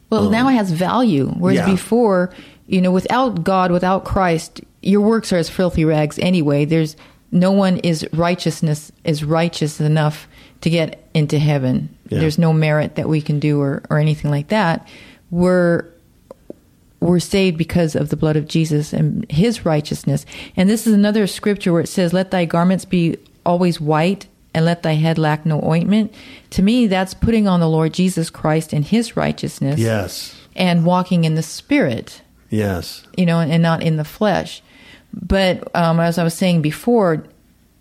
Well, 0.09 0.27
um, 0.27 0.31
now 0.31 0.47
it 0.47 0.53
has 0.53 0.71
value. 0.71 1.27
Whereas 1.37 1.57
Yeah. 1.59 1.71
before, 1.71 2.29
you 2.67 2.81
know, 2.81 2.91
without 2.91 3.43
God, 3.43 3.71
without 3.71 4.05
Christ, 4.05 4.61
your 4.81 5.01
works 5.01 5.33
are 5.33 5.37
as 5.37 5.49
filthy 5.49 5.83
rags 5.83 6.17
anyway. 6.19 6.63
There's 6.65 6.95
no 7.31 7.51
one 7.51 7.77
is 7.79 8.07
righteousness 8.13 8.91
is 9.03 9.23
righteous 9.23 9.81
enough 9.81 10.27
to 10.61 10.69
get 10.69 11.07
into 11.13 11.37
heaven. 11.37 11.89
Yeah. 12.09 12.19
There's 12.19 12.37
no 12.37 12.53
merit 12.53 12.95
that 12.95 13.09
we 13.09 13.21
can 13.21 13.39
do 13.39 13.59
or, 13.59 13.83
or 13.89 13.99
anything 13.99 14.31
like 14.31 14.47
that. 14.47 14.87
We're 15.29 15.85
we're 16.99 17.19
saved 17.19 17.57
because 17.57 17.95
of 17.95 18.09
the 18.09 18.15
blood 18.15 18.37
of 18.37 18.47
Jesus 18.47 18.91
and 18.91 19.29
his 19.29 19.65
righteousness. 19.65 20.25
And 20.55 20.67
this 20.69 20.87
is 20.87 20.93
another 20.93 21.27
scripture 21.27 21.71
where 21.71 21.81
it 21.81 21.87
says, 21.89 22.11
Let 22.11 22.31
thy 22.31 22.45
garments 22.45 22.85
be 22.85 23.17
always 23.47 23.81
white 23.81 24.27
and 24.53 24.65
let 24.65 24.83
thy 24.83 24.93
head 24.93 25.17
lack 25.17 25.45
no 25.45 25.63
ointment. 25.63 26.13
To 26.51 26.61
me, 26.61 26.87
that's 26.87 27.13
putting 27.13 27.47
on 27.47 27.59
the 27.59 27.69
Lord 27.69 27.93
Jesus 27.93 28.29
Christ 28.29 28.73
and 28.73 28.83
his 28.85 29.15
righteousness 29.17 29.79
yes, 29.79 30.35
and 30.55 30.85
walking 30.85 31.23
in 31.23 31.35
the 31.35 31.43
spirit, 31.43 32.21
yes, 32.49 33.03
you 33.17 33.25
know, 33.25 33.39
and 33.39 33.63
not 33.63 33.81
in 33.81 33.97
the 33.97 34.03
flesh. 34.03 34.61
But 35.13 35.73
um, 35.75 35.99
as 35.99 36.17
I 36.17 36.23
was 36.23 36.33
saying 36.33 36.61
before, 36.61 37.23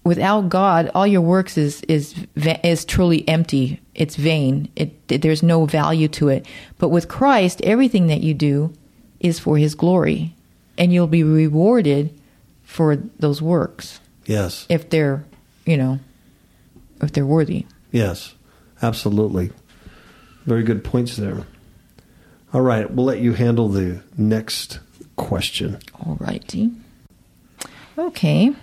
without 0.04 0.48
God, 0.48 0.90
all 0.94 1.06
your 1.06 1.20
works 1.20 1.58
is 1.58 1.82
is 1.82 2.14
is 2.62 2.84
truly 2.84 3.26
empty. 3.28 3.80
It's 3.94 4.16
vain. 4.16 4.68
It, 4.76 4.94
it 5.08 5.22
there's 5.22 5.42
no 5.42 5.66
value 5.66 6.08
to 6.08 6.28
it. 6.28 6.46
But 6.78 6.90
with 6.90 7.08
Christ, 7.08 7.60
everything 7.62 8.06
that 8.06 8.22
you 8.22 8.34
do 8.34 8.72
is 9.20 9.38
for 9.38 9.56
his 9.58 9.74
glory 9.74 10.34
and 10.78 10.92
you'll 10.92 11.06
be 11.06 11.22
rewarded 11.24 12.12
for 12.62 12.96
those 13.18 13.40
works 13.40 13.98
Yes. 14.26 14.66
if 14.68 14.90
they're, 14.90 15.24
you 15.66 15.76
know, 15.76 15.98
if 17.02 17.12
they're 17.12 17.26
worthy. 17.26 17.66
Yes. 17.92 18.34
Absolutely. 18.80 19.52
Very 20.44 20.62
good 20.62 20.84
points 20.84 21.16
there. 21.16 21.46
All 22.52 22.60
right. 22.60 22.90
We'll 22.90 23.06
let 23.06 23.20
you 23.20 23.32
handle 23.34 23.68
the 23.68 24.02
next 24.16 24.80
question. 25.16 25.78
All 25.94 26.16
righty. 26.20 26.70
Okay. 27.98 28.54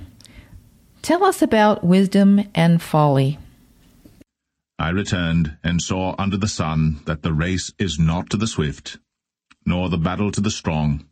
Tell 1.02 1.24
us 1.24 1.42
about 1.42 1.84
wisdom 1.84 2.44
and 2.56 2.82
folly. 2.82 3.38
I 4.80 4.90
returned 4.90 5.58
and 5.64 5.82
saw 5.82 6.16
under 6.18 6.38
the 6.38 6.48
sun 6.48 7.02
that 7.06 7.24
the 7.24 7.34
race 7.34 7.74
is 7.78 8.00
not 8.00 8.30
to 8.30 8.38
the 8.38 8.48
swift, 8.48 8.98
nor 9.66 9.90
the 9.90 9.98
battle 9.98 10.32
to 10.32 10.42
the 10.42 10.52
strong, 10.52 11.06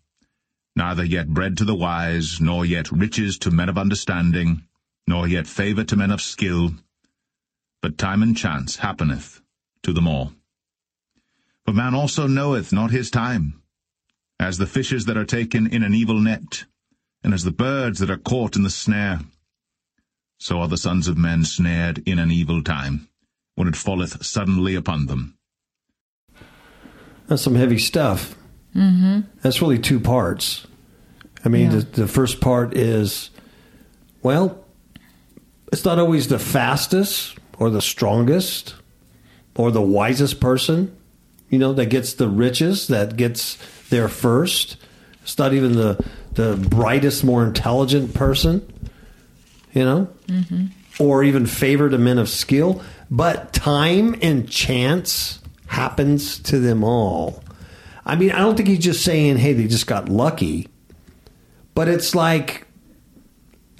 neither 0.75 1.03
yet 1.03 1.29
bread 1.29 1.57
to 1.57 1.65
the 1.65 1.75
wise, 1.75 2.39
nor 2.39 2.65
yet 2.65 2.91
riches 2.91 3.37
to 3.39 3.51
men 3.51 3.69
of 3.69 3.77
understanding, 3.77 4.63
nor 5.08 5.28
yet 5.28 5.47
favour 5.47 5.84
to 5.84 5.95
men 5.95 6.12
of 6.12 6.22
skill, 6.22 6.72
but 7.82 7.97
time 7.97 8.22
and 8.22 8.38
chance 8.38 8.78
happeneth 8.78 9.41
to 9.84 9.93
them 9.93 10.08
all. 10.08 10.34
For 11.66 11.74
man 11.74 11.93
also 11.93 12.28
knoweth 12.28 12.72
not 12.74 12.91
his 12.91 13.10
time, 13.12 13.62
as 14.39 14.58
the 14.58 14.68
fishes 14.68 15.06
that 15.06 15.18
are 15.18 15.26
taken 15.26 15.68
in 15.68 15.84
an 15.84 15.93
evil 15.93 16.20
net, 16.20 16.66
and 17.24 17.34
as 17.34 17.43
the 17.43 17.52
birds 17.52 17.99
that 17.99 18.10
are 18.10 18.18
caught 18.18 18.56
in 18.56 18.64
the 18.64 18.70
snare. 18.70 19.20
So 20.39 20.60
are 20.60 20.68
the 20.68 20.78
sons 20.78 21.08
of 21.08 21.18
men 21.18 21.45
snared 21.45 22.02
in 22.08 22.18
an 22.18 22.32
evil 22.32 22.64
time, 22.64 23.08
when 23.56 23.68
it 23.68 23.76
falleth 23.76 24.26
suddenly 24.26 24.74
upon 24.76 25.06
them. 25.06 25.38
That's 27.28 27.43
some 27.43 27.56
heavy 27.56 27.78
stuff. 27.78 28.36
Mm-hmm. 28.76 29.22
That's 29.41 29.62
really 29.62 29.80
two 29.80 29.99
parts. 29.99 30.66
I 31.45 31.49
mean, 31.49 31.72
Yeah. 31.72 31.78
the, 31.80 32.02
the 32.02 32.08
first 32.08 32.41
part 32.41 32.76
is, 32.76 33.30
well, 34.24 34.61
it's 35.72 35.86
not 35.86 35.99
always 35.99 36.28
the 36.28 36.39
fastest 36.39 37.38
or 37.57 37.69
the 37.69 37.82
strongest 37.82 38.76
or 39.55 39.72
the 39.72 39.82
wisest 39.82 40.39
person, 40.39 40.95
you 41.49 41.59
know, 41.59 41.74
that 41.74 41.88
gets 41.88 42.13
the 42.13 42.28
riches, 42.28 42.88
that 42.88 43.17
gets 43.17 43.57
there 43.89 44.07
first. 44.07 44.78
It's 45.24 45.38
not 45.38 45.53
even 45.53 45.74
the, 45.74 46.03
the 46.34 46.55
brightest, 46.69 47.24
more 47.24 47.45
intelligent 47.45 48.13
person, 48.13 48.65
you 49.74 49.84
know, 49.84 50.09
mm-hmm. 50.28 50.67
or 50.99 51.24
even 51.24 51.45
favored 51.45 51.93
a 51.93 51.97
men 51.97 52.17
of 52.17 52.30
skill. 52.30 52.82
But 53.09 53.53
time 53.53 54.15
and 54.22 54.49
chance 54.49 55.41
happens 55.67 56.39
to 56.39 56.59
them 56.59 56.84
all. 56.84 57.43
I 58.05 58.15
mean, 58.15 58.32
I 58.32 58.39
don't 58.39 58.55
think 58.55 58.69
he's 58.69 58.80
just 58.80 59.03
saying, 59.03 59.38
hey, 59.38 59.53
they 59.53 59.67
just 59.67 59.88
got 59.88 60.09
lucky. 60.09 60.67
But 61.76 61.88
it's 61.88 62.15
like, 62.15 62.67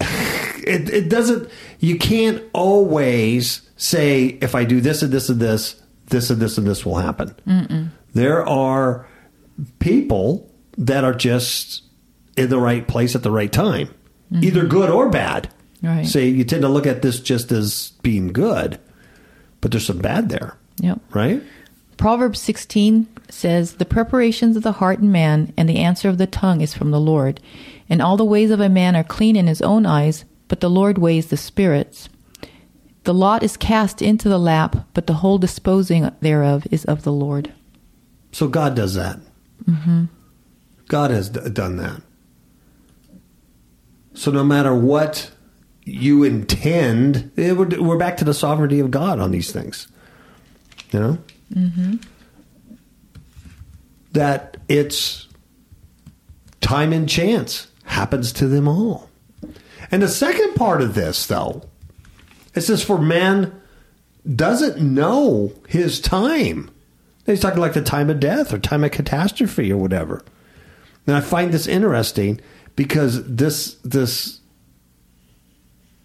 it, 0.00 0.88
it 0.90 1.08
doesn't, 1.08 1.50
you 1.82 1.98
can't 1.98 2.42
always 2.52 3.68
say, 3.76 4.38
if 4.40 4.54
I 4.54 4.64
do 4.64 4.80
this 4.80 5.02
and 5.02 5.12
this 5.12 5.28
and 5.28 5.40
this, 5.40 5.82
this 6.06 6.30
and 6.30 6.40
this 6.40 6.56
and 6.56 6.66
this 6.66 6.86
will 6.86 6.98
happen. 6.98 7.90
There 8.14 8.46
are 8.48 9.08
people 9.80 10.48
that 10.78 11.02
are 11.02 11.12
just 11.12 11.82
in 12.36 12.48
the 12.50 12.60
right 12.60 12.86
place 12.86 13.16
at 13.16 13.24
the 13.24 13.30
right 13.32 13.52
time, 13.52 13.88
mm-hmm. 14.32 14.44
either 14.44 14.64
good 14.64 14.90
or 14.90 15.10
bad. 15.10 15.50
Right. 15.82 16.06
Say 16.06 16.28
you 16.28 16.44
tend 16.44 16.62
to 16.62 16.68
look 16.68 16.86
at 16.86 17.02
this 17.02 17.18
just 17.18 17.50
as 17.50 17.90
being 18.02 18.28
good, 18.28 18.78
but 19.60 19.72
there's 19.72 19.86
some 19.86 19.98
bad 19.98 20.28
there, 20.28 20.56
Yep. 20.78 21.00
right? 21.12 21.42
Proverbs 21.96 22.40
16 22.40 23.08
says, 23.28 23.74
The 23.74 23.84
preparations 23.84 24.56
of 24.56 24.62
the 24.62 24.72
heart 24.72 25.00
in 25.00 25.10
man 25.10 25.52
and 25.56 25.68
the 25.68 25.78
answer 25.78 26.08
of 26.08 26.18
the 26.18 26.28
tongue 26.28 26.60
is 26.60 26.74
from 26.74 26.92
the 26.92 27.00
Lord. 27.00 27.40
And 27.88 28.00
all 28.00 28.16
the 28.16 28.24
ways 28.24 28.50
of 28.52 28.60
a 28.60 28.68
man 28.68 28.94
are 28.94 29.04
clean 29.04 29.34
in 29.34 29.48
his 29.48 29.60
own 29.60 29.84
eyes, 29.84 30.24
but 30.52 30.60
the 30.60 30.68
Lord 30.68 30.98
weighs 30.98 31.28
the 31.28 31.38
spirits. 31.38 32.10
The 33.04 33.14
lot 33.14 33.42
is 33.42 33.56
cast 33.56 34.02
into 34.02 34.28
the 34.28 34.36
lap, 34.36 34.86
but 34.92 35.06
the 35.06 35.14
whole 35.14 35.38
disposing 35.38 36.10
thereof 36.20 36.66
is 36.70 36.84
of 36.84 37.04
the 37.04 37.10
Lord. 37.10 37.54
So 38.32 38.48
God 38.48 38.76
does 38.76 38.92
that. 38.92 39.18
God 40.88 41.10
has 41.10 41.30
d- 41.30 41.48
done 41.48 41.78
that. 41.78 42.02
So 44.12 44.30
no 44.30 44.44
matter 44.44 44.74
what 44.74 45.30
you 45.84 46.22
intend, 46.22 47.32
it 47.34 47.56
would, 47.56 47.80
we're 47.80 47.96
back 47.96 48.18
to 48.18 48.24
the 48.26 48.34
sovereignty 48.34 48.78
of 48.78 48.90
God 48.90 49.20
on 49.20 49.30
these 49.30 49.50
things. 49.52 49.88
You 50.90 51.00
know? 51.00 51.18
Mm-hmm. 51.54 51.94
That 54.12 54.58
it's 54.68 55.28
time 56.60 56.92
and 56.92 57.08
chance 57.08 57.68
happens 57.84 58.34
to 58.34 58.48
them 58.48 58.68
all. 58.68 59.08
And 59.92 60.02
the 60.02 60.08
second 60.08 60.54
part 60.54 60.80
of 60.80 60.94
this, 60.94 61.26
though, 61.26 61.62
it 62.54 62.62
says, 62.62 62.82
For 62.82 62.98
man 62.98 63.60
doesn't 64.34 64.80
know 64.80 65.52
his 65.68 66.00
time. 66.00 66.70
He's 67.26 67.40
talking 67.40 67.60
like 67.60 67.74
the 67.74 67.82
time 67.82 68.10
of 68.10 68.18
death 68.18 68.52
or 68.52 68.58
time 68.58 68.82
of 68.82 68.90
catastrophe 68.90 69.70
or 69.70 69.76
whatever. 69.76 70.24
And 71.06 71.14
I 71.14 71.20
find 71.20 71.52
this 71.52 71.66
interesting 71.66 72.40
because 72.74 73.24
this 73.24 73.74
this 73.84 74.40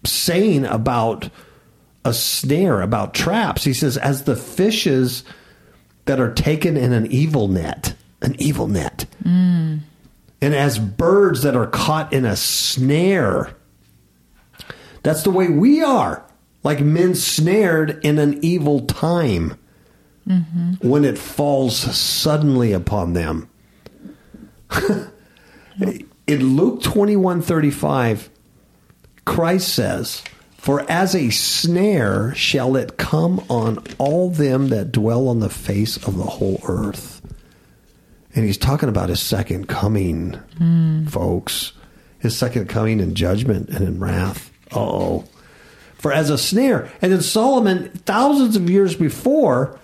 saying 0.04 0.64
about 0.64 1.30
a 2.04 2.14
snare, 2.14 2.80
about 2.80 3.14
traps, 3.14 3.64
he 3.64 3.72
says, 3.72 3.96
as 3.96 4.24
the 4.24 4.36
fishes 4.36 5.24
that 6.04 6.20
are 6.20 6.32
taken 6.32 6.76
in 6.76 6.92
an 6.92 7.06
evil 7.06 7.48
net, 7.48 7.94
an 8.22 8.34
evil 8.38 8.66
net. 8.66 9.06
Mm. 9.22 9.80
And 10.40 10.54
as 10.54 10.78
birds 10.78 11.42
that 11.42 11.56
are 11.56 11.66
caught 11.66 12.12
in 12.12 12.24
a 12.24 12.36
snare. 12.36 13.54
That's 15.02 15.22
the 15.22 15.30
way 15.30 15.48
we 15.48 15.82
are. 15.82 16.24
Like 16.62 16.80
men 16.80 17.14
snared 17.14 18.04
in 18.04 18.18
an 18.18 18.42
evil 18.42 18.80
time 18.80 19.58
mm-hmm. 20.26 20.74
when 20.86 21.04
it 21.04 21.18
falls 21.18 21.76
suddenly 21.76 22.72
upon 22.72 23.12
them. 23.12 23.48
In 26.26 26.56
Luke 26.56 26.82
21 26.82 27.40
35, 27.40 28.28
Christ 29.24 29.72
says, 29.74 30.22
For 30.56 30.84
as 30.90 31.14
a 31.14 31.30
snare 31.30 32.34
shall 32.34 32.76
it 32.76 32.98
come 32.98 33.44
on 33.48 33.82
all 33.98 34.28
them 34.28 34.68
that 34.68 34.92
dwell 34.92 35.28
on 35.28 35.40
the 35.40 35.48
face 35.48 35.96
of 35.96 36.18
the 36.18 36.24
whole 36.24 36.60
earth. 36.68 37.22
And 38.34 38.44
he's 38.44 38.58
talking 38.58 38.88
about 38.88 39.08
his 39.08 39.20
second 39.20 39.68
coming, 39.68 40.38
mm. 40.58 41.08
folks. 41.08 41.72
His 42.18 42.36
second 42.36 42.68
coming 42.68 43.00
in 43.00 43.14
judgment 43.14 43.70
and 43.70 43.86
in 43.86 44.00
wrath. 44.00 44.52
Oh. 44.74 45.24
For 45.94 46.12
as 46.12 46.30
a 46.30 46.38
snare. 46.38 46.90
And 47.02 47.12
then 47.12 47.22
Solomon, 47.22 47.90
thousands 48.04 48.56
of 48.56 48.70
years 48.70 48.94
before, 48.94 49.78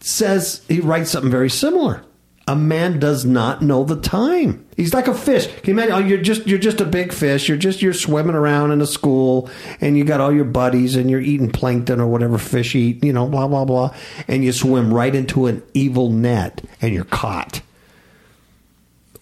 says 0.00 0.62
he 0.68 0.80
writes 0.80 1.10
something 1.10 1.30
very 1.30 1.50
similar. 1.50 2.04
A 2.46 2.54
man 2.54 2.98
does 2.98 3.24
not 3.24 3.62
know 3.62 3.84
the 3.84 3.98
time. 3.98 4.66
He's 4.76 4.92
like 4.92 5.08
a 5.08 5.14
fish. 5.14 5.46
Can 5.46 5.64
you 5.64 5.72
imagine? 5.72 5.94
Oh, 5.94 5.98
you're 6.06 6.20
just 6.20 6.46
you're 6.46 6.58
just 6.58 6.78
a 6.82 6.84
big 6.84 7.10
fish. 7.10 7.48
You're 7.48 7.56
just 7.56 7.80
you're 7.80 7.94
swimming 7.94 8.34
around 8.34 8.70
in 8.70 8.82
a 8.82 8.86
school, 8.86 9.48
and 9.80 9.96
you 9.96 10.04
got 10.04 10.20
all 10.20 10.30
your 10.32 10.44
buddies, 10.44 10.94
and 10.94 11.10
you're 11.10 11.22
eating 11.22 11.50
plankton 11.50 12.00
or 12.00 12.06
whatever 12.06 12.36
fish 12.36 12.74
eat. 12.74 13.02
You 13.02 13.14
know, 13.14 13.26
blah 13.26 13.48
blah 13.48 13.64
blah, 13.64 13.94
and 14.28 14.44
you 14.44 14.52
swim 14.52 14.92
right 14.92 15.14
into 15.14 15.46
an 15.46 15.62
evil 15.72 16.10
net, 16.10 16.60
and 16.82 16.92
you're 16.92 17.04
caught. 17.04 17.62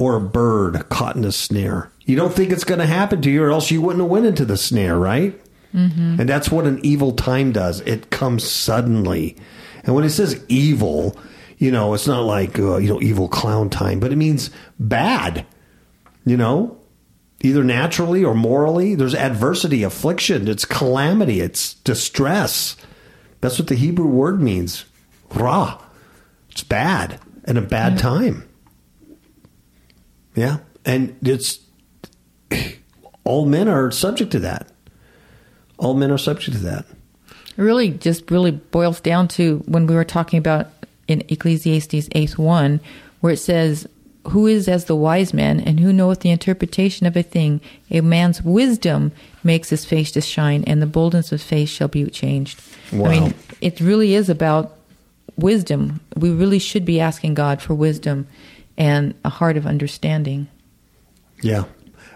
Or 0.00 0.16
a 0.16 0.20
bird 0.20 0.88
caught 0.88 1.14
in 1.14 1.24
a 1.24 1.30
snare. 1.30 1.91
You 2.04 2.16
don't 2.16 2.32
think 2.34 2.50
it's 2.50 2.64
going 2.64 2.80
to 2.80 2.86
happen 2.86 3.22
to 3.22 3.30
you, 3.30 3.42
or 3.42 3.50
else 3.50 3.70
you 3.70 3.80
wouldn't 3.80 4.02
have 4.02 4.10
went 4.10 4.26
into 4.26 4.44
the 4.44 4.56
snare, 4.56 4.98
right? 4.98 5.40
And 6.20 6.28
that's 6.28 6.50
what 6.50 6.66
an 6.66 6.84
evil 6.84 7.12
time 7.12 7.52
does. 7.52 7.80
It 7.82 8.10
comes 8.10 8.44
suddenly. 8.48 9.36
And 9.84 9.94
when 9.94 10.04
it 10.04 10.10
says 10.10 10.44
evil, 10.48 11.16
you 11.56 11.70
know, 11.70 11.94
it's 11.94 12.06
not 12.06 12.24
like, 12.24 12.58
uh, 12.58 12.76
you 12.76 12.88
know, 12.88 13.00
evil 13.00 13.28
clown 13.28 13.70
time, 13.70 13.98
but 13.98 14.12
it 14.12 14.16
means 14.16 14.50
bad, 14.78 15.46
you 16.26 16.36
know, 16.36 16.78
either 17.40 17.64
naturally 17.64 18.24
or 18.24 18.34
morally. 18.34 18.94
There's 18.94 19.14
adversity, 19.14 19.82
affliction, 19.82 20.46
it's 20.46 20.64
calamity, 20.64 21.40
it's 21.40 21.74
distress. 21.74 22.76
That's 23.40 23.58
what 23.58 23.68
the 23.68 23.74
Hebrew 23.74 24.06
word 24.06 24.42
means. 24.42 24.84
Ra. 25.34 25.80
It's 26.50 26.64
bad 26.64 27.18
and 27.44 27.56
a 27.56 27.62
bad 27.62 27.96
time. 27.98 28.46
Yeah. 30.34 30.58
And 30.84 31.16
it's 31.22 31.60
all 33.24 33.46
men 33.46 33.68
are 33.68 33.90
subject 33.90 34.32
to 34.32 34.38
that. 34.40 34.68
All 35.78 35.94
men 35.94 36.10
are 36.10 36.18
subject 36.18 36.56
to 36.56 36.62
that. 36.64 36.86
It 37.56 37.62
really 37.62 37.90
just 37.90 38.30
really 38.30 38.50
boils 38.50 39.00
down 39.00 39.28
to 39.28 39.58
when 39.66 39.86
we 39.86 39.94
were 39.94 40.04
talking 40.04 40.38
about 40.38 40.68
in 41.08 41.22
Ecclesiastes 41.28 42.08
8 42.12 42.38
1, 42.38 42.80
where 43.20 43.32
it 43.32 43.38
says, 43.38 43.86
Who 44.28 44.46
is 44.46 44.68
as 44.68 44.86
the 44.86 44.96
wise 44.96 45.34
man, 45.34 45.60
and 45.60 45.80
who 45.80 45.92
knoweth 45.92 46.20
the 46.20 46.30
interpretation 46.30 47.06
of 47.06 47.16
a 47.16 47.22
thing? 47.22 47.60
A 47.90 48.00
man's 48.00 48.42
wisdom 48.42 49.12
makes 49.44 49.70
his 49.70 49.84
face 49.84 50.10
to 50.12 50.20
shine, 50.20 50.64
and 50.64 50.80
the 50.80 50.86
boldness 50.86 51.32
of 51.32 51.42
face 51.42 51.68
shall 51.68 51.88
be 51.88 52.06
changed. 52.06 52.60
Wow. 52.92 53.06
I 53.06 53.20
mean, 53.20 53.34
it 53.60 53.80
really 53.80 54.14
is 54.14 54.28
about 54.28 54.76
wisdom. 55.36 56.00
We 56.16 56.30
really 56.30 56.58
should 56.58 56.84
be 56.84 57.00
asking 57.00 57.34
God 57.34 57.60
for 57.60 57.74
wisdom 57.74 58.26
and 58.76 59.14
a 59.24 59.28
heart 59.28 59.56
of 59.56 59.66
understanding. 59.66 60.48
Yeah, 61.42 61.64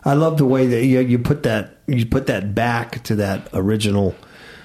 I 0.06 0.14
love 0.14 0.38
the 0.38 0.46
way 0.46 0.66
that 0.68 0.84
you, 0.84 1.00
you 1.00 1.18
put 1.18 1.42
that 1.42 1.78
you 1.86 2.06
put 2.06 2.26
that 2.28 2.54
back 2.54 3.02
to 3.04 3.16
that 3.16 3.48
original 3.52 4.14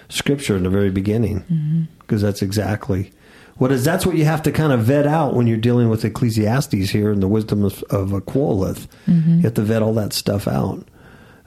scripture 0.08 0.56
in 0.56 0.64
the 0.64 0.70
very 0.70 0.92
beginning 0.92 1.88
because 2.00 2.22
that's 2.22 2.42
exactly 2.42 3.12
what 3.58 3.72
is. 3.72 3.84
That's 3.84 4.06
what 4.06 4.16
you 4.16 4.26
have 4.26 4.44
to 4.44 4.52
kind 4.52 4.72
of 4.72 4.82
vet 4.82 5.08
out 5.08 5.34
when 5.34 5.48
you're 5.48 5.58
dealing 5.58 5.90
with 5.90 6.06
Ecclesiastes 6.06 6.92
here 6.92 7.12
and 7.12 7.22
the 7.24 7.28
wisdom 7.28 7.64
of, 7.66 7.84
of 7.90 8.10
Aquolith. 8.10 8.88
You 9.38 9.42
have 9.42 9.56
to 9.56 9.62
vet 9.64 9.82
all 9.82 9.94
that 9.96 10.14
stuff 10.14 10.48
out 10.48 10.86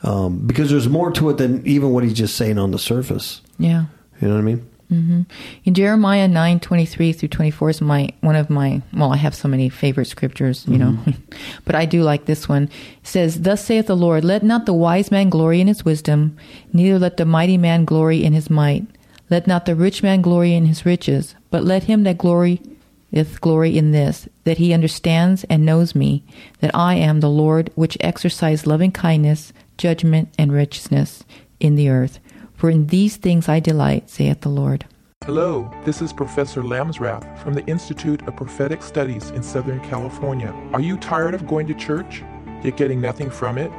um, 0.03 0.47
because 0.47 0.71
there's 0.71 0.89
more 0.89 1.11
to 1.13 1.31
it 1.31 1.39
than 1.39 1.67
even 1.67 1.93
what 1.93 2.05
he's 2.05 2.15
just 2.15 2.37
saying 2.37 2.59
on 2.59 2.73
the 2.73 2.79
surface. 2.79 3.43
Yeah. 3.59 3.87
You 4.21 4.29
know 4.29 4.35
what 4.35 4.41
I 4.41 4.45
mean? 4.45 4.69
Mm-hmm. 4.95 5.23
In 5.65 5.75
Jeremiah 5.75 6.29
nine 6.29 6.61
twenty 6.61 6.87
three 6.87 7.13
through 7.13 7.29
twenty 7.31 7.51
four 7.51 7.71
is 7.71 7.81
my 7.81 8.11
one 8.21 8.37
of 8.37 8.49
my 8.49 8.81
well, 8.93 9.13
I 9.13 9.17
have 9.17 9.35
so 9.35 9.49
many 9.49 9.69
favorite 9.69 10.07
scriptures, 10.07 10.65
you 10.69 10.79
know, 10.79 10.93
mm-hmm. 10.93 11.11
but 11.65 11.75
I 11.75 11.85
do 11.85 12.03
like 12.03 12.27
this 12.27 12.49
one. 12.49 12.65
It 12.65 13.07
says, 13.07 13.43
"Thus 13.43 13.65
saith 13.65 13.87
the 13.89 13.97
Lord: 13.97 14.25
Let 14.25 14.43
not 14.43 14.67
the 14.67 14.73
wise 14.73 15.11
man 15.11 15.31
glory 15.31 15.61
in 15.61 15.67
his 15.67 15.85
wisdom, 15.85 16.37
neither 16.73 16.99
let 16.99 17.17
the 17.17 17.25
mighty 17.25 17.59
man 17.59 17.85
glory 17.85 18.25
in 18.25 18.33
his 18.33 18.49
might. 18.49 18.87
Let 19.31 19.47
not 19.47 19.67
the 19.67 19.75
rich 19.75 20.03
man 20.03 20.23
glory 20.23 20.55
in 20.55 20.67
his 20.67 20.87
riches, 20.87 21.35
but 21.51 21.65
let 21.65 21.85
him 21.85 22.05
that 22.05 22.19
glorieth 22.19 23.41
glory 23.41 23.77
in 23.77 23.93
this, 23.93 24.29
that 24.45 24.59
he 24.59 24.73
understands 24.73 25.45
and 25.45 25.65
knows 25.65 25.95
me, 25.95 26.25
that 26.61 26.75
I 26.75 26.95
am 26.95 27.21
the 27.21 27.31
Lord, 27.31 27.71
which 27.75 27.97
exercise 28.01 28.67
loving 28.67 28.93
kindness, 28.93 29.53
judgment, 29.79 30.29
and 30.39 30.53
righteousness 30.53 31.25
in 31.59 31.75
the 31.75 31.89
earth. 31.89 32.21
For 32.65 32.71
in 32.71 32.87
these 32.87 33.19
things 33.19 33.47
I 33.47 33.61
delight, 33.61 34.09
saith 34.09 34.41
the 34.41 34.49
Lord." 34.49 34.87
Hello, 35.27 35.71
this 35.85 36.01
is 36.01 36.15
Professor 36.15 36.63
Lamsrath 36.63 37.37
from 37.41 37.53
the 37.53 37.67
Institute 37.67 38.27
of 38.27 38.37
Prophetic 38.37 38.83
Studies 38.83 39.29
in 39.33 39.43
Southern 39.43 39.81
California. 39.81 40.51
Are 40.73 40.81
you 40.81 40.97
tired 40.97 41.35
of 41.35 41.47
going 41.47 41.67
to 41.67 41.75
church, 41.75 42.25
yet 42.63 42.79
getting 42.79 43.03
nothing 43.03 43.29
from 43.29 43.59
it? 43.59 43.71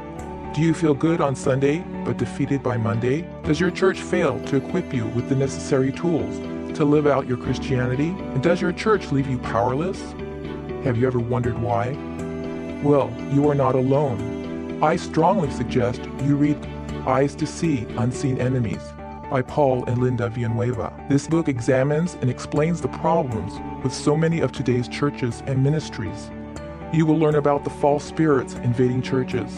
Do 0.54 0.60
you 0.60 0.72
feel 0.72 0.94
good 0.94 1.20
on 1.20 1.34
Sunday, 1.34 1.84
but 2.04 2.16
defeated 2.16 2.62
by 2.62 2.76
Monday? 2.76 3.26
Does 3.42 3.58
your 3.58 3.72
church 3.72 3.98
fail 3.98 4.38
to 4.44 4.56
equip 4.58 4.94
you 4.94 5.06
with 5.16 5.28
the 5.28 5.34
necessary 5.34 5.90
tools 5.90 6.38
to 6.78 6.84
live 6.84 7.08
out 7.08 7.26
your 7.26 7.38
Christianity? 7.38 8.14
And 8.34 8.40
does 8.40 8.60
your 8.60 8.70
church 8.70 9.10
leave 9.10 9.28
you 9.28 9.38
powerless? 9.38 10.00
Have 10.84 10.96
you 10.96 11.08
ever 11.08 11.18
wondered 11.18 11.60
why? 11.60 11.90
Well, 12.84 13.10
you 13.32 13.50
are 13.50 13.56
not 13.56 13.74
alone. 13.74 14.78
I 14.80 14.94
strongly 14.94 15.50
suggest 15.50 16.02
you 16.22 16.36
read 16.36 16.56
Eyes 17.06 17.36
to 17.36 17.46
See 17.46 17.86
Unseen 17.98 18.40
Enemies 18.40 18.82
by 19.30 19.40
Paul 19.40 19.84
and 19.84 19.98
Linda 19.98 20.28
Villanueva. 20.28 20.92
This 21.08 21.28
book 21.28 21.46
examines 21.46 22.14
and 22.14 22.28
explains 22.28 22.80
the 22.80 22.88
problems 22.88 23.52
with 23.84 23.94
so 23.94 24.16
many 24.16 24.40
of 24.40 24.50
today's 24.50 24.88
churches 24.88 25.40
and 25.46 25.62
ministries. 25.62 26.32
You 26.92 27.06
will 27.06 27.16
learn 27.16 27.36
about 27.36 27.62
the 27.62 27.70
false 27.70 28.04
spirits 28.04 28.54
invading 28.54 29.02
churches 29.02 29.54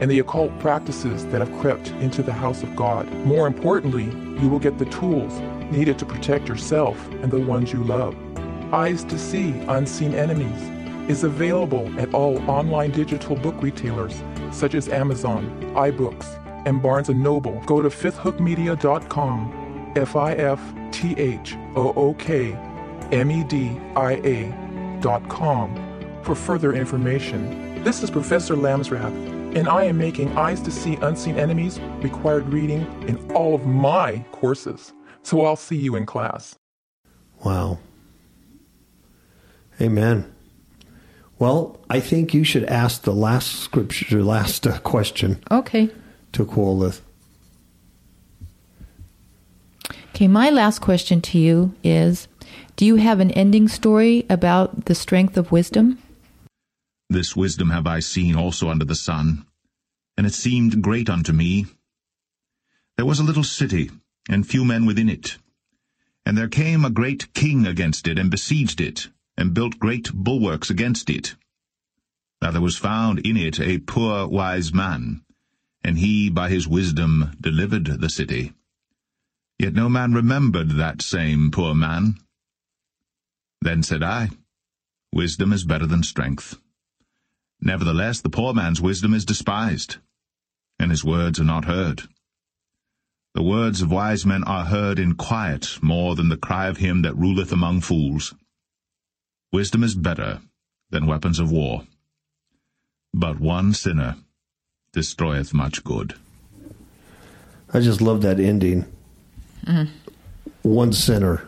and 0.00 0.08
the 0.08 0.20
occult 0.20 0.56
practices 0.60 1.26
that 1.26 1.40
have 1.40 1.60
crept 1.60 1.88
into 1.88 2.22
the 2.22 2.32
house 2.32 2.62
of 2.62 2.76
God. 2.76 3.12
More 3.24 3.48
importantly, 3.48 4.04
you 4.40 4.48
will 4.48 4.60
get 4.60 4.78
the 4.78 4.84
tools 4.84 5.40
needed 5.72 5.98
to 5.98 6.06
protect 6.06 6.48
yourself 6.48 7.04
and 7.14 7.32
the 7.32 7.40
ones 7.40 7.72
you 7.72 7.82
love. 7.82 8.14
Eyes 8.72 9.02
to 9.04 9.18
See 9.18 9.50
Unseen 9.66 10.14
Enemies 10.14 11.10
is 11.10 11.24
available 11.24 11.92
at 11.98 12.14
all 12.14 12.38
online 12.48 12.92
digital 12.92 13.34
book 13.34 13.60
retailers 13.60 14.22
such 14.52 14.76
as 14.76 14.88
Amazon, 14.88 15.50
iBooks, 15.74 16.45
and 16.66 16.82
Barnes 16.82 17.08
& 17.08 17.10
Noble. 17.10 17.62
Go 17.64 17.80
to 17.80 17.88
fifthhookmedia.com, 17.88 19.92
F-I-F-T-H-O-O-K 19.96 20.66
M-E-D-I-A 23.12 24.66
for 26.22 26.34
further 26.34 26.74
information. 26.74 27.82
This 27.84 28.02
is 28.02 28.10
Professor 28.10 28.56
Lamsrath, 28.56 29.14
and 29.56 29.68
I 29.68 29.84
am 29.84 29.98
making 29.98 30.36
Eyes 30.36 30.60
to 30.62 30.70
See 30.70 30.96
Unseen 30.96 31.38
Enemies 31.38 31.78
required 32.00 32.48
reading 32.52 32.80
in 33.06 33.30
all 33.32 33.54
of 33.54 33.66
my 33.66 34.24
courses. 34.32 34.92
So 35.22 35.44
I'll 35.44 35.56
see 35.56 35.76
you 35.76 35.94
in 35.96 36.06
class. 36.06 36.56
Wow. 37.44 37.78
Amen. 39.80 40.32
Well, 41.38 41.78
I 41.90 42.00
think 42.00 42.34
you 42.34 42.44
should 42.44 42.64
ask 42.64 43.02
the 43.02 43.12
last 43.12 43.60
scripture, 43.60 44.22
last 44.22 44.66
uh, 44.66 44.78
question 44.78 45.42
Okay. 45.50 45.90
To 46.32 46.44
Quolith. 46.44 47.00
Okay, 50.16 50.28
my 50.28 50.48
last 50.48 50.78
question 50.80 51.20
to 51.20 51.38
you 51.38 51.74
is 51.84 52.26
Do 52.76 52.86
you 52.86 52.96
have 52.96 53.20
an 53.20 53.30
ending 53.32 53.68
story 53.68 54.24
about 54.30 54.86
the 54.86 54.94
strength 54.94 55.36
of 55.36 55.52
wisdom? 55.52 55.98
This 57.10 57.36
wisdom 57.36 57.68
have 57.68 57.86
I 57.86 58.00
seen 58.00 58.34
also 58.34 58.70
under 58.70 58.86
the 58.86 58.94
sun, 58.94 59.44
and 60.16 60.26
it 60.26 60.32
seemed 60.32 60.82
great 60.82 61.10
unto 61.10 61.32
me. 61.32 61.66
There 62.96 63.04
was 63.04 63.20
a 63.20 63.24
little 63.24 63.44
city, 63.44 63.90
and 64.26 64.46
few 64.46 64.64
men 64.64 64.86
within 64.86 65.10
it. 65.10 65.36
And 66.24 66.36
there 66.36 66.48
came 66.48 66.84
a 66.84 66.90
great 66.90 67.34
king 67.34 67.66
against 67.66 68.08
it, 68.08 68.18
and 68.18 68.30
besieged 68.30 68.80
it, 68.80 69.08
and 69.36 69.52
built 69.52 69.78
great 69.78 70.12
bulwarks 70.14 70.70
against 70.70 71.10
it. 71.10 71.36
Now 72.40 72.52
there 72.52 72.62
was 72.62 72.78
found 72.78 73.18
in 73.18 73.36
it 73.36 73.60
a 73.60 73.78
poor 73.78 74.26
wise 74.26 74.72
man, 74.72 75.22
and 75.86 75.98
he 75.98 76.28
by 76.28 76.48
his 76.48 76.66
wisdom 76.66 77.30
delivered 77.40 77.86
the 77.86 78.10
city. 78.10 78.52
Yet 79.56 79.72
no 79.72 79.88
man 79.88 80.14
remembered 80.14 80.70
that 80.70 81.00
same 81.00 81.52
poor 81.52 81.76
man. 81.76 82.16
Then 83.60 83.84
said 83.84 84.02
I, 84.02 84.30
Wisdom 85.12 85.52
is 85.52 85.62
better 85.62 85.86
than 85.86 86.02
strength. 86.02 86.58
Nevertheless, 87.60 88.20
the 88.20 88.28
poor 88.28 88.52
man's 88.52 88.80
wisdom 88.80 89.14
is 89.14 89.24
despised, 89.24 89.98
and 90.80 90.90
his 90.90 91.04
words 91.04 91.38
are 91.38 91.44
not 91.44 91.66
heard. 91.66 92.02
The 93.36 93.44
words 93.44 93.80
of 93.80 93.92
wise 93.92 94.26
men 94.26 94.42
are 94.42 94.64
heard 94.64 94.98
in 94.98 95.14
quiet 95.14 95.78
more 95.80 96.16
than 96.16 96.30
the 96.30 96.36
cry 96.36 96.66
of 96.66 96.78
him 96.78 97.02
that 97.02 97.16
ruleth 97.16 97.52
among 97.52 97.82
fools. 97.82 98.34
Wisdom 99.52 99.84
is 99.84 99.94
better 99.94 100.40
than 100.90 101.06
weapons 101.06 101.38
of 101.38 101.52
war. 101.52 101.86
But 103.14 103.38
one 103.38 103.72
sinner 103.72 104.16
destroyeth 104.96 105.52
much 105.52 105.84
good. 105.84 106.14
I 107.74 107.80
just 107.80 108.00
love 108.00 108.22
that 108.22 108.40
ending. 108.40 108.86
One 110.62 110.92
sinner 110.94 111.46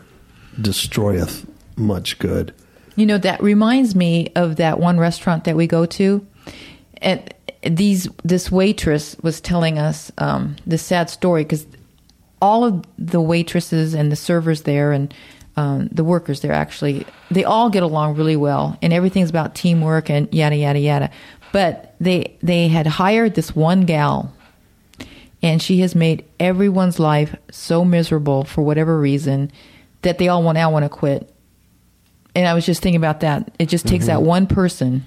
destroyeth 0.61 1.49
much 1.75 2.19
good. 2.19 2.53
You 2.95 3.07
know, 3.07 3.17
that 3.17 3.41
reminds 3.41 3.95
me 3.95 4.31
of 4.35 4.57
that 4.57 4.79
one 4.79 4.99
restaurant 4.99 5.45
that 5.45 5.55
we 5.55 5.65
go 5.65 5.87
to. 5.87 6.25
And 7.01 7.33
these 7.63 8.07
this 8.23 8.51
waitress 8.51 9.15
was 9.23 9.41
telling 9.41 9.79
us 9.79 10.11
um, 10.19 10.55
this 10.67 10.83
sad 10.83 11.09
story 11.09 11.43
because 11.43 11.65
all 12.43 12.63
of 12.63 12.85
the 12.99 13.19
waitresses 13.19 13.95
and 13.95 14.11
the 14.11 14.15
servers 14.15 14.61
there 14.61 14.91
and 14.91 15.11
um, 15.57 15.89
the 15.91 16.03
workers 16.03 16.39
there 16.39 16.53
actually 16.53 17.05
they 17.31 17.43
all 17.43 17.69
get 17.69 17.83
along 17.83 18.15
really 18.15 18.37
well 18.37 18.77
and 18.81 18.93
everything's 18.93 19.29
about 19.29 19.55
teamwork 19.55 20.09
and 20.09 20.31
yada 20.31 20.55
yada 20.55 20.79
yada. 20.79 21.09
But 21.51 21.95
they 21.99 22.37
they 22.41 22.67
had 22.67 22.87
hired 22.87 23.35
this 23.35 23.55
one 23.55 23.81
gal 23.81 24.33
and 25.41 25.61
she 25.61 25.79
has 25.79 25.95
made 25.95 26.25
everyone's 26.39 26.99
life 26.99 27.35
so 27.49 27.85
miserable 27.85 28.43
for 28.43 28.61
whatever 28.61 28.99
reason 28.99 29.51
that 30.01 30.17
they 30.17 30.27
all 30.27 30.43
want 30.43 30.55
now 30.55 30.71
want 30.71 30.83
to 30.83 30.89
quit. 30.89 31.33
And 32.35 32.47
I 32.47 32.53
was 32.53 32.65
just 32.65 32.81
thinking 32.81 32.97
about 32.97 33.21
that. 33.21 33.51
It 33.57 33.67
just 33.67 33.87
takes 33.87 34.05
mm-hmm. 34.05 34.21
that 34.21 34.21
one 34.21 34.47
person 34.47 35.05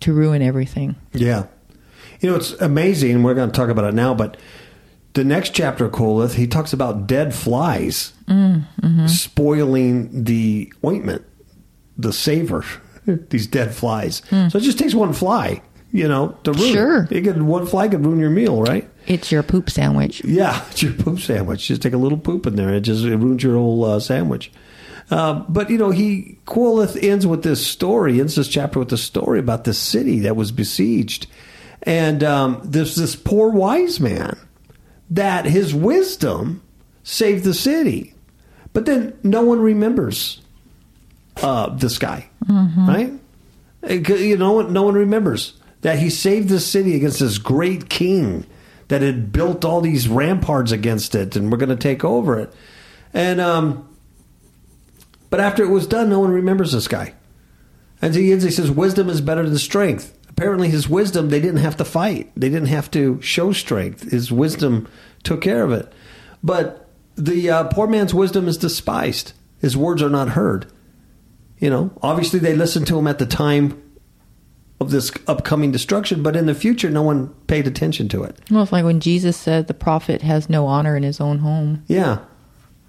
to 0.00 0.12
ruin 0.12 0.42
everything. 0.42 0.96
Yeah. 1.12 1.46
You 2.20 2.30
know, 2.30 2.36
it's 2.36 2.52
amazing. 2.52 3.22
We're 3.22 3.34
going 3.34 3.50
to 3.50 3.56
talk 3.56 3.68
about 3.68 3.84
it 3.84 3.94
now, 3.94 4.14
but 4.14 4.36
the 5.12 5.24
next 5.24 5.50
chapter 5.50 5.84
of 5.84 5.92
Quolith, 5.92 6.34
he 6.34 6.46
talks 6.46 6.72
about 6.72 7.06
dead 7.06 7.34
flies 7.34 8.12
mm, 8.26 8.64
mm-hmm. 8.80 9.06
spoiling 9.06 10.24
the 10.24 10.72
ointment, 10.84 11.24
the 11.96 12.12
savor, 12.12 12.64
these 13.06 13.46
dead 13.46 13.74
flies. 13.74 14.22
Mm. 14.30 14.50
So 14.50 14.58
it 14.58 14.62
just 14.62 14.78
takes 14.78 14.94
one 14.94 15.12
fly, 15.12 15.62
you 15.94 16.08
know, 16.08 16.36
to 16.42 16.52
ruin 16.52 16.72
Sure. 16.72 17.08
it. 17.08 17.22
Could, 17.22 17.40
one 17.40 17.66
fly 17.66 17.86
could 17.86 18.04
ruin 18.04 18.18
your 18.18 18.28
meal, 18.30 18.60
right? 18.60 18.90
It's 19.06 19.30
your 19.30 19.44
poop 19.44 19.70
sandwich. 19.70 20.24
Yeah, 20.24 20.60
it's 20.70 20.82
your 20.82 20.92
poop 20.92 21.20
sandwich. 21.20 21.68
Just 21.68 21.82
take 21.82 21.92
a 21.92 21.96
little 21.98 22.18
poop 22.18 22.46
in 22.48 22.56
there. 22.56 22.74
It 22.74 22.80
just 22.80 23.04
it 23.04 23.16
ruins 23.16 23.44
your 23.44 23.54
whole 23.56 23.84
uh, 23.84 24.00
sandwich. 24.00 24.50
Uh, 25.08 25.44
but 25.48 25.70
you 25.70 25.78
know, 25.78 25.90
he 25.90 26.36
Quolith 26.46 27.00
ends 27.00 27.26
with 27.28 27.44
this 27.44 27.64
story. 27.64 28.18
Ends 28.20 28.34
this 28.34 28.48
chapter 28.48 28.80
with 28.80 28.88
this 28.88 29.04
story 29.04 29.38
about 29.38 29.62
this 29.64 29.78
city 29.78 30.18
that 30.20 30.34
was 30.34 30.50
besieged, 30.50 31.28
and 31.84 32.24
um, 32.24 32.60
there's 32.64 32.96
this 32.96 33.14
poor 33.14 33.50
wise 33.50 34.00
man 34.00 34.36
that 35.10 35.44
his 35.44 35.72
wisdom 35.74 36.60
saved 37.04 37.44
the 37.44 37.54
city, 37.54 38.14
but 38.72 38.84
then 38.86 39.16
no 39.22 39.42
one 39.42 39.60
remembers 39.60 40.40
uh, 41.42 41.68
this 41.76 41.98
guy, 41.98 42.28
right? 42.48 43.12
Uh, 43.88 43.92
You 43.92 44.36
know, 44.38 44.62
no 44.62 44.82
one 44.82 44.94
remembers 44.94 45.52
that 45.84 45.98
he 45.98 46.08
saved 46.08 46.48
the 46.48 46.58
city 46.58 46.96
against 46.96 47.20
this 47.20 47.36
great 47.36 47.90
king 47.90 48.46
that 48.88 49.02
had 49.02 49.30
built 49.30 49.66
all 49.66 49.82
these 49.82 50.08
ramparts 50.08 50.72
against 50.72 51.14
it, 51.14 51.36
and 51.36 51.52
we're 51.52 51.58
going 51.58 51.68
to 51.68 51.76
take 51.76 52.02
over 52.02 52.40
it. 52.40 52.50
And 53.12 53.38
um, 53.38 53.94
but 55.28 55.40
after 55.40 55.62
it 55.62 55.68
was 55.68 55.86
done, 55.86 56.08
no 56.08 56.20
one 56.20 56.30
remembers 56.30 56.72
this 56.72 56.88
guy. 56.88 57.12
And 58.00 58.14
he 58.14 58.32
ends, 58.32 58.44
he 58.44 58.50
says, 58.50 58.70
wisdom 58.70 59.10
is 59.10 59.20
better 59.20 59.46
than 59.46 59.58
strength. 59.58 60.16
Apparently, 60.30 60.70
his 60.70 60.88
wisdom, 60.88 61.28
they 61.28 61.38
didn't 61.38 61.58
have 61.60 61.76
to 61.76 61.84
fight. 61.84 62.32
They 62.34 62.48
didn't 62.48 62.68
have 62.68 62.90
to 62.92 63.20
show 63.20 63.52
strength. 63.52 64.10
His 64.10 64.32
wisdom 64.32 64.88
took 65.22 65.42
care 65.42 65.64
of 65.64 65.72
it. 65.72 65.92
But 66.42 66.88
the 67.14 67.50
uh, 67.50 67.64
poor 67.64 67.88
man's 67.88 68.14
wisdom 68.14 68.48
is 68.48 68.56
despised. 68.56 69.34
His 69.60 69.76
words 69.76 70.00
are 70.00 70.08
not 70.08 70.30
heard. 70.30 70.64
You 71.58 71.68
know, 71.68 71.92
obviously 72.00 72.38
they 72.38 72.56
listened 72.56 72.86
to 72.86 72.98
him 72.98 73.06
at 73.06 73.18
the 73.18 73.26
time 73.26 73.82
of 74.84 74.90
this 74.90 75.10
upcoming 75.26 75.72
destruction, 75.72 76.22
but 76.22 76.36
in 76.36 76.46
the 76.46 76.54
future, 76.54 76.90
no 76.90 77.02
one 77.02 77.28
paid 77.46 77.66
attention 77.66 78.08
to 78.10 78.22
it. 78.22 78.38
Well, 78.50 78.62
it's 78.62 78.72
like 78.72 78.84
when 78.84 79.00
Jesus 79.00 79.36
said 79.36 79.66
the 79.66 79.74
prophet 79.74 80.22
has 80.22 80.48
no 80.48 80.66
honor 80.66 80.96
in 80.96 81.02
his 81.02 81.20
own 81.20 81.38
home. 81.38 81.82
Yeah, 81.88 82.18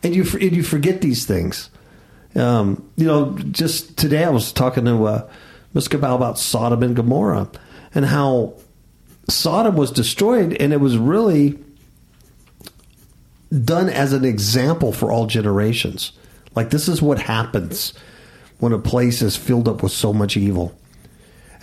and 0.03 0.15
you 0.15 0.23
and 0.33 0.55
you 0.55 0.63
forget 0.63 1.01
these 1.01 1.25
things. 1.25 1.69
Um, 2.35 2.87
you 2.97 3.05
know, 3.05 3.37
just 3.51 3.97
today 3.97 4.23
I 4.23 4.29
was 4.29 4.51
talking 4.51 4.85
to 4.85 5.05
uh, 5.05 5.29
Ms. 5.73 5.87
Cabal 5.87 6.15
about 6.15 6.37
Sodom 6.37 6.83
and 6.83 6.95
Gomorrah 6.95 7.49
and 7.93 8.05
how 8.05 8.55
Sodom 9.29 9.75
was 9.75 9.91
destroyed, 9.91 10.55
and 10.59 10.73
it 10.73 10.81
was 10.81 10.97
really 10.97 11.57
done 13.63 13.89
as 13.89 14.11
an 14.11 14.25
example 14.25 14.91
for 14.91 15.11
all 15.11 15.27
generations. 15.27 16.11
Like 16.55 16.69
this 16.69 16.87
is 16.87 17.01
what 17.01 17.19
happens 17.19 17.93
when 18.59 18.73
a 18.73 18.79
place 18.79 19.21
is 19.21 19.35
filled 19.35 19.67
up 19.67 19.81
with 19.81 19.91
so 19.91 20.13
much 20.13 20.37
evil. 20.37 20.77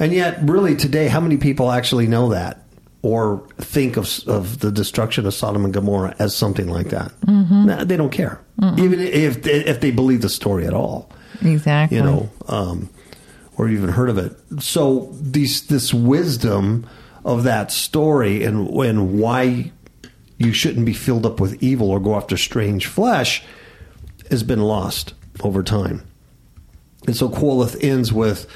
And 0.03 0.13
yet, 0.13 0.41
really, 0.43 0.75
today, 0.75 1.07
how 1.07 1.21
many 1.21 1.37
people 1.37 1.71
actually 1.71 2.09
know 2.09 2.31
that 2.31 2.65
or 3.03 3.47
think 3.59 3.97
of, 3.97 4.11
of 4.27 4.59
the 4.59 4.73
destruction 4.73 5.27
of 5.27 5.33
Sodom 5.33 5.65
and 5.65 5.73
Gomorrah 5.73 6.17
as 6.19 6.35
something 6.35 6.67
like 6.67 6.89
that? 6.89 7.13
Nah, 7.29 7.85
they 7.85 7.97
don't 7.97 8.11
care, 8.11 8.41
even 8.79 8.99
if 8.99 9.47
if 9.47 9.81
they 9.81 9.93
believe 9.93 10.21
the 10.21 10.29
story 10.29 10.67
at 10.67 10.75
all. 10.75 11.09
Exactly. 11.41 11.99
You 11.99 12.03
know, 12.03 12.31
um, 12.49 12.91
or 13.57 13.69
even 13.69 13.91
heard 13.91 14.11
of 14.11 14.19
it. 14.19 14.37
So 14.61 15.09
these 15.21 15.69
this 15.69 15.95
wisdom 15.95 16.85
of 17.25 17.45
that 17.45 17.71
story 17.71 18.43
and 18.43 18.69
and 18.69 19.21
why 19.21 19.71
you 20.37 20.53
shouldn't 20.53 20.85
be 20.85 20.95
filled 20.95 21.25
up 21.25 21.39
with 21.39 21.63
evil 21.63 21.93
or 21.93 22.01
go 22.01 22.17
after 22.17 22.37
strange 22.37 22.87
flesh 22.87 23.45
has 24.31 24.43
been 24.43 24.63
lost 24.63 25.15
over 25.45 25.63
time. 25.63 26.03
And 27.07 27.17
so 27.17 27.29
Quolith 27.29 27.77
ends 27.81 28.13
with 28.13 28.49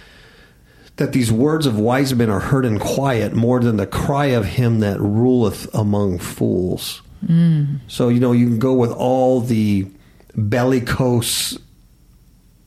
that 0.97 1.13
these 1.13 1.31
words 1.31 1.67
of 1.67 1.79
wise 1.79 2.15
men 2.15 2.31
are 2.31 2.41
heard 2.41 2.65
in 2.65 2.79
quiet 2.79 3.35
more 3.35 3.61
than 3.61 3.77
the 3.77 3.87
cry 3.87 4.27
of 4.27 4.45
him 4.45 4.81
that 4.81 4.99
ruleth 5.01 5.73
among 5.75 6.19
fools. 6.19 7.03
So, 7.89 8.09
you 8.09 8.21
know, 8.21 8.33
you 8.33 8.47
can 8.47 8.59
go 8.59 8.75
with 8.75 8.93
all 8.93 9.41
the 9.41 9.87
bellicose 10.35 11.59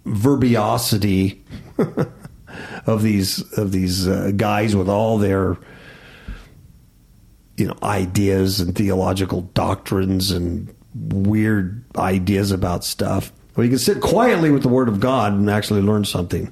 verbiosity 0.06 1.44
of 2.86 3.04
these 3.04 3.42
of 3.58 3.72
these 3.72 4.08
uh, 4.08 4.32
guys 4.36 4.76
with 4.76 4.90
all 4.90 5.18
their 5.18 5.58
you 7.58 7.68
know 7.68 7.78
ideas 7.84 8.60
and 8.60 8.76
theological 8.76 9.42
doctrines 9.54 10.32
and 10.32 10.74
weird 10.96 11.84
ideas 11.96 12.52
about 12.52 12.84
stuff. 12.84 13.32
Or 13.56 13.64
you 13.64 13.70
can 13.70 13.80
sit 13.80 14.02
quietly 14.02 14.50
with 14.52 14.64
the 14.64 14.70
Word 14.70 14.88
of 14.88 15.00
God 15.00 15.34
and 15.34 15.50
actually 15.50 15.82
learn 15.82 16.06
something. 16.06 16.52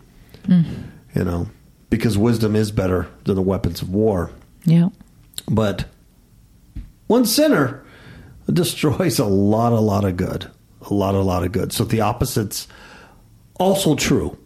You 1.15 1.23
know, 1.23 1.49
because 1.89 2.17
wisdom 2.17 2.55
is 2.55 2.71
better 2.71 3.07
than 3.23 3.35
the 3.35 3.41
weapons 3.41 3.81
of 3.81 3.89
war. 3.89 4.31
Yeah. 4.65 4.89
But 5.49 5.85
one 7.07 7.25
sinner 7.25 7.83
destroys 8.51 9.19
a 9.19 9.25
lot, 9.25 9.73
a 9.73 9.79
lot 9.79 10.03
of 10.03 10.17
good. 10.17 10.49
A 10.89 10.93
lot, 10.93 11.15
a 11.15 11.21
lot 11.21 11.43
of 11.43 11.51
good. 11.51 11.73
So 11.73 11.83
the 11.83 12.01
opposite's 12.01 12.67
also 13.59 13.95
true, 13.95 14.37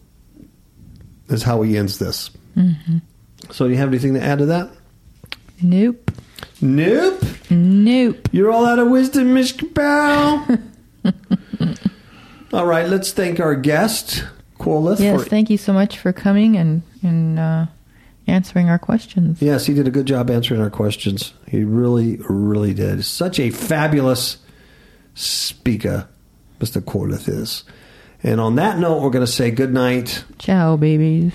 is 1.30 1.44
how 1.44 1.62
he 1.62 1.78
ends 1.78 2.00
this. 2.00 2.30
Mm-hmm. 2.56 2.98
So, 3.52 3.66
do 3.66 3.72
you 3.72 3.78
have 3.78 3.90
anything 3.90 4.14
to 4.14 4.22
add 4.22 4.40
to 4.40 4.46
that? 4.48 4.70
Nope. 5.62 6.12
Nope. 6.62 7.24
Nope. 7.50 8.30
You're 8.32 8.52
all 8.52 8.66
out 8.66 8.80
of 8.80 8.90
wisdom, 8.90 9.34
Miss 9.34 9.52
Cabal. 9.58 10.48
all 12.54 12.66
right, 12.66 12.88
let's 12.88 13.12
thank 13.12 13.40
our 13.40 13.56
guest, 13.56 14.24
Quolith. 14.60 15.00
Yes, 15.00 15.24
for, 15.24 15.30
thank 15.30 15.50
you 15.50 15.58
so 15.58 15.74
much 15.74 15.98
for 15.98 16.14
coming 16.14 16.56
and 16.58 16.82
and 17.02 17.40
uh, 17.40 17.66
answering 18.28 18.70
our 18.70 18.80
questions. 18.80 19.42
yes, 19.42 19.66
he 19.66 19.74
did 19.74 19.88
a 19.88 19.92
good 19.92 20.06
job 20.06 20.30
answering 20.30 20.62
our 20.62 20.70
questions. 20.70 21.34
He 21.48 21.64
really, 21.64 22.18
really 22.30 22.74
did. 22.74 23.04
Such 23.06 23.40
a 23.40 23.50
fabulous 23.50 24.38
speaker, 25.16 26.08
Mr. 26.60 26.82
Quolith 26.82 27.28
is. 27.28 27.64
And 28.24 28.40
on 28.40 28.56
that 28.56 28.78
note, 28.78 29.02
we're 29.02 29.10
going 29.10 29.26
to 29.26 29.32
say 29.32 29.50
good 29.52 29.74
night. 29.74 30.24
Ciao, 30.38 30.78
babies. 30.78 31.34